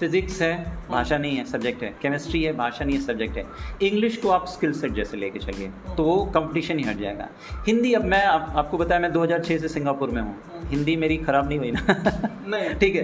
फिजिक्स 0.00 0.42
हम्म। 0.42 0.52
है 0.52 0.88
भाषा 0.90 1.18
नहीं 1.18 1.36
है 1.36 1.44
सब्जेक्ट 1.44 1.82
है। 1.82 1.94
केमिस्ट्री 2.02 2.42
है 2.42 2.52
भाषा 2.52 2.84
नहीं 2.84 2.96
है 2.96 3.02
सब्जेक्ट 3.02 3.36
है। 3.36 3.44
इंग्लिश 3.82 4.16
को 4.16 4.28
आप 4.28 4.46
स्किल 4.46 4.72
सेट 4.72 4.92
जैसे 4.92 5.16
लेके 5.16 5.38
चलिए 5.38 5.70
तो 5.96 6.04
वो 6.04 6.24
कंपटीशन 6.24 6.78
ही 6.78 6.84
हट 6.84 6.96
जाएगा। 6.96 7.28
हिंदी 7.66 7.92
अब 7.92 8.04
मैं 8.04 8.24
आप, 8.24 8.52
आपको 8.56 8.78
बताया 8.78 9.00
मैं 9.00 9.12
2006 9.12 9.58
से 9.58 9.68
सिंगापुर 9.68 10.10
में 10.10 10.22
हूँ। 10.22 10.36
हम्म। 10.54 10.68
हिंदी 10.68 10.96
मेरी 10.96 11.16
खराब 11.16 11.48
नहीं 11.48 11.58
हुई 11.58 11.70
ना। 11.70 12.74
ठीक 12.80 12.94
है। 12.94 13.02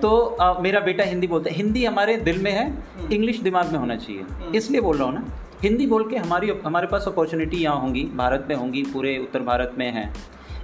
तो 0.00 0.16
आ, 0.40 0.60
मेरा 0.60 0.80
बेटा 0.80 1.04
हिंदी 1.04 1.26
बोलता 1.26 1.50
है। 1.50 1.56
हिंदी 1.56 1.84
हमारे 1.84 2.16
दिल 2.16 2.42
में 2.42 2.52
है 2.52 2.66
इंग्लिश 3.12 3.36
हम्म। 3.36 3.44
दिमाग 3.44 3.72
में 3.72 3.78
होना 3.78 3.96
चाहिए। 3.96 4.24
इसलिए 4.54 4.80
बोल 4.80 4.96
रहा 4.96 5.06
हूँ 5.06 5.14
ना 5.14 5.26
हिंदी 5.62 5.86
बोल 5.86 6.10
के 6.10 6.16
हमारी 6.16 6.50
हमारे 6.64 6.86
पास 6.86 7.04
अपॉर्चुनिटी 7.06 7.56
यहाँ 7.56 7.80
होंगी 7.80 8.04
भारत 8.04 8.46
में 8.48 8.56
होंगी 8.56 8.82
पूरे 8.82 9.18
उत्तर 9.18 9.40
भारत 9.40 9.74
में 9.78 9.90
हैं। 9.92 10.14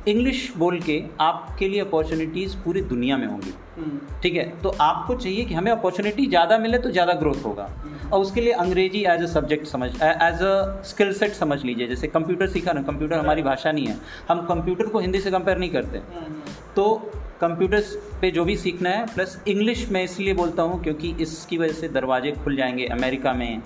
इंग्लिश 0.08 0.52
बोल 0.56 0.78
के 0.80 1.02
आपके 1.20 1.68
लिए 1.68 1.80
अपॉर्चुनिटीज़ 1.80 2.56
पूरी 2.56 2.80
दुनिया 2.84 3.16
में 3.16 3.26
होंगी। 3.26 3.54
हम्म। 3.76 4.20
ठीक 4.22 4.34
है? 4.34 4.44
तो 4.62 4.68
आपको 4.80 5.14
चाहिए 5.14 5.44
कि 5.44 5.54
हमें 5.54 5.70
अपॉर्चुनिटी 5.72 6.26
ज़्यादा 6.26 6.58
मिले 6.58 6.78
तो 6.78 6.90
ज़्यादा 6.90 7.12
ग्रोथ 7.12 7.44
होगा। 7.44 7.64
हम्म। 7.76 8.10
और 8.10 8.20
उसके 8.20 8.40
लिए 8.40 8.52
अंग्रेज़ी 8.54 9.04
एज 9.04 9.22
अ 9.22 9.26
सब्जेक्ट 9.26 9.66
समझ 9.66 9.90
एज 9.94 10.42
अ 10.42 10.82
स्किल 10.86 11.12
सेट 11.12 11.32
समझ 11.32 11.62
लीजिए। 11.64 11.86
जैसे 11.88 12.06
कंप्यूटर 12.08 12.46
सीखा 12.46 12.72
ना 12.72 12.82
कंप्यूटर 12.82 13.18
हमारी 13.18 13.42
भाषा 13.42 13.72
नहीं 13.72 13.86
है। 13.86 13.96
हम 14.28 14.46
कंप्यूटर 14.46 14.86
को 14.86 14.98
हिंदी 14.98 15.20
से 15.20 15.30
कंपेयर 15.30 15.58
नहीं 15.58 15.70
करते। 15.70 15.98
हम्म, 15.98 16.40
तो 16.76 16.94
कंप्यूटर्स 17.40 17.94
पे 18.20 18.30
जो 18.30 18.44
भी 18.44 18.56
सीखना 18.56 18.90
है 18.90 19.06
प्लस 19.06 19.38
इंग्लिश 19.48 19.88
मैं 19.90 20.02
इसलिए 20.04 20.34
बोलता 20.34 20.62
हूँ 20.62 20.82
क्योंकि 20.82 21.14
इसकी 21.20 21.58
वजह 21.58 21.72
से 21.72 21.88
दरवाजे 21.88 22.30
खुल 22.44 22.56
जाएँगे 22.56 22.86
अमेरिका 22.92 23.32
में 23.32 23.62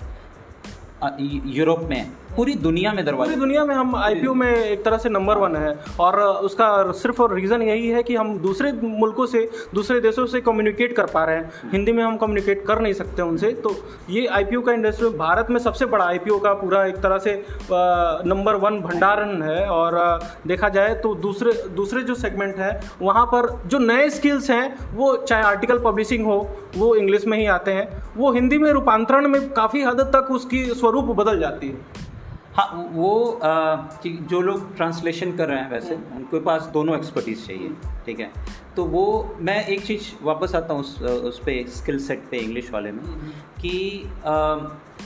यूरोप 1.53 1.87
में। 1.89 2.11
पूरी 2.35 2.53
दुनिया 2.53 2.93
में 2.93 3.03
दरवाजे। 3.05 3.29
पूरी 3.29 3.39
दुनिया 3.39 3.65
में 3.65 3.75
हम 3.75 3.95
आईपीओ 3.95 4.33
में 4.33 4.51
एक 4.55 4.83
तरह 4.85 4.97
से 4.97 5.09
नंबर 5.09 5.37
वन 5.37 5.55
है। 5.55 5.73
और 5.99 6.19
उसका 6.19 6.91
सिर्फ़ 6.91 7.21
और 7.21 7.33
रीज़न 7.33 7.61
यही 7.61 7.89
है 7.89 8.03
कि 8.03 8.15
हम 8.15 8.37
दूसरे 8.39 8.71
मुल्कों 8.73 9.25
से, 9.25 9.49
दूसरे 9.73 9.99
देशों 10.01 10.25
से 10.25 10.41
कम्युनिकेट 10.41 10.95
कर 10.95 11.05
पा 11.05 11.23
रहे 11.23 11.35
हैं। 11.35 11.69
हिंदी 11.71 11.91
में 11.91 12.03
हम 12.03 12.17
कम्युनिकेट 12.17 12.65
कर 12.65 12.79
नहीं 12.79 12.93
सकते 12.93 13.21
उनसे। 13.21 13.51
तो 13.63 13.75
ये 14.09 14.25
आईपीओ 14.27 14.61
का 14.61 14.71
इंडस्ट्री 14.71 15.09
भारत 15.17 15.47
में 15.49 15.59
सबसे 15.59 15.85
बड़ा 15.85 16.05
आईपीओ 16.05 16.37
का 16.39 16.53
पूरा 16.53 16.85
एक 16.85 16.95
तरह 16.95 17.17
से 17.17 17.33
नंबर 18.25 18.55
वन 18.55 18.79
भंडारण 18.81 19.41
है। 19.41 19.65
और 19.65 19.99
देखा 20.47 20.69
जाए 20.69 20.93
तो 20.95 21.13
दूसरे 21.17 21.53
दूसरे 21.75 22.01
जो 22.01 22.15
सेगमेंट 22.15 22.55
है, 22.57 22.79
वहाँ 23.01 23.25
पर 23.25 23.49
जो 23.67 23.79
नए 23.79 24.09
स्किल्स 24.09 24.49
हैं, 24.49 24.95
वो 24.95 25.15
चाहे 25.17 25.43
आर्टिकल 25.43 25.79
पब्लिशिंग 25.79 26.25
हो, 26.25 26.49
वो 26.77 26.95
इंग्लिश 26.95 27.25
में 27.27 27.37
ही 27.37 27.45
आते 27.47 27.71
हैं। 27.71 27.87
वो 28.17 28.31
हिंदी 28.31 28.57
में 28.57 28.71
रूपांतरण 28.71 29.27
में 29.27 29.49
काफ़ी 29.49 29.81
हद 29.83 30.01
तक 30.15 30.31
उसकी 30.31 30.63
स्वरूप 30.65 31.05
बदल 31.17 31.39
जाती 31.39 31.67
है। 31.67 31.90
हाँ 32.55 32.89
वो 32.91 33.11
आ, 33.33 33.75
जो 34.03 34.39
लोग 34.41 34.75
ट्रांसलेशन 34.75 35.31
कर 35.31 35.47
रहे 35.47 35.59
हैं 35.59 35.69
वैसे 35.69 35.93
हम्म। 35.95 36.17
उनके 36.17 36.39
पास 36.39 36.63
दोनों 36.73 36.95
एक्सपर्टीज 36.95 37.45
चाहिए 37.47 37.69
ठीक 38.05 38.19
है 38.19 38.31
तो 38.75 38.85
वो 38.85 39.05
मैं 39.39 39.65
एक 39.65 39.85
चीज़ 39.85 40.11
वापस 40.21 40.55
आता 40.55 40.73
हूँ 40.73 40.81
उस 40.81 41.01
उस 41.01 41.39
पर 41.39 41.67
स्किल 41.69 41.99
सेट 41.99 42.23
पे 42.31 42.37
इंग्लिश 42.37 42.71
वाले 42.71 42.91
में 42.91 43.03
हम्म। 43.03 43.31
कि 43.57 44.09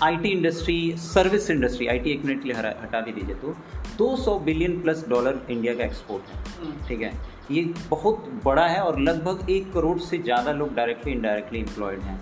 IT 0.03 0.29
industry 0.29 0.77
service 0.97 1.49
industry 1.51 1.87
IT 1.87 2.11
एक 2.11 2.25
मिनट 2.25 2.43
के 2.43 2.49
लिए 2.49 2.57
हटा 2.57 3.01
भी 3.01 3.11
दीजिए 3.11 3.35
तो 3.35 3.55
200 3.99 4.39
बिलियन 4.41 4.81
प्लस 4.81 5.05
डॉलर 5.09 5.39
इंडिया 5.49 5.73
का 5.75 5.83
एक्सपोर्ट 5.83 6.29
है 6.29 6.43
हम्म। 6.59 6.87
ठीक 6.87 7.01
है 7.01 7.13
ये 7.51 7.63
बहुत 7.89 8.29
बड़ा 8.45 8.65
है 8.67 8.81
और 8.81 8.99
लगभग 8.99 9.49
एक 9.49 9.71
करोड़ 9.73 9.97
से 9.99 10.17
ज़्यादा 10.19 10.51
लोग 10.51 10.73
डायरेक्टली 10.75 11.13
इनडायरेक्टली 11.13 11.59
एम्प्लॉयड 11.59 11.99
हैं 11.99 12.19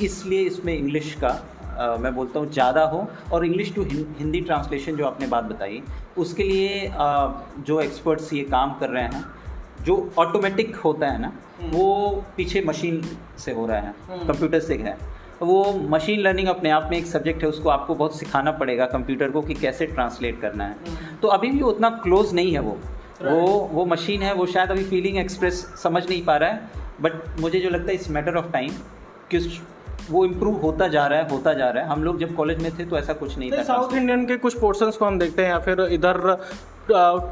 इसलिए 0.00 0.42
इसमें 0.42 0.76
इंग्लिश 0.76 1.12
का 1.14 1.28
आ, 1.76 1.96
मैं 1.96 2.14
बोलता 2.14 2.40
हूँ 2.40 2.50
ज़्यादा 2.50 2.84
हो 2.84 3.06
और 3.32 3.44
इंग्लिश 3.46 3.74
टू 3.74 3.82
हिंदी 4.18 4.40
ट्रांसलेशन 4.40 4.96
जो 4.96 5.06
आपने 5.06 5.26
बात 5.26 5.44
बताई 5.44 5.82
उसके 6.18 6.42
लिए 6.42 6.86
आ, 6.88 7.28
जो 7.58 7.80
एक्सपर्ट्स 7.80 8.32
ये 8.32 8.42
काम 8.46 8.78
कर 8.80 8.88
रहे 8.88 9.02
हैं 9.04 9.24
जो 9.84 9.96
ऑटोमेटिक 10.18 10.76
होता 10.76 11.06
है 11.06 11.20
ना 11.20 11.32
हम्म। 11.60 11.70
वो 11.70 12.24
पीछे 12.36 12.62
मशीन 12.62 13.02
से 13.38 13.52
हो 13.52 13.66
रहा 13.66 13.78
है 13.78 13.94
कंप्यूटर 14.10 14.56
हम्म। 14.56 14.66
से 14.66 14.76
है 14.78 14.96
वो 15.42 15.72
मशीन 15.88 16.20
लर्निंग 16.20 16.48
अपने 16.48 16.70
आप 16.70 16.88
में 16.90 16.96
एक 16.98 17.06
सब्जेक्ट 17.06 17.42
है 17.42 17.48
उसको 17.48 17.68
आपको 17.68 17.94
बहुत 17.94 18.18
सिखाना 18.18 18.52
पड़ेगा 18.52 18.86
कंप्यूटर 18.88 19.30
को 19.30 19.42
कि 19.42 19.54
कैसे 19.54 19.86
ट्रांसलेट 19.86 20.40
करना 20.40 20.64
है 20.64 20.76
हम्म। 20.86 21.16
तो 21.22 21.28
अभी 21.28 21.50
भी 21.50 21.60
उतना 21.64 21.90
क्लोज 22.02 22.32
नहीं 22.34 22.52
है 22.52 22.60
वो 22.60 22.78
वो 23.22 23.46
वो 23.72 23.84
मशीन 23.86 24.22
है 24.22 24.32
वो 24.34 24.46
शायद 24.46 24.70
अभी 24.70 24.84
फीलिंग 24.84 25.18
एक्सप्रेस 25.18 25.60
समझ 25.82 26.08
नहीं 26.08 26.24
पा 26.24 26.36
रहा 26.36 26.50
है 26.50 26.84
बट 27.00 27.40
मुझे 27.40 27.60
जो 27.60 27.70
लगता 27.70 27.88
है 27.88 27.94
इट्स 27.94 28.10
मैटर 28.10 28.36
ऑफ़ 28.36 28.50
टाइम 28.52 28.72
कि 29.30 29.38
वो 30.10 30.24
इम्प्रूव 30.24 30.60
होता 30.60 30.88
जा 30.88 31.06
रहा 31.06 31.18
है 31.18 31.28
होता 31.30 31.52
जा 31.54 31.68
रहा 31.70 31.82
है। 31.82 31.88
हम 31.90 32.04
लोग 32.04 32.18
जब 32.20 32.34
कॉलेज 32.36 32.62
में 32.62 32.70
थे 32.78 32.84
तो 32.84 32.98
ऐसा 32.98 33.12
कुछ 33.14 33.36
नहीं 33.38 33.50
था 33.52 33.62
साउथ 33.64 33.94
इंडियन 33.94 34.26
के 34.26 34.36
कुछ 34.38 34.58
पोर्शंस 34.60 34.96
को 34.96 35.04
हम 35.04 35.18
देखते 35.18 35.42
हैं 35.42 35.50
या 35.50 35.58
फिर 35.58 35.80
इधर 35.92 36.36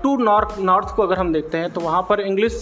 टू 0.03 0.17
नॉर्थ 0.17 0.59
नॉर्थ 0.61 0.95
को 0.97 1.03
अगर 1.03 1.19
हम 1.19 1.33
देखते 1.33 1.59
हैं 1.59 1.71
तो 1.73 1.81
वहाँ 1.81 2.01
पर 2.09 2.21
English 2.21 2.55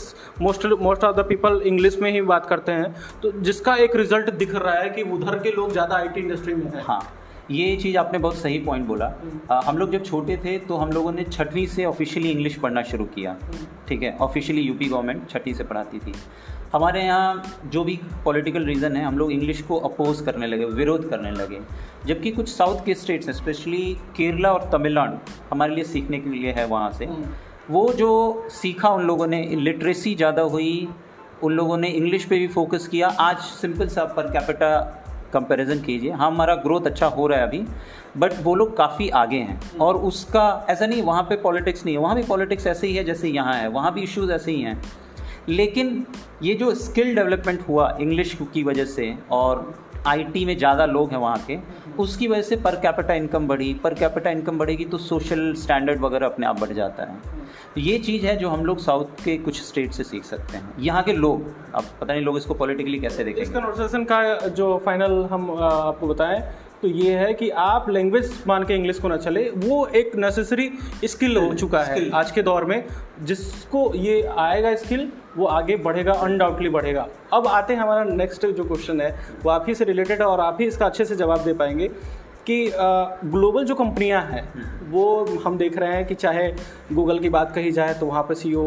most 0.43 0.67
most 0.81 1.05
of 1.05 1.17
the 1.17 1.25
people 1.29 1.61
English 1.67 1.99
में 1.99 2.11
ही 2.11 2.21
बात 2.23 2.47
करते 2.47 2.73
हैं। 2.73 2.95
तो 3.23 3.33
जिसका 3.41 3.75
एक 3.79 3.97
रिज़ल्ट 3.97 4.31
दिख 4.35 4.55
रहा 4.55 4.75
है 4.75 4.91
कि 4.91 5.03
उधर 5.13 5.39
के 5.39 5.51
लोग 5.51 5.73
ज़्यादा 5.73 5.97
आईटी 5.97 6.21
इंडस्ट्री 6.21 6.55
में 6.55 6.67
हैं। 6.67 6.83
हाँ 6.85 7.01
ये 7.51 7.75
चीज़ 7.77 7.97
आपने 7.99 8.19
बहुत 8.19 8.37
सही 8.37 8.59
पॉइंट 8.59 8.87
बोला। 8.87 9.05
आ, 9.05 9.09
हम्म। 9.09 9.69
हम 9.69 9.79
लोग 9.79 9.91
जब 9.93 10.05
छोटे 10.05 10.37
थे 10.37 10.57
तो 10.59 10.77
हम 10.77 10.91
लोगों 10.93 11.13
ने 11.13 11.25
छठवीं 11.25 11.67
से 11.67 11.85
ऑफिशियली 11.85 12.31
इंग्लिश 12.31 12.57
पढ़ना 12.59 12.83
शुरू 12.83 13.05
किया। 13.15 13.31
हम्म। 13.43 13.67
ठीक 13.89 14.03
है 14.03 14.17
ऑफिशियली 14.21 14.63
यूपी 14.63 14.89
गवर्नमेंट 14.89 15.29
छठी 15.31 15.55
से 15.55 15.65
पढ़ाती 15.65 15.99
थी। 15.99 16.15
हमारे 16.73 17.03
यहाँ 17.03 17.43
जो 17.67 17.83
भी 17.85 17.99
पॉलिटिकल 18.25 18.65
रीज़न 18.65 18.97
है 18.97 19.05
हम 19.05 19.19
लोग 19.19 19.33
इंग्लिश 19.33 19.61
को 19.63 19.77
अपोज 19.79 20.21
करने 20.21 20.47
लगे 20.47 20.65
विरोध 20.65 21.09
करने 21.11 21.31
लगे। 21.31 21.61
जबकि 22.07 22.31
कुछ 22.31 22.49
साउथ 22.49 22.85
के 22.85 22.95
स्टेट्स 22.95 23.27
हैं 23.27 23.35
स्पेशली 23.35 23.83
केरला 24.17 24.53
और 24.53 24.69
तमिलनाडु 24.73 25.19
हमारे 25.51 25.75
लिए 25.75 25.85
सीखने 25.85 26.19
के 26.19 26.31
लिए 26.31 26.53
है 26.53 26.67
वहाँ 26.67 26.91
से। 26.93 27.05
हम्म। 27.05 27.29
वो 27.71 27.93
जो 27.93 28.49
सीखा 28.53 28.89
उन 28.89 29.03
लोगों 29.03 29.27
ने 29.27 29.43
लिटरेसी 29.57 30.15
ज़्यादा 30.15 30.43
हुई 30.45 30.89
उन 31.43 31.53
लोगों 31.53 31.77
ने 31.77 31.89
इंग्लिश 31.89 32.25
पे 32.25 32.39
भी 32.39 32.49
फोकस 32.49 32.87
किया। 32.89 33.09
आज 33.21 33.37
सिंपल 33.37 33.89
सा 33.89 34.05
पर 34.17 34.31
कैपिटा 34.31 34.79
कंपैरिजन 35.33 35.81
कीजिए। 35.81 36.11
हाँ 36.11 36.31
हमारा 36.31 36.55
ग्रोथ 36.55 36.87
अच्छा 36.87 37.07
हो 37.07 37.27
रहा 37.27 37.39
है 37.39 37.47
अभी 37.47 37.65
बट 38.17 38.33
वो 38.43 38.55
लोग 38.55 38.77
काफ़ी 38.77 39.09
आगे 39.11 39.37
हैं। 39.37 39.61
हम्म। 39.61 39.83
और 39.83 39.97
उसका 40.09 40.67
ऐसा 40.71 40.87
नहीं 40.87 41.03
वहाँ 41.03 41.23
पे 41.23 41.37
पॉलिटिक्स 41.37 41.85
नहीं 41.85 41.95
है। 41.95 42.03
वहाँ 42.03 42.17
भी 42.17 42.23
पॉलिटिक्स 42.23 42.67
ऐसे 42.67 42.87
ही 42.87 42.97
है 42.97 43.05
जैसे 43.05 43.29
यहाँ 43.29 43.55
है। 43.55 43.69
वहाँ 43.69 43.93
भी 43.95 44.03
इश्यूज़ 44.03 44.33
ऐसे 44.33 44.53
ही 44.53 44.61
हैं। 44.63 44.81
लेकिन 45.49 46.05
ये 46.43 46.55
जो 46.55 46.75
स्किल 46.77 47.15
डेवलपमेंट 47.15 47.69
हुआ 47.69 47.97
इंग्लिश 48.01 48.37
की 48.55 48.63
वजह 48.63 48.85
से 48.87 49.15
और 49.33 49.73
आईटी 50.07 50.45
में 50.45 50.57
ज़्यादा 50.59 50.85
लोग 50.87 51.11
हैं 51.11 51.19
वहाँ 51.19 51.45
के, 51.47 51.59
उसकी 51.99 52.27
वजह 52.29 52.43
से 52.43 52.57
पर 52.57 52.75
कैपिटा 52.77 53.15
इनकम 53.15 53.47
बढ़ी। 53.49 53.73
पर 53.75 53.95
कैपिटा 53.95 54.31
इनकम 54.31 54.59
बढ़ेगी 54.59 54.85
तो 54.85 54.99
सोशल 54.99 55.53
स्टैंडर्ड 55.55 56.01
वगैरह 56.01 56.27
अपने 56.27 56.47
आप 56.47 56.61
बढ़ 56.61 56.73
जाता 56.73 57.03
है। 57.03 57.17
तो 57.75 57.81
ये 57.81 57.99
चीज़ 57.99 58.27
है 58.27 58.37
जो 58.37 58.49
हम 58.49 58.65
लोग 58.65 58.79
साउथ 58.79 59.25
के 59.25 59.37
कुछ 59.39 59.63
स्टेट 59.63 59.93
से 59.93 60.05
सीख 60.05 60.25
सकते 60.25 60.57
हैं। 60.57 60.75
यहाँ 60.81 61.03
के 61.03 61.13
लोग, 61.13 61.47
अब 61.75 61.85
पता 62.01 62.13
नहीं 62.13 62.25
लोग 62.25 62.37
इसको 62.37 62.55
पॉलिटिकली 62.55 62.99
कैसे 62.99 63.25
देखेंगे। 63.25 63.43
इस 63.43 63.55
कन्वर्सेशन 63.55 64.05
का 64.05 64.49
जो 64.49 64.77
फाइनल 64.85 65.23
हम 65.31 65.51
आपको 65.53 66.07
बताएँ 66.07 66.43
तो 66.83 66.89
ये 66.89 67.15
है 67.17 67.33
कि 67.35 67.49
आप 67.63 67.89
लैंग्वेज 67.91 68.33
मान 68.47 68.65
के 68.65 68.75
इंग्लिश 68.75 68.99
को 68.99 69.09
ना 69.09 69.17
चले 69.17 69.43
वो 69.57 69.85
एक 69.87 70.15
नेसेसरी 70.17 70.69
स्किल 71.05 71.37
हो 71.37 71.53
चुका 71.55 71.83
है 71.83 72.09
आज 72.11 72.31
के 72.31 72.43
दौर 72.43 72.65
में। 72.65 72.85
जिसको 73.23 73.93
ये 73.95 74.23
आएगा 74.39 74.75
स्किल 74.77 75.09
वो 75.37 75.47
आगे 75.49 75.77
बढ़ेगा 75.85 76.13
अनडाउटली 76.13 76.69
बढ़ेगा। 76.69 77.07
अब 77.33 77.47
आते 77.47 77.75
हैं 77.75 77.81
हमारा 77.81 78.05
नेक्स्ट 78.05 78.47
जो 78.47 78.65
क्वेश्चन 78.65 79.01
है 79.01 79.11
वो 79.45 79.51
आप 79.51 79.65
ही 79.69 79.75
से 79.75 79.85
रिलेटेड 79.85 80.21
है 80.21 80.27
और 80.27 80.41
आप 80.41 80.59
ही 80.61 80.67
इसका 80.67 80.87
अच्छे 80.87 81.05
से 81.05 81.17
जवाब 81.17 81.45
दे 81.45 81.53
पाएँगे 81.53 81.89
कि 82.47 82.71
ग्लोबल 82.75 83.65
जो 83.65 83.75
कंपनियाँ 83.75 84.23
हैं 84.23 84.91
वो 84.91 85.05
हम 85.45 85.57
देख 85.59 85.77
रहे 85.79 85.95
हैं 85.95 86.07
कि 86.07 86.15
चाहे 86.15 86.51
गूगल 86.93 87.19
की 87.19 87.29
बात 87.29 87.55
कही 87.55 87.71
जाए 87.73 87.95
तो 87.95 88.07
वहाँ 88.07 88.23
पर 88.23 88.35
सीईओ 88.35 88.67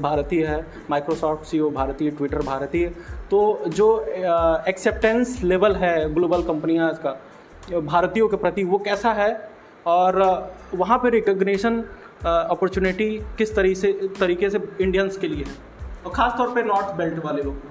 भारतीय 0.00 0.46
है 0.46 0.64
माइक्रोसॉफ्ट 0.90 1.44
सीईओ 1.46 1.70
भारतीय 1.70 2.10
ट्विटर 2.10 2.42
भारतीय। 2.42 2.88
तो 3.30 3.64
जो 3.68 4.00
एक्सेप्टेंस 4.68 5.38
लेवल 5.44 5.76
है 5.76 6.12
ग्लोबल 6.14 6.42
कंपनियाँ 6.42 6.92
का 6.96 7.16
भारतीयों 7.70 8.28
के 8.28 8.36
प्रति 8.36 8.64
वो 8.64 8.78
कैसा 8.78 9.12
है? 9.12 9.32
और 9.86 10.22
वहाँ 10.74 10.98
पर 10.98 11.10
रिकग्निशन 11.10 11.82
अपॉर्चुनिटी 12.24 13.10
किस 13.38 13.54
तरीके 13.56 13.74
से 13.74 13.92
तरीके 14.20 14.50
से 14.50 14.58
इंडियंस 14.80 15.16
के 15.16 15.28
लिए 15.28 15.44
है? 15.44 15.54
और 16.06 16.12
ख़ास 16.12 16.34
तौर 16.38 16.54
पे 16.54 16.62
नॉर्थ 16.62 16.94
बेल्ट 16.96 17.24
वाले 17.24 17.42
लोग। 17.42 17.62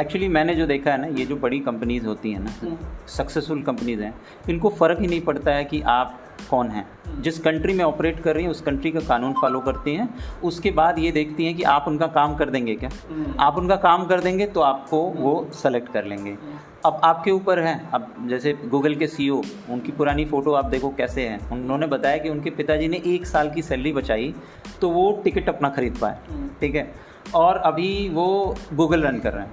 एक्चुअली 0.00 0.28
मैंने 0.28 0.54
जो 0.54 0.66
देखा 0.66 0.90
है 0.90 1.00
ना 1.00 1.06
ये 1.18 1.24
जो 1.26 1.36
बड़ी 1.36 1.58
कंपनीज़ 1.60 2.06
होती 2.06 2.32
हैं 2.32 2.40
ना 2.40 2.76
सक्सेसफुल 3.08 3.56
हम्म। 3.56 3.66
कंपनीज़ 3.66 4.00
हैं 4.02 4.14
इनको 4.50 4.68
फ़र्क 4.70 5.00
ही 5.00 5.06
नहीं 5.06 5.20
पड़ता 5.20 5.50
है 5.50 5.64
कि 5.64 5.80
आप 5.88 6.20
कौन 6.50 6.68
हैं। 6.68 6.86
जिस 7.22 7.38
कंट्री 7.38 7.74
में 7.74 7.84
ऑपरेट 7.84 8.20
कर 8.20 8.34
रही 8.34 8.44
हैं 8.44 8.50
उस 8.50 8.60
कंट्री 8.60 8.90
का 8.92 9.00
कानून 9.00 9.32
फॉलो 9.32 9.60
करती 9.60 9.94
हैं 9.94 10.08
उसके 10.44 10.70
बाद 10.72 10.98
ये 10.98 11.10
देखती 11.12 11.46
हैं 11.46 11.54
कि 11.56 11.62
आप 11.62 11.84
उनका 11.88 12.06
काम 12.16 12.34
कर 12.36 12.50
देंगे 12.50 12.74
क्या? 12.74 12.90
हम्म। 13.10 13.34
आप 13.40 13.58
उनका 13.58 13.76
काम 13.78 14.06
कर 14.06 14.20
देंगे 14.20 14.46
तो 14.46 14.60
आपको 14.62 15.02
वो 15.16 15.50
सेलेक्ट 15.54 15.92
कर 15.92 16.04
लेंगे। 16.04 16.30
हम्म। 16.30 16.58
अब 16.84 17.00
आपके 17.04 17.30
ऊपर 17.30 17.58
है। 17.58 17.80
अब 17.94 18.14
जैसे 18.26 18.52
गूगल 18.64 18.94
के 18.94 19.06
सीईओ 19.06 19.40
उनकी 19.70 19.92
पुरानी 19.92 20.24
फ़ोटो 20.24 20.52
आप 20.52 20.64
देखो 20.64 20.88
कैसे 20.88 21.28
हैं। 21.28 21.50
उन्होंने 21.50 21.86
बताया 21.86 22.16
कि 22.16 22.28
उनके 22.28 22.50
पिताजी 22.50 22.88
ने 22.88 23.02
एक 23.06 23.26
साल 23.26 23.50
की 23.50 23.62
सैलरी 23.62 23.92
बचाई 23.92 24.34
तो 24.80 24.90
वो 24.90 25.20
टिकट 25.24 25.48
अपना 25.48 25.68
ख़रीद 25.68 25.98
पाए। 26.02 26.18
ठीक 26.60 26.74
है? 26.74 26.94
और 27.34 27.56
अभी 27.56 28.08
वो 28.08 28.56
गूगल 28.74 29.02
रन 29.02 29.18
कर 29.18 29.32
रहे 29.32 29.44
हैं। 29.44 29.52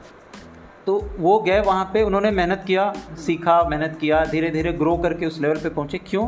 तो 0.86 1.10
वो 1.20 1.40
गए 1.40 1.60
वहाँ 1.60 1.90
पे, 1.94 2.02
उन्होंने 2.04 2.32
मेहनत 2.32 2.64
किया, 2.68 2.94
सीखा, 3.18 3.64
मेहनत 3.64 3.98
किया 4.02 4.24
धीरे 4.26 4.50
धीरे 4.50 4.74
ग्रो 4.74 4.98
करके 4.98 5.26
उस 5.26 5.42
लेवल 5.42 5.56
पे 5.56 5.70
पहुँचे। 5.70 5.98
क्यों? 5.98 6.28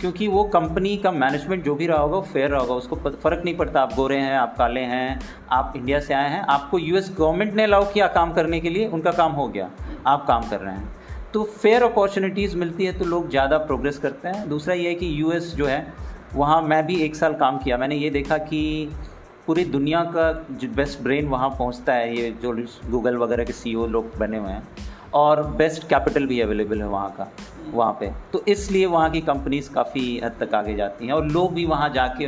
क्योंकि 0.00 0.28
वो 0.28 0.44
कंपनी 0.44 0.96
का 0.96 1.10
मैनेजमेंट 1.10 1.64
जो 1.64 1.74
भी 1.74 1.86
रहा 1.86 1.98
होगा, 1.98 2.16
वो 2.16 2.22
फेयर 2.22 2.50
रहा 2.50 2.60
होगा। 2.60 2.74
उसको 2.74 2.96
फ़र्क 2.96 3.42
नहीं 3.44 3.56
पड़ता, 3.56 3.80
आप 3.80 3.94
गोरे 3.94 4.16
हैं, 4.16 4.36
आप 4.38 4.56
काले 4.56 4.80
हैं, 4.80 5.20
आप 5.50 5.72
इंडिया 5.76 6.00
से 6.00 6.14
आए 6.14 6.30
हैं। 6.30 6.40
आपको 6.40 6.78
यूएस 6.78 7.14
गवर्नमेंट 7.18 7.54
ने 7.54 7.62
अलाउ 7.62 7.92
किया 7.92 8.06
काम 8.06 8.32
करने 8.32 8.60
के 8.60 8.70
लिए, 8.70 8.86
उनका 8.88 9.12
काम 9.12 9.32
हो 9.32 9.48
गया। 9.48 9.70
आप 10.06 10.24
काम 10.26 10.48
कर 10.48 10.60
रहे 10.60 10.74
हैं। 10.74 10.92
तो 11.32 11.42
फेयर 11.44 11.82
अपॉर्चुनिटीज़ 11.82 12.56
मिलती 12.56 12.84
है 12.84 12.92
तो 12.98 13.04
लोग 13.04 13.28
ज़्यादा 13.30 13.58
प्रोग्रेस 13.60 13.98
करते 13.98 14.28
हैं। 14.28 14.48
दूसरा 14.48 14.74
ये 14.74 14.88
है 14.88 14.94
कि 14.94 15.08
यूएस 15.20 15.54
जो 15.54 15.66
है 15.66 15.86
वहाँ 16.34 16.60
मैं 16.62 16.84
भी 16.86 16.96
एक 17.02 17.16
साल 17.16 17.34
काम 17.34 17.58
किया। 17.58 17.76
मैंने 17.78 17.96
ये 17.96 18.10
देखा 18.10 18.38
कि 18.40 18.90
पूरी 19.46 19.64
दुनिया 19.66 20.02
का 20.06 20.30
जो 20.52 20.68
बेस्ट 20.68 21.00
ब्रेन 21.02 21.26
वहाँ 21.28 21.48
पहुँचता 21.50 21.92
है। 21.92 22.16
ये 22.16 22.30
जो 22.42 22.52
गूगल 22.90 23.16
वगैरह 23.16 23.44
के 23.44 23.52
सी 23.52 23.74
e 23.74 23.88
लोग 23.88 24.16
बने 24.18 24.38
हुए 24.38 24.50
हैं 24.50 24.62
और 25.14 25.42
बेस्ट 25.56 25.88
कैपिटल 25.88 26.26
भी 26.26 26.40
अवेलेबल 26.40 26.80
है 26.80 26.88
वहाँ 26.88 27.10
का 27.18 27.28
वहाँ 27.72 27.96
पे। 28.00 28.10
तो 28.32 28.42
इसलिए 28.48 28.86
वहाँ 28.86 29.10
की 29.10 29.20
कंपनीज़ 29.22 29.70
काफ़ी 29.72 30.20
हद 30.24 30.36
तक 30.40 30.54
आगे 30.54 30.74
जाती 30.74 31.06
हैं 31.06 31.12
और 31.12 31.26
लोग 31.26 31.52
भी 31.54 31.64
वहाँ 31.66 31.88
जाके 31.90 32.26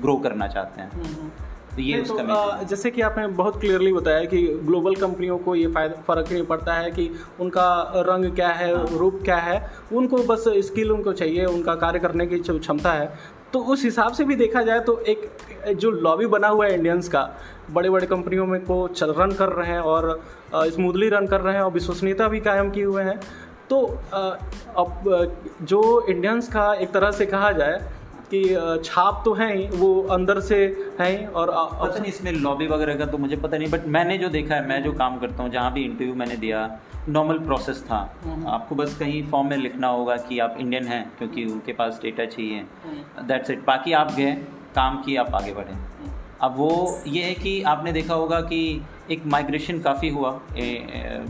ग्रो 0.00 0.16
करना 0.16 0.48
चाहते 0.48 0.80
हैं। 0.80 0.90
हम्म, 0.90 1.06
हम्म। 1.06 1.30
तो 1.78 1.82
ये 1.82 2.00
उसका 2.02 2.22
तो, 2.24 2.66
जैसे 2.66 2.90
कि 2.90 3.00
आपने 3.00 3.26
बहुत 3.38 3.60
क्लियरली 3.60 3.92
बताया 3.92 4.24
कि 4.24 4.46
ग्लोबल 4.64 4.94
कंपनियों 4.94 5.36
को 5.38 5.54
ये 5.54 5.66
फ़ायदा 5.72 6.00
फ़र्क 6.06 6.32
नहीं 6.32 6.44
पड़ता 6.44 6.74
है 6.74 6.90
कि 6.90 7.10
उनका 7.40 7.66
रंग 8.06 8.30
क्या 8.34 8.48
है 8.50 8.74
हाँ। 8.76 8.86
रूप 8.92 9.20
क्या 9.24 9.36
है। 9.38 9.58
उनको 9.92 10.22
बस 10.24 10.44
स्किल 10.66 10.92
उनको 10.92 11.12
चाहिए 11.12 11.44
उनका 11.46 11.74
कार्य 11.74 11.98
करने 11.98 12.26
की 12.26 12.38
क्षमता 12.40 12.92
है। 12.92 13.12
तो 13.52 13.60
उस 13.64 13.84
हिसाब 13.84 14.12
से 14.12 14.24
भी 14.24 14.36
देखा 14.36 14.62
जाए 14.62 14.80
तो 14.80 14.98
एक 15.08 15.30
जो 15.76 15.90
लॉबी 15.90 16.26
बना 16.26 16.48
हुआ 16.48 16.66
है 16.66 16.74
इंडियंस 16.74 17.08
का 17.08 17.22
बड़े 17.72 17.90
बड़े 17.90 18.06
कंपनियों 18.06 18.46
में 18.46 18.60
को 18.64 18.86
चल 18.88 19.12
रन 19.18 19.32
कर 19.32 19.48
रहे 19.48 19.70
हैं 19.70 19.80
और 19.80 20.20
स्मूथली 20.54 21.08
रन 21.08 21.26
कर 21.26 21.40
रहे 21.40 21.54
हैं 21.54 21.62
और 21.62 21.70
विश्वसनीयता 21.72 22.28
भी 22.28 22.40
कायम 22.40 22.70
किए 22.70 22.84
हुए 22.84 23.02
हैं। 23.02 23.18
तो 23.70 23.80
अब 24.76 25.36
जो 25.62 25.80
इंडियंस 26.08 26.48
का 26.48 26.72
एक 26.74 26.92
तरह 26.92 27.10
से 27.10 27.26
कहा 27.26 27.50
जाए 27.52 27.80
कि 28.34 28.42
छाप 28.84 29.22
तो 29.24 29.32
है 29.34 29.56
ही 29.56 29.66
वो 29.74 29.90
अंदर 30.10 30.40
से 30.40 30.56
है 31.00 31.10
ही 31.10 31.24
और 31.26 31.50
पता 31.50 31.98
नहीं 31.98 32.12
इसमें 32.12 32.32
लॉबी 32.32 32.66
वगैरह 32.66 32.96
का 32.96 33.06
तो 33.06 33.18
मुझे 33.18 33.36
पता 33.36 33.58
नहीं 33.58 33.70
बट 33.70 33.86
मैंने 33.88 34.18
जो 34.18 34.28
देखा 34.28 34.54
है 34.54 34.66
मैं 34.68 34.82
जो 34.82 34.92
काम 34.92 35.18
करता 35.18 35.42
हूँ 35.42 35.50
जहाँ 35.50 35.72
भी 35.72 35.84
इंटरव्यू 35.84 36.14
मैंने 36.14 36.36
दिया 36.36 36.68
नॉर्मल 37.08 37.38
प्रोसेस 37.38 37.82
था। 37.82 37.98
हम्म। 38.24 38.46
आपको 38.46 38.74
बस 38.74 38.96
कहीं 38.98 39.22
फॉर्म 39.30 39.48
में 39.48 39.56
लिखना 39.56 39.88
होगा 39.88 40.16
कि 40.18 40.38
आप 40.38 40.56
इंडियन 40.60 40.86
हैं 40.86 41.02
क्योंकि 41.18 41.44
उनके 41.44 41.72
पास 41.72 41.98
डेटा 42.02 42.24
चाहिए। 42.24 42.64
That's 43.22 43.50
hmm. 43.50 43.58
इट 43.58 43.66
बाकी 43.66 43.92
आप 43.92 44.12
गए 44.12 44.32
काम 44.74 45.02
किए 45.02 45.16
आप 45.16 45.34
आगे 45.34 45.52
बढ़े। 45.52 45.72
हम्म। 45.72 46.16
अब 46.40 46.54
वो 46.56 47.02
ये 47.06 47.22
है 47.22 47.34
कि 47.34 47.62
आपने 47.62 47.92
देखा 47.92 48.14
होगा 48.14 48.40
कि 48.40 48.60
एक 49.10 49.24
माइग्रेशन 49.26 49.78
काफ़ी 49.80 50.08
हुआ। 50.08 50.30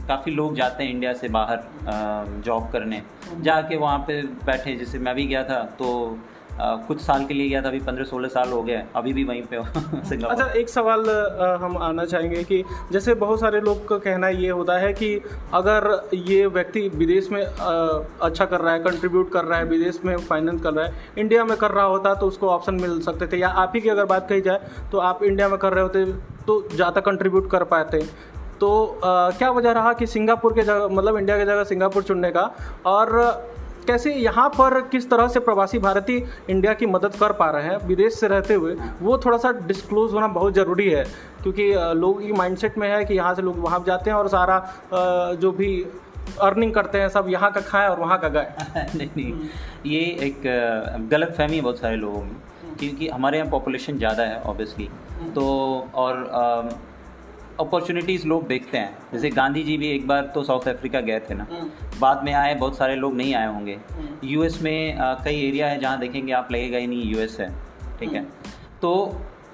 काफ़ी 0.09 0.33
लोग 0.33 0.55
जाते 0.55 0.85
हैं 0.85 0.91
इंडिया 0.91 1.13
से 1.13 1.29
बाहर 1.29 2.43
जॉब 2.45 2.69
करने। 2.73 3.03
जाके 3.41 3.77
वहाँ 3.77 3.99
पे 3.99 4.23
बैठे 4.23 4.75
जैसे 4.77 4.99
मैं 4.99 5.15
भी 5.15 5.27
गया 5.27 5.45
था 5.45 5.63
तो 5.79 6.19
कुछ 6.61 7.01
साल 7.01 7.25
के 7.25 7.35
लिए 7.35 7.49
गया 7.49 7.63
था 7.63 7.69
अभी 7.69 7.81
पंद्रह 7.81 8.05
सोलह 8.05 8.29
साल 8.29 8.51
हो 8.51 8.63
गए 8.63 8.83
अभी 8.97 9.13
भी 9.13 9.25
वहीं 9.25 9.43
पे 9.43 9.63
सिंगापुर। 10.05 10.31
अच्छा 10.31 10.47
एक 10.53 10.69
सवाल 10.69 11.11
हम 11.63 11.77
आना 11.79 12.05
चाहेंगे 12.05 12.43
कि 12.45 12.63
जैसे 12.93 13.15
बहुत 13.17 13.41
सारे 13.41 13.61
लोग 13.61 13.87
का 13.89 13.99
कहना 13.99 14.29
ये 14.29 14.49
होता 14.51 14.79
है 14.79 14.93
कि 14.93 15.15
अगर 15.55 15.91
ये 16.15 16.47
व्यक्ति 16.49 16.81
विदेश 16.95 17.31
में 17.33 17.43
अच्छा 17.43 18.45
कर 18.45 18.61
रहा 18.61 18.73
है 18.73 18.79
कंट्रीब्यूट 18.81 19.33
कर 19.33 19.45
रहा 19.45 19.59
है 19.59 19.65
विदेश 19.67 20.01
में 20.05 20.17
फाइनेंस 20.19 20.63
कर 20.63 20.73
रहा 20.73 20.87
है 20.87 21.13
इंडिया 21.19 21.45
में 21.45 21.57
कर 21.57 21.71
रहा 21.71 21.85
होता 21.87 22.15
तो 22.15 22.27
उसको 22.27 22.49
ऑप्शन 22.49 22.75
मिल 22.75 23.01
सकते 23.01 23.27
थे। 23.27 23.39
या 23.39 23.49
आप 23.49 23.73
ही 23.75 23.81
की 23.81 23.89
अगर 23.89 24.05
बात 24.07 24.29
कही 24.29 24.41
जाए 24.41 24.89
तो 24.93 24.99
आप 25.01 25.23
इंडिया 25.23 25.49
में 25.49 25.59
कर 25.59 25.73
रहे 25.73 25.83
होते 25.83 26.05
तो 26.47 26.63
ज़्यादा 26.75 27.01
कंट्रीब्यूट 27.01 27.51
कर 27.51 27.65
पाते। 27.67 28.01
तो 28.61 28.71
आ, 29.05 29.31
क्या 29.31 29.51
वजह 29.51 29.73
रहा 29.73 29.93
कि 29.93 30.07
सिंगापुर 30.07 30.53
के 30.53 30.63
जगह 30.63 30.89
मतलब 30.89 31.17
इंडिया 31.17 31.37
की 31.39 31.45
जगह 31.45 31.65
सिंगापुर 31.65 32.03
चुनने 32.03 32.31
का? 32.31 32.51
और 32.87 33.11
कैसे 33.89 34.15
यहाँ 34.15 34.49
पर 34.51 34.81
किस 34.89 35.09
तरह 35.11 35.29
से 35.29 35.41
प्रवासी 35.41 35.79
भारतीय 35.79 36.27
इंडिया 36.51 36.73
की 36.75 36.87
मदद 36.89 37.15
कर 37.21 37.33
पा 37.35 37.51
रहे 37.51 37.65
हैं 37.65 37.87
विदेश 37.87 38.15
से 38.15 38.29
रहते 38.29 38.55
हुए 38.55 38.75
वो 39.03 39.19
थोड़ा 39.19 39.39
सा 39.39 39.53
डिस्क्लोज 39.67 40.13
होना 40.13 40.27
बहुत 40.31 40.55
ज़रूरी 40.55 40.89
है। 40.91 41.05
क्योंकि 41.43 41.73
लोगों 41.97 42.21
की 42.21 42.33
माइंडसेट 42.33 42.79
में 42.79 42.89
है 42.91 43.05
कि 43.05 43.15
यहाँ 43.15 43.35
से 43.35 43.43
लोग 43.43 43.59
वहाँ 43.61 43.83
जाते 43.87 44.11
हैं 44.11 44.17
और 44.17 44.29
सारा 44.29 44.59
जो 45.41 45.53
भी 45.53 45.71
अर्निंग 46.43 46.73
करते 46.75 47.01
हैं 47.01 47.09
सब 47.09 47.29
यहाँ 47.29 47.51
का 47.53 47.61
खाएँ 47.63 47.89
और 47.89 48.01
वहाँ 48.01 48.19
का 48.21 48.29
गाए। 48.29 48.67
नहीं 48.97 49.09
नहीं 49.17 49.49
ये 49.87 50.01
एक 50.27 50.43
गलत 51.11 51.35
फहमी 51.39 51.57
है 51.57 51.63
बहुत 51.63 51.79
सारे 51.79 51.97
लोगों 51.97 52.23
में। 52.23 52.37
क्योंकि 52.79 53.09
हमारे 53.09 53.39
यहाँ 53.39 53.51
पॉपुलेशन 53.51 53.99
ज़्यादा 53.99 54.23
है 54.23 54.41
ऑब्वियसली 54.43 54.89
तो 55.35 55.45
और 55.95 56.15
अपॉर्चुनिटीज़ 57.61 58.27
लोग 58.27 58.47
देखते 58.49 58.79
हैं। 58.79 58.99
जैसे 59.13 59.31
गांधी 59.31 59.63
जी 59.63 59.77
भी 59.79 59.89
एक 59.89 60.07
बार 60.07 60.31
तो 60.35 60.43
साउथ 60.43 60.69
अफ्रीका 60.69 61.01
गए 61.01 61.21
थे 61.21 61.35
ना। 61.35 61.47
हम्म। 61.51 61.71
बाद 62.01 62.25
में 62.25 62.33
आए 62.33 62.55
बहुत 62.55 62.77
सारे 62.77 62.97
लोग 62.97 63.15
नहीं 63.17 63.35
आए 63.35 63.47
होंगे। 63.47 63.79
यूएस 64.25 64.55
हम्म। 64.55 64.65
में 64.65 64.97
आ, 64.97 65.15
कई 65.15 65.47
एरिया 65.49 65.67
है 65.67 65.81
जहाँ 65.81 65.99
देखेंगे 65.99 66.33
आप 66.33 66.53
लगेगा 66.53 66.79
ही 66.79 66.87
नहीं 66.87 67.13
यूएस 67.13 67.37
है। 67.41 67.49
ठीक 67.99 68.13
है? 68.13 68.19
हम्म। 68.19 68.51
तो 68.83 68.95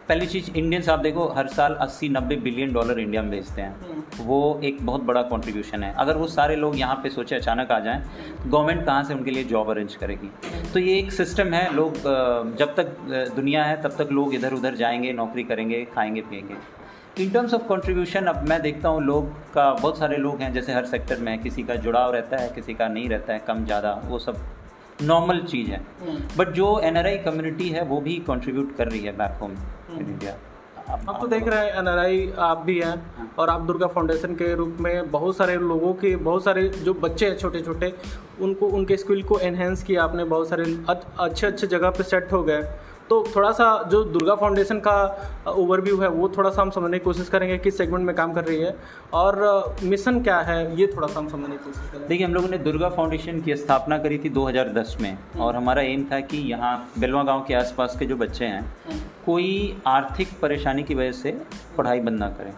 पहली 0.09 0.27
चीज़ 0.27 0.51
इंडियंस 0.51 0.89
आप 0.89 0.99
देखो 0.99 1.27
हर 1.29 1.47
साल 1.47 1.77
80-90 1.81 2.37
बिलियन 2.37 2.73
डॉलर 2.73 2.99
इंडिया 3.01 3.23
में 3.23 3.31
भेजते 3.31 3.63
हैं। 3.63 4.05
वो 4.19 4.61
एक 4.65 4.79
बहुत 4.83 5.03
बड़ा 5.03 5.23
कंट्रीब्यूशन 5.23 5.83
है। 5.83 5.93
अगर 5.95 6.17
वो 6.17 6.27
सारे 6.27 6.57
लोग 6.57 6.79
यहाँ 6.79 6.97
पे 7.03 7.09
सोचे 7.09 7.37
अचानक 7.37 7.71
आ 7.73 7.79
जाएँ 7.81 8.03
गवर्नमेंट 8.47 8.85
कहाँ 8.87 9.05
से 9.05 9.15
उनके 9.15 9.31
लिए 9.31 9.45
जॉब 9.45 9.71
अरेंज 9.71 9.95
करेगी? 9.97 10.31
तो 10.73 10.81
ये 10.81 10.99
एक 10.99 11.13
सिस्टम 11.13 11.55
है 11.55 11.73
लोग 11.75 11.95
जब 12.59 12.75
तक 12.77 12.97
दुनिया 13.37 13.65
है 13.65 13.81
तब 13.83 13.97
तक 13.99 14.13
लोग 14.13 14.35
इधर 14.35 14.55
उधर 14.55 14.75
जाएँगे 14.75 15.13
नौकरी 15.13 15.45
करेंगे 15.45 15.85
खाएँगे 15.95 16.21
पिएँगे। 16.21 16.55
इन 17.17 17.29
टर्म्स 17.31 17.53
ऑफ़ 17.55 17.63
कंट्रीब्यूशन 17.63 18.27
अब 18.27 18.49
मैं 18.49 18.61
देखता 18.63 18.89
हूँ 18.89 19.03
लोग 19.03 19.27
का 19.53 19.71
बहुत 19.73 19.99
सारे 19.99 20.17
लोग 20.17 20.41
हैं 20.41 20.53
जैसे 20.53 20.73
हर 20.73 20.87
सेक्टर 20.87 21.19
में 21.19 21.39
किसी 21.43 21.63
का 21.63 21.75
जुड़ाव 21.77 22.13
रहता 22.13 22.37
है 22.37 22.49
किसी 22.49 22.75
का 22.75 22.89
नहीं 22.89 23.09
रहता 23.09 23.33
है 23.33 23.43
कम 23.47 23.65
ज़्यादा 23.65 23.93
वो 24.05 24.19
सब 24.19 24.39
नॉर्मल 25.03 25.41
चीज़ 25.43 25.71
है 25.71 25.79
बट 25.79 26.41
हम्म। 26.41 26.53
जो 26.53 26.79
एनआरआई 26.81 27.19
कम्युनिटी 27.19 27.69
है 27.69 27.85
वो 27.85 28.01
भी 28.01 28.17
कंट्रीब्यूट 28.27 28.77
कर 28.77 28.89
रही 28.89 29.01
है 29.01 29.17
बैक 29.17 29.39
होम 29.41 29.53
इन 29.53 30.01
इंडिया 30.01 30.37
आप 30.89 31.19
तो 31.21 31.27
देख 31.27 31.47
रहे 31.49 31.59
हैं 31.61 31.79
एनआरआई 31.79 32.29
आप 32.41 32.59
भी 32.59 32.79
हैं 32.79 32.97
हाँ। 33.17 33.31
और 33.39 33.51
आप 33.51 33.61
दुर्गा 33.63 33.87
फाउंडेशन 33.89 34.35
के 34.35 34.55
रूप 34.55 34.77
में 34.81 35.11
बहुत 35.11 35.37
सारे 35.37 35.55
लोगों 35.59 35.93
के 35.95 36.15
बहुत 36.19 36.45
सारे 36.45 36.69
जो 36.69 36.95
बच्चे 36.97 37.29
हैं 37.29 37.37
छोटे 37.39 37.61
छोटे 37.61 37.93
उनको 38.41 38.69
उनके 38.71 38.97
स्किल 38.97 39.23
को 39.23 39.39
एनहेंस 39.41 39.83
किया 39.83 40.05
आपने 40.05 40.25
बहुत 40.27 40.49
सारे 40.49 40.65
अच्छे 40.89 41.47
अच्छे 41.47 41.67
जगह 41.67 41.91
पे 41.91 42.03
सेट 42.05 42.33
हो 42.33 42.43
गए 42.43 42.63
तो 43.11 43.23
थोड़ा 43.35 43.51
सा 43.53 43.67
जो 43.91 44.03
दुर्गा 44.05 44.35
फाउंडेशन 44.35 44.79
का 44.81 44.95
ओवरव्यू 45.49 45.97
है 46.01 46.09
वो 46.11 46.29
थोड़ा 46.37 46.51
सा 46.51 46.61
हम 46.63 46.71
समझने 46.71 46.99
की 46.99 47.05
कोशिश 47.05 47.29
करेंगे 47.29 47.59
किस 47.59 47.77
सेगमेंट 47.79 48.05
में 48.07 48.15
काम 48.17 48.33
कर 48.33 48.45
रही 48.45 48.61
है 48.61 48.75
और 49.15 49.77
मिशन 49.85 50.23
क्या 50.23 50.39
है 50.41 50.57
ये 50.81 50.87
थोड़ा 50.87 51.09
सा 51.09 51.19
हम 51.19 51.29
समझने 51.29 51.57
की 51.57 51.65
कोशिश 51.65 51.91
करेंगे 51.91 52.09
देखिए 52.09 52.27
हम 52.27 52.35
लोगों 52.35 52.49
ने 52.49 52.59
दुर्गा 52.61 52.89
फाउंडेशन 52.91 53.41
की 53.41 53.57
स्थापना 53.57 53.99
करी 53.99 54.19
थी 54.19 54.31
2010 54.31 55.01
में 55.01 55.11
हम्म। 55.11 55.43
और 55.43 55.57
हमारा 55.57 55.83
एम 55.85 56.05
था 56.13 56.21
कि 56.23 56.39
यहाँ 56.51 56.77
बेलवा 56.99 57.23
गाँव 57.23 57.45
के 57.49 57.55
आसपास 57.55 57.97
के 57.99 58.07
जो 58.07 58.17
बच्चे 58.17 58.45
हैं 58.45 58.61
हम्म। 58.61 59.01
कोई 59.27 59.53
आर्थिक 59.89 60.39
परेशानी 60.43 60.83
की 60.83 60.95
वजह 60.95 61.13
से 61.15 61.37
पढ़ाई 61.77 62.01
बंद 62.01 62.19
ना 62.19 62.29
करें 62.31 62.53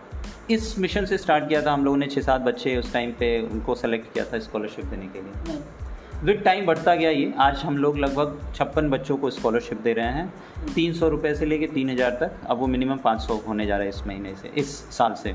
इस 0.51 0.79
मिशन 0.79 1.05
से 1.05 1.19
स्टार्ट 1.19 1.49
किया 1.49 1.63
था 1.63 1.73
हम 1.73 1.85
लोगों 1.85 1.97
ने 1.97 2.07
छः 2.07 2.21
सात 2.23 2.41
बच्चे 2.43 2.77
उस 2.77 2.93
टाइम 2.93 3.13
पे 3.13 3.41
उनको 3.43 3.75
सेलेक्ट 3.77 4.13
किया 4.13 4.25
था 4.25 4.39
स्कॉलरशिप 4.41 4.85
देने 4.85 5.07
के 5.07 5.23
लिए 5.23 5.33
हम्म। 5.47 5.76
विद 6.25 6.41
टाइम 6.45 6.67
बढ़ता 6.67 6.95
गया 6.95 7.09
ये 7.11 7.33
आज 7.39 7.63
हम 7.65 7.77
लोग 7.79 7.97
लगभग 7.99 8.39
छप्पन 8.55 8.89
बच्चों 8.91 9.17
को 9.17 9.31
स्कॉलरशिप 9.31 9.81
दे 9.81 9.93
रहे 9.93 10.13
हैं। 10.13 10.73
तीन 10.75 10.93
सौ 10.93 11.09
रुपये 11.09 11.35
से 11.35 11.47
लेके 11.47 11.67
तीन 11.67 11.91
हज़ार 11.91 12.11
तक 12.21 12.47
अब 12.47 12.59
वो 12.59 12.67
मिनिमम 12.67 12.97
पाँच 12.97 13.21
सौ 13.21 13.35
होने 13.49 13.67
जा 13.67 13.77
रहा 13.77 13.83
है 13.83 13.89
इस 13.89 14.07
महीने 14.07 14.35
से 14.35 14.51
इस 14.57 14.71
साल 14.97 15.15
से। 15.15 15.35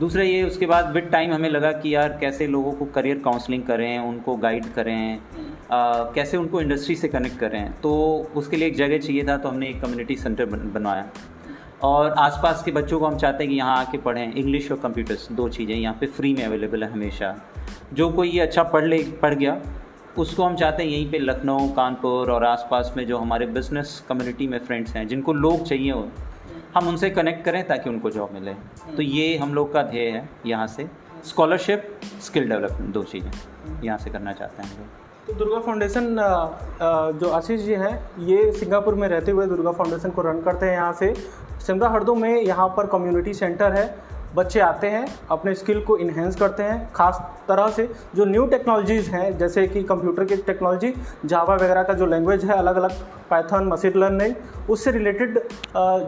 दूसरा 0.00 0.22
ये 0.22 0.42
उसके 0.42 0.66
बाद 0.66 0.92
विद 0.94 1.08
टाइम 1.12 1.32
हमें 1.32 1.48
लगा 1.50 1.72
कि 1.72 1.94
यार 1.94 2.16
कैसे 2.20 2.46
लोगों 2.46 2.72
को 2.72 2.84
करियर 2.94 3.18
काउंसलिंग 3.18 3.62
करें 3.62 3.98
उनको 3.98 4.36
गाइड 4.36 4.72
करें 4.74 5.18
आ, 5.70 6.12
कैसे 6.12 6.36
उनको 6.36 6.60
इंडस्ट्री 6.60 6.96
से 6.96 7.08
कनेक्ट 7.08 7.38
करें। 7.38 7.72
तो 7.82 7.92
उसके 8.36 8.56
लिए 8.56 8.68
एक 8.68 8.76
जगह 8.76 8.98
चाहिए 8.98 9.24
था 9.28 9.36
तो 9.36 9.48
हमने 9.48 9.68
एक 9.68 9.80
कम्युनिटी 9.82 10.16
सेंटर 10.16 10.44
बन, 10.46 10.70
बनवाया। 10.72 11.10
और 11.82 12.10
आसपास 12.10 12.62
के 12.64 12.70
बच्चों 12.72 13.00
को 13.00 13.06
हम 13.06 13.16
चाहते 13.16 13.44
हैं 13.44 13.52
कि 13.52 13.58
यहाँ 13.58 13.76
आके 13.76 13.98
पढ़ें। 13.98 14.32
इंग्लिश 14.32 14.70
और 14.72 14.78
कंप्यूटर्स 14.78 15.30
दो 15.32 15.48
चीज़ें 15.48 15.74
यहाँ 15.76 15.96
पे 16.00 16.06
फ्री 16.08 16.32
में 16.34 16.44
अवेलेबल 16.44 16.84
है 16.84 16.90
हमेशा। 16.92 17.36
जो 17.92 18.08
कोई 18.12 18.30
ये 18.30 18.40
अच्छा 18.40 18.62
पढ़ 18.64 18.84
ले, 18.84 18.98
पढ़ 19.22 19.34
गया, 19.34 19.60
उसको 20.18 20.44
हम 20.44 20.56
चाहते 20.56 20.82
हैं 20.82 20.90
यहीं 20.90 21.10
पे 21.10 21.18
लखनऊ, 21.18 21.68
कानपुर 21.72 22.30
और 22.30 22.44
आसपास 22.44 22.92
में 22.96 23.06
जो 23.06 23.18
हमारे 23.18 23.46
बिज़नेस 23.48 24.02
कम्युनिटी 24.08 24.46
में 24.46 24.58
फ्रेंड्स 24.58 24.94
हैं, 24.96 25.06
जिनको 25.08 25.32
लोग 25.34 25.64
चाहिए 25.64 25.92
हो, 25.92 26.08
हम 26.74 26.88
उनसे 26.88 27.10
कनेक्ट 27.10 27.44
करें 27.44 27.66
ताकि 27.66 27.90
उनको 27.90 28.10
जॉब 28.10 28.32
मिले। 28.34 28.54
तो 28.96 29.02
ये 29.02 29.36
हम 29.38 29.54
लोग 29.54 29.72
का 29.72 29.82
ध्येय 29.84 30.10
है 30.10 30.28
यहाँ 30.46 30.66
से। 30.66 30.88
स्कॉलरशिप 31.24 32.00
स्किल 32.22 32.48
डेवलपमेंट 32.48 32.92
दो 32.94 33.02
चीज़ें 33.04 33.30
यहाँ 33.84 33.98
से 33.98 34.10
करना 34.10 34.32
चाहते 34.32 34.62
हैं 34.62 34.70
हम 34.70 34.78
लोग। 34.78 35.06
तो 35.26 35.32
दुर्गा 35.34 35.60
फाउंडेशन 35.60 36.16
जो 37.20 37.30
आशीष 37.30 37.60
जी 37.60 37.72
हैं, 37.74 37.98
ये 38.20 38.52
सिंगापुर 38.52 38.94
में 38.94 39.08
रहते 39.08 39.30
हुए 39.30 39.46
दुर्गा 39.46 39.72
फाउंडेशन 39.72 40.10
को 40.10 40.22
रन 40.22 40.40
करते 40.42 40.66
हैं 40.66 40.72
यहाँ 40.72 40.92
से। 40.92 41.14
सिमरा 41.66 41.88
हरदो 41.88 42.14
में 42.14 42.30
यहाँ 42.32 42.68
पर 42.76 42.86
कम्युनिटी 42.88 43.34
सेंटर 43.34 43.72
है। 43.72 43.86
बच्चे 44.38 44.60
आते 44.60 44.86
हैं, 44.86 45.06
अपने 45.30 45.54
स्किल 45.54 45.80
को 45.80 45.96
इन्हेंस 45.98 46.36
करते 46.36 46.62
हैं, 46.62 46.90
खास 46.94 47.20
तरह 47.48 47.68
से 47.68 47.88
जो 48.16 48.24
न्यू 48.24 48.46
टेक्नोलॉजीज़ 48.46 49.10
हैं, 49.10 49.36
जैसे 49.38 49.66
कि 49.68 49.82
कंप्यूटर 49.84 50.24
की 50.24 50.36
टेक्नोलॉजी 50.42 50.94
जावा 51.24 51.54
वगैरह 51.54 51.82
का 51.82 51.94
जो 51.94 52.06
लैंग्वेज 52.06 52.44
है 52.44 52.56
अलग 52.56 52.76
अलग 52.76 52.90
पाइथन 53.30 53.68
मशीन 53.68 53.92
लर्निंग 53.96 54.70
उससे 54.70 54.90
रिलेटेड 54.90 55.38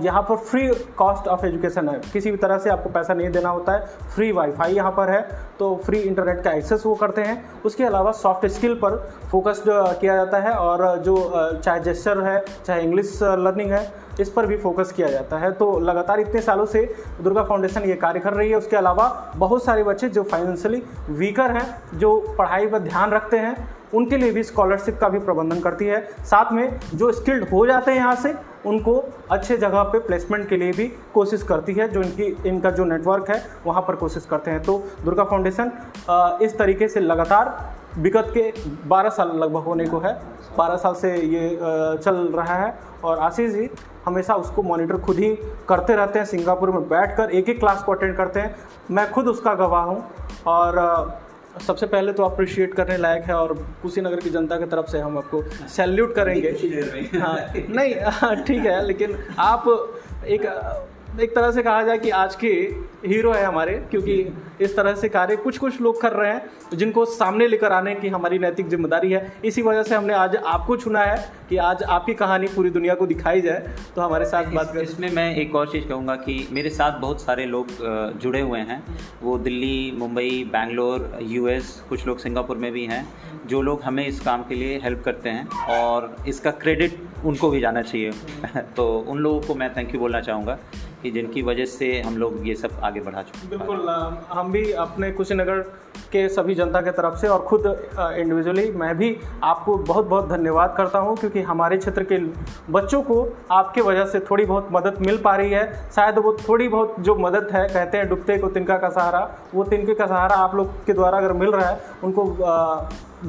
यहाँ 0.05 0.23
पर 0.23 0.37
फ्री 0.39 0.67
कॉस्ट 0.99 1.29
ऑफ़ 1.29 1.45
एजुकेशन 1.47 1.89
है। 1.89 2.01
किसी 2.13 2.31
भी 2.31 2.37
तरह 2.37 2.59
से 2.59 2.71
आपको 2.71 2.91
पैसा 2.91 3.15
नहीं 3.15 3.31
देना 3.31 3.49
होता 3.49 3.73
है। 3.73 4.09
फ्री 4.15 4.31
वाईफाई 4.33 4.75
यहाँ 4.75 4.91
पर 4.93 5.11
है 5.11 5.21
तो 5.59 5.75
फ्री 5.85 5.99
इंटरनेट 6.01 6.43
का 6.45 6.53
एक्सेस 6.53 6.87
वो 6.87 6.95
करते 6.95 7.23
हैं। 7.23 7.63
उसके 7.65 7.85
अलावा 7.85 8.13
सॉफ्ट 8.15 8.47
स्किल 8.49 8.75
पर 8.85 8.97
फोकस 9.31 9.63
किया 9.67 10.17
जाता 10.17 10.39
है 10.39 10.53
और 10.53 10.97
जो 10.99 11.17
चाहे 11.55 11.81
जेस्चर 11.81 12.21
है, 12.21 12.45
चाहे 12.67 12.83
इंग्लिश 12.83 13.19
लर्निंग 13.23 13.73
है, 13.73 13.87
इस 14.21 14.31
पर 14.31 14.47
भी 14.47 14.57
फोकस 14.59 14.93
किया 14.93 15.09
जाता 15.09 15.39
है। 15.39 15.51
तो 15.53 15.79
लगातार 15.81 16.21
इतने 16.21 16.41
सालों 16.43 16.67
से 16.67 16.83
दुर्गा 17.23 17.43
फाउंडेशन 17.45 17.83
ये 17.83 17.95
कार्य 17.97 18.21
कर 18.21 18.33
रही 18.33 18.51
है। 18.51 18.57
उसके 18.57 18.77
अलावा 18.77 19.33
बहुत 19.37 19.65
सारे 19.65 19.83
बच्चे 19.85 20.09
जो 20.09 20.23
फाइनेंशियली 20.23 20.83
वीकर 21.11 21.51
हैं, 21.51 21.67
जो 21.95 22.19
पढ़ाई 22.39 22.67
पर 22.67 22.79
ध्यान 22.81 23.11
रखते 23.11 23.39
हैं 23.39 23.55
उनके 23.95 24.17
लिए 24.17 24.31
भी 24.33 24.43
स्कॉलरशिप 24.43 24.99
का 24.99 25.09
भी 25.09 25.19
प्रबंधन 25.19 25.61
करती 25.61 25.87
है। 25.87 26.01
साथ 26.21 26.53
में 26.53 26.79
जो 26.95 27.11
स्किल्ड 27.13 27.49
हो 27.49 27.67
जाते 27.67 27.91
हैं 27.91 27.99
यहाँ 27.99 28.15
से, 28.15 28.35
उनको 28.67 28.95
अच्छे 29.31 29.57
जगह 29.57 29.83
पे 29.83 29.99
प्लेसमेंट 29.99 30.49
के 30.49 30.57
लिए 30.57 30.73
भी 30.73 30.87
कोशिश 31.15 31.43
करती 31.43 31.73
है, 31.73 31.89
जो 31.89 32.03
इनकी, 32.03 32.25
इनका 32.49 32.71
जो 32.71 32.85
नेटवर्क 32.85 33.31
है, 33.31 33.43
वहाँ 33.67 33.83
पर 33.83 33.97
कोशिश 33.97 34.27
करते 34.31 34.51
हैं। 34.51 34.63
तो 34.63 34.83
दुर्गा 35.05 35.25
फाउंडेशन 35.25 35.73
इस 36.43 36.59
तरीके 36.59 36.89
से 36.89 37.01
लगातार 37.01 37.59
विगत 37.99 38.27
के 38.35 38.51
12 38.89 39.11
साल 39.11 39.29
लगभग 39.37 39.63
होने 39.63 39.87
को 39.87 39.99
है। 39.99 40.13
12 40.59 40.77
साल 40.77 40.95
से 40.95 41.15
ये 41.15 41.49
चल 42.03 42.17
रहा 42.35 42.55
है 42.55 42.79
और 43.05 43.19
आशीष 43.19 43.51
जी 43.53 43.69
हमेशा 44.05 44.35
उसको 44.35 44.63
मॉनिटर 44.63 44.99
खुद 44.99 45.17
ही 45.17 45.35
करते 45.69 45.95
रहते 45.97 46.19
हैं। 46.19 46.27
सिंगापुर 46.27 46.71
में 46.71 46.89
बैठकर 46.89 47.31
एक 47.31 47.49
एक 47.49 47.59
क्लास 47.61 47.83
को 47.83 47.93
अटेंड 47.93 48.17
करते 48.17 48.41
हैं। 48.41 48.55
मैं 48.91 49.11
खुद 49.13 49.29
उसका 49.29 49.55
गवाह 49.55 49.83
हूँ 49.83 50.05
और 50.47 50.79
सबसे 51.67 51.87
पहले 51.87 52.13
तो 52.13 52.23
अप्रिशिएट 52.23 52.75
करने 52.75 52.97
लायक 52.97 53.23
है 53.23 53.35
और 53.35 53.53
कुशीनगर 53.83 54.21
की 54.21 54.31
जनता 54.31 54.57
की 54.57 54.65
तरफ़ 54.65 54.87
से 54.87 54.99
हम 54.99 55.19
आपको 55.19 55.43
सैल्यूट 55.69 56.15
करेंगे। 56.15 56.49
हाँ 57.19 57.53
नहीं 57.57 57.95
हाँ, 58.05 58.37
ठीक 58.47 58.65
है 58.65 58.87
लेकिन 58.87 59.17
आप 59.39 59.65
एक 60.27 60.47
एक 61.21 61.35
तरह 61.35 61.51
से 61.53 61.63
कहा 61.63 61.83
जाए 61.83 61.99
कि 61.99 62.11
आज 62.11 62.35
के 62.35 62.49
हीरो 63.07 63.33
है 63.33 63.45
हमारे 63.45 63.73
क्योंकि 63.91 64.15
इस 64.61 64.75
तरह 64.77 64.95
से 64.95 65.09
कार्य 65.09 65.37
कुछ 65.37 65.59
कुछ 65.59 65.81
लोग 65.81 66.01
कर 66.01 66.13
रहे 66.13 66.33
हैं 66.33 66.77
जिनको 66.77 67.05
सामने 67.05 67.47
लेकर 67.49 67.73
आने 67.73 67.95
की 67.95 68.09
हमारी 68.09 68.39
नैतिक 68.39 68.69
ज़िम्मेदारी 68.69 69.11
है। 69.13 69.33
इसी 69.45 69.63
वजह 69.63 69.83
से 69.83 69.95
हमने 69.95 70.15
आज 70.15 70.37
आपको 70.37 70.77
चुना 70.77 71.03
है 71.03 71.33
कि 71.51 71.57
आज 71.59 71.83
आपकी 71.83 72.15
कहानी 72.15 72.47
पूरी 72.47 72.71
दुनिया 72.71 72.95
को 72.95 73.07
दिखाई 73.07 73.41
जाए 73.41 73.75
तो 73.97 74.03
हमारे 74.03 74.25
साथ 74.25 74.53
बात 74.55 74.73
करें 74.73 74.83
इसमें 74.83 75.11
मैं 75.11 75.35
एक 75.37 75.55
और 75.55 75.71
चीज़ 75.73 75.89
कहूँगा 75.89 76.17
कि 76.17 76.47
मेरे 76.53 76.71
साथ 76.71 76.99
बहुत 77.01 77.23
सारे 77.23 77.47
लोग 77.47 77.67
जुड़े 78.21 78.41
हुए 78.41 78.61
हैं। 78.61 78.83
वो 79.23 79.39
दिल्ली 79.39 79.93
मुंबई 79.99 80.45
बैंगलोर 80.53 81.19
यूएस 81.23 81.81
कुछ 81.89 82.07
लोग 82.07 82.19
सिंगापुर 82.19 82.57
में 82.57 82.71
भी 82.73 82.85
हैं 82.87 83.07
जो 83.47 83.63
लोग 83.63 83.83
हमें 83.83 84.07
इस 84.07 84.21
काम 84.21 84.43
के 84.43 84.55
लिए 84.55 84.79
हेल्प 84.79 85.03
करते 85.05 85.29
हैं 85.29 85.49
और 85.71 86.15
इसका 86.29 86.51
क्रेडिट 86.63 86.99
उनको 87.25 87.51
भी 87.51 87.61
जाना 87.61 87.83
चाहिए। 87.83 88.11
तो 88.77 88.87
उन 89.09 89.19
लोगों 89.19 89.41
को 89.41 89.55
मैं 89.55 89.73
थैंक 89.77 89.95
यू 89.95 90.01
बोलना 90.01 90.21
चाहूँगा। 90.21 90.59
कि 91.03 91.11
जिनकी 91.11 91.43
वजह 91.43 91.65
से 91.67 92.01
हम 92.01 92.17
लोग 92.17 92.49
ये 92.49 92.55
सब 92.55 92.81
आगे 92.85 93.01
बढ़ा 93.01 93.23
चुके 93.23 93.39
हैं। 93.39 93.51
बिल्कुल 93.51 93.89
हम 94.31 94.53
भी 94.53 94.71
अपने 94.85 95.11
कुशीनगर 95.13 95.59
के 96.13 96.29
सभी 96.29 96.55
जनता 96.55 96.81
के 96.81 96.91
तरफ़ 96.91 97.17
से 97.17 97.29
और 97.29 97.43
खुद 97.45 97.67
इंडिविजुअली 97.99 98.71
मैं 98.73 98.97
भी 98.99 99.17
आपको 99.45 99.77
बहुत 99.79 100.07
बहुत 100.07 100.29
धन्यवाद 100.29 100.75
करता 100.77 100.99
हूँ 100.99 101.17
क्योंकि 101.17 101.43
हमारे 101.43 101.77
क्षेत्र 101.79 102.05
के 102.05 102.19
बच्चों 102.73 103.03
को 103.03 103.17
आपके 103.53 103.81
वजह 103.81 104.05
से 104.07 104.21
थोड़ी 104.21 104.45
बहुत 104.47 104.69
मदद 104.73 104.99
मिल 105.07 105.19
पा 105.25 105.35
रही 105.37 105.51
है। 105.51 105.65
शायद 105.95 106.19
वो 106.19 106.37
थोड़ी 106.49 106.69
बहुत 106.69 106.97
जो 107.01 107.15
मदद 107.17 107.49
है 107.53 107.67
कहते 107.69 107.99
हैं 107.99 108.09
डुबते 108.09 108.39
को 108.39 108.49
तिनका 108.51 108.77
का 108.79 108.89
सहारा 108.91 109.29
वो 109.55 109.65
तिनके 109.65 109.95
का 109.95 110.07
सहारा 110.07 110.37
आप 110.37 110.55
लोग 110.55 110.85
के 110.87 110.93
द्वारा 110.93 111.19
अगर 111.19 111.33
मिल 111.35 111.51
रहा 111.51 111.69
है 111.69 111.81
उनको 112.05 112.25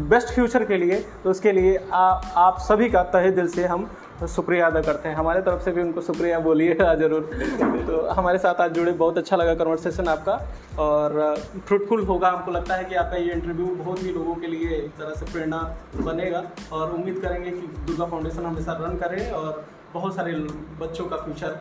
बेस्ट 0.10 0.34
फ्यूचर 0.34 0.64
के 0.66 0.78
लिए 0.78 1.00
तो 1.24 1.30
उसके 1.30 1.52
लिए 1.52 1.78
आ, 1.94 2.00
आप 2.38 2.58
सभी 2.62 2.90
का 2.90 3.04
तहे 3.14 3.32
दिल 3.32 3.48
से 3.48 3.66
हम 3.66 3.90
शुक्रिया 4.28 4.68
अदा 4.68 4.82
करते 4.82 5.10
हैं। 5.10 5.16
हमारे 5.16 5.42
तरफ़ 5.42 5.64
से 5.64 5.72
भी 5.72 5.82
उनको 5.82 6.02
शुक्रिया 6.02 6.40
बोलिएगा 6.40 6.94
ज़रूर। 6.96 7.30
तो 7.88 8.02
हमारे 8.10 8.38
साथ 8.38 8.62
आज 8.62 8.74
जुड़े, 8.74 8.92
बहुत 8.94 9.18
अच्छा 9.18 9.36
लगा 9.36 9.56
कन्वर्सेशन 9.56 10.08
आपका। 10.08 10.40
और 10.80 11.36
फ्रूटफुल 11.68 12.06
होगा, 12.06 12.30
हमको 12.30 12.52
लगता 12.52 12.76
है 12.76 12.84
कि 12.84 12.96
आपका 12.96 13.18
ये 13.18 13.32
इंटरव्यू 13.32 13.66
बहुत 13.76 14.04
ही 14.04 14.12
लोगों 14.12 14.36
के 14.36 14.48
लिए 14.48 14.70
एक 14.76 14.92
तरह 15.00 15.14
से 15.16 15.32
प्रेरणा 15.32 15.60
बनेगा। 15.96 16.44
और 16.74 16.92
उम्मीद 16.92 17.20
करेंगे 17.20 17.52
कि 17.52 17.68
दुर्गा 17.88 18.06
फाउंडेशन 18.06 18.46
हमेशा 18.46 18.78
रन 18.82 18.98
करें 18.98 19.32
और 19.32 19.64
बहुत 19.94 20.16
सारे 20.16 20.34
बच्चों 20.80 21.06
का 21.06 21.18
फ्यूचर 21.18 21.60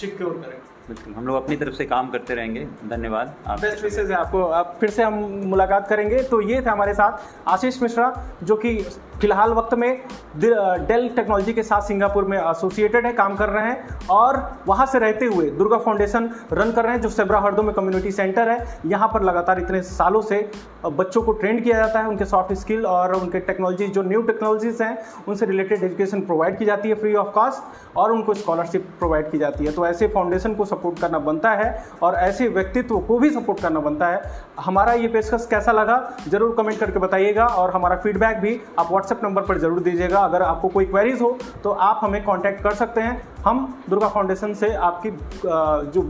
सिक्योर 0.00 0.42
करें। 0.44 0.58
बिल्कुल। 0.88 1.14
हम 1.14 1.26
लोग 1.26 1.36
अपनी 1.36 1.56
तरफ़ 1.56 1.74
से 1.74 1.84
काम 1.84 2.08
करते 2.08 2.34
रहेंगे। 2.34 2.66
धन्यवाद। 2.86 3.34
आप 3.46 3.60
बेस्ट 3.60 3.82
विशेष 3.84 4.10
है 4.10 4.16
आपको। 4.16 4.42
आप 4.42 4.76
फिर 4.80 4.90
से 4.90 5.02
हम 5.02 5.14
मुलाकात 5.46 5.88
करेंगे। 5.88 6.22
तो 6.22 6.40
ये 6.40 6.60
थे 6.60 6.70
हमारे 6.70 6.94
साथ 6.94 7.48
आशीष 7.48 7.82
मिश्रा, 7.82 8.12
जो 8.42 8.56
कि 8.56 8.76
फ़िलहाल 9.20 9.52
वक्त 9.52 9.74
में 9.74 10.02
डेल 10.36 11.08
टेक्नोलॉजी 11.16 11.52
के 11.52 11.62
साथ 11.62 11.80
सिंगापुर 11.80 12.24
में 12.24 12.36
एसोसिएटेड 12.38 13.06
है, 13.06 13.12
काम 13.12 13.34
कर 13.36 13.48
रहे 13.48 13.66
हैं। 13.66 14.06
और 14.10 14.36
वहाँ 14.66 14.86
से 14.86 14.98
रहते 14.98 15.26
हुए 15.26 15.50
दुर्गा 15.50 15.78
फाउंडेशन 15.78 16.30
रन 16.52 16.72
कर 16.72 16.84
रहे 16.84 16.92
हैं, 16.92 17.00
जो 17.00 17.08
सेब्रा 17.08 17.40
हरदो 17.40 17.62
में 17.62 17.74
कम्युनिटी 17.74 18.10
सेंटर 18.12 18.48
है। 18.48 18.80
यहाँ 18.86 19.08
पर 19.08 19.22
लगातार 19.22 19.60
इतने 19.60 19.82
सालों 19.82 20.20
से 20.22 20.40
बच्चों 20.86 21.22
को 21.22 21.32
ट्रेंड 21.32 21.62
किया 21.64 21.76
जाता 21.76 22.00
है, 22.00 22.08
उनके 22.08 22.24
सॉफ्ट 22.24 22.52
स्किल 22.54 22.86
और 22.86 23.14
उनके 23.14 23.40
टेक्नोलॉजी 23.40 23.86
जो 23.88 24.02
न्यू 24.02 24.22
टेक्नोलॉजीज़ 24.22 24.82
हैं, 24.82 24.96
उनसे 25.28 25.46
रिलेटेड 25.46 25.82
एजुकेशन 25.84 26.20
प्रोवाइड 26.20 26.58
की 26.58 26.64
जाती 26.64 26.88
है 26.88 26.94
फ्री 26.94 27.14
ऑफ़ 27.14 27.30
कॉस्ट 27.30 27.96
और 27.96 28.12
उनको 28.12 28.34
स्कॉलरशिप 28.34 28.88
प्रोवाइड 28.98 29.30
की 29.30 29.38
जाती 29.38 29.64
है। 29.64 29.72
तो 29.72 29.86
ऐसे 29.86 30.08
फाउंडेशन 30.08 30.54
को 30.54 30.64
सपोर्ट 30.78 30.98
करना 31.00 31.18
बनता 31.20 31.50
है 31.52 31.68
और 32.02 32.14
ऐसे 32.16 32.48
व्यक्तित्व 32.50 32.98
को 33.00 33.18
भी 33.18 33.30
सपोर्ट 33.30 33.60
करना 33.60 33.80
बनता 33.80 34.06
है। 34.06 34.20
हमारा 34.60 34.92
ये 34.94 35.08
पेशकश 35.08 35.46
कैसा 35.50 35.72
लगा, 35.72 35.96
ज़रूर 36.28 36.54
कमेंट 36.56 36.78
करके 36.80 36.98
बताइएगा 36.98 37.46
और 37.46 37.70
हमारा 37.70 37.96
फीडबैक 37.98 38.36
भी 38.38 38.60
आप 38.78 38.90
व्हाट्सएप 38.90 39.24
नंबर 39.24 39.42
पर 39.44 39.58
ज़रूर 39.58 39.80
दीजिएगा। 39.82 40.20
अगर 40.20 40.42
आपको 40.44 40.68
कोई 40.70 40.84
क्वेरीज 40.86 41.22
हो 41.22 41.36
तो 41.64 41.70
आप 41.70 42.00
हमें 42.02 42.22
कॉन्टैक्ट 42.24 42.62
कर 42.62 42.74
सकते 42.76 43.00
हैं। 43.00 43.20
हम 43.44 43.66
दुर्गा 43.90 44.08
फाउंडेशन 44.08 44.54
से 44.54 44.74
आपकी 44.74 45.10
जो 45.44 46.02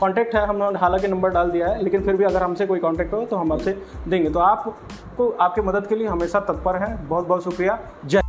कॉन्टैक्ट 0.00 0.34
है, 0.34 0.44
हमने 0.46 0.78
हालाँकि 0.78 1.08
नंबर 1.08 1.30
डाल 1.30 1.50
दिया 1.50 1.68
है, 1.68 1.82
लेकिन 1.82 2.02
फिर 2.02 2.16
भी 2.16 2.24
अगर 2.24 2.42
हमसे 2.42 2.66
कोई 2.66 2.78
कॉन्टैक्ट 2.80 3.12
हो 3.14 3.24
तो 3.24 3.36
हम 3.36 3.52
आपसे 3.52 3.78
देंगे। 4.08 4.30
तो 4.30 4.40
आपको, 4.40 5.30
आपकी 5.30 5.60
मदद 5.62 5.86
के 5.86 5.94
लिए 5.94 6.06
हमेशा 6.08 6.40
तत्पर 6.42 6.76
हैं। 6.78 7.08
बहुत 7.08 7.26
बहुत 7.26 7.44
शुक्रिया। 7.44 7.78
जय 8.04 8.20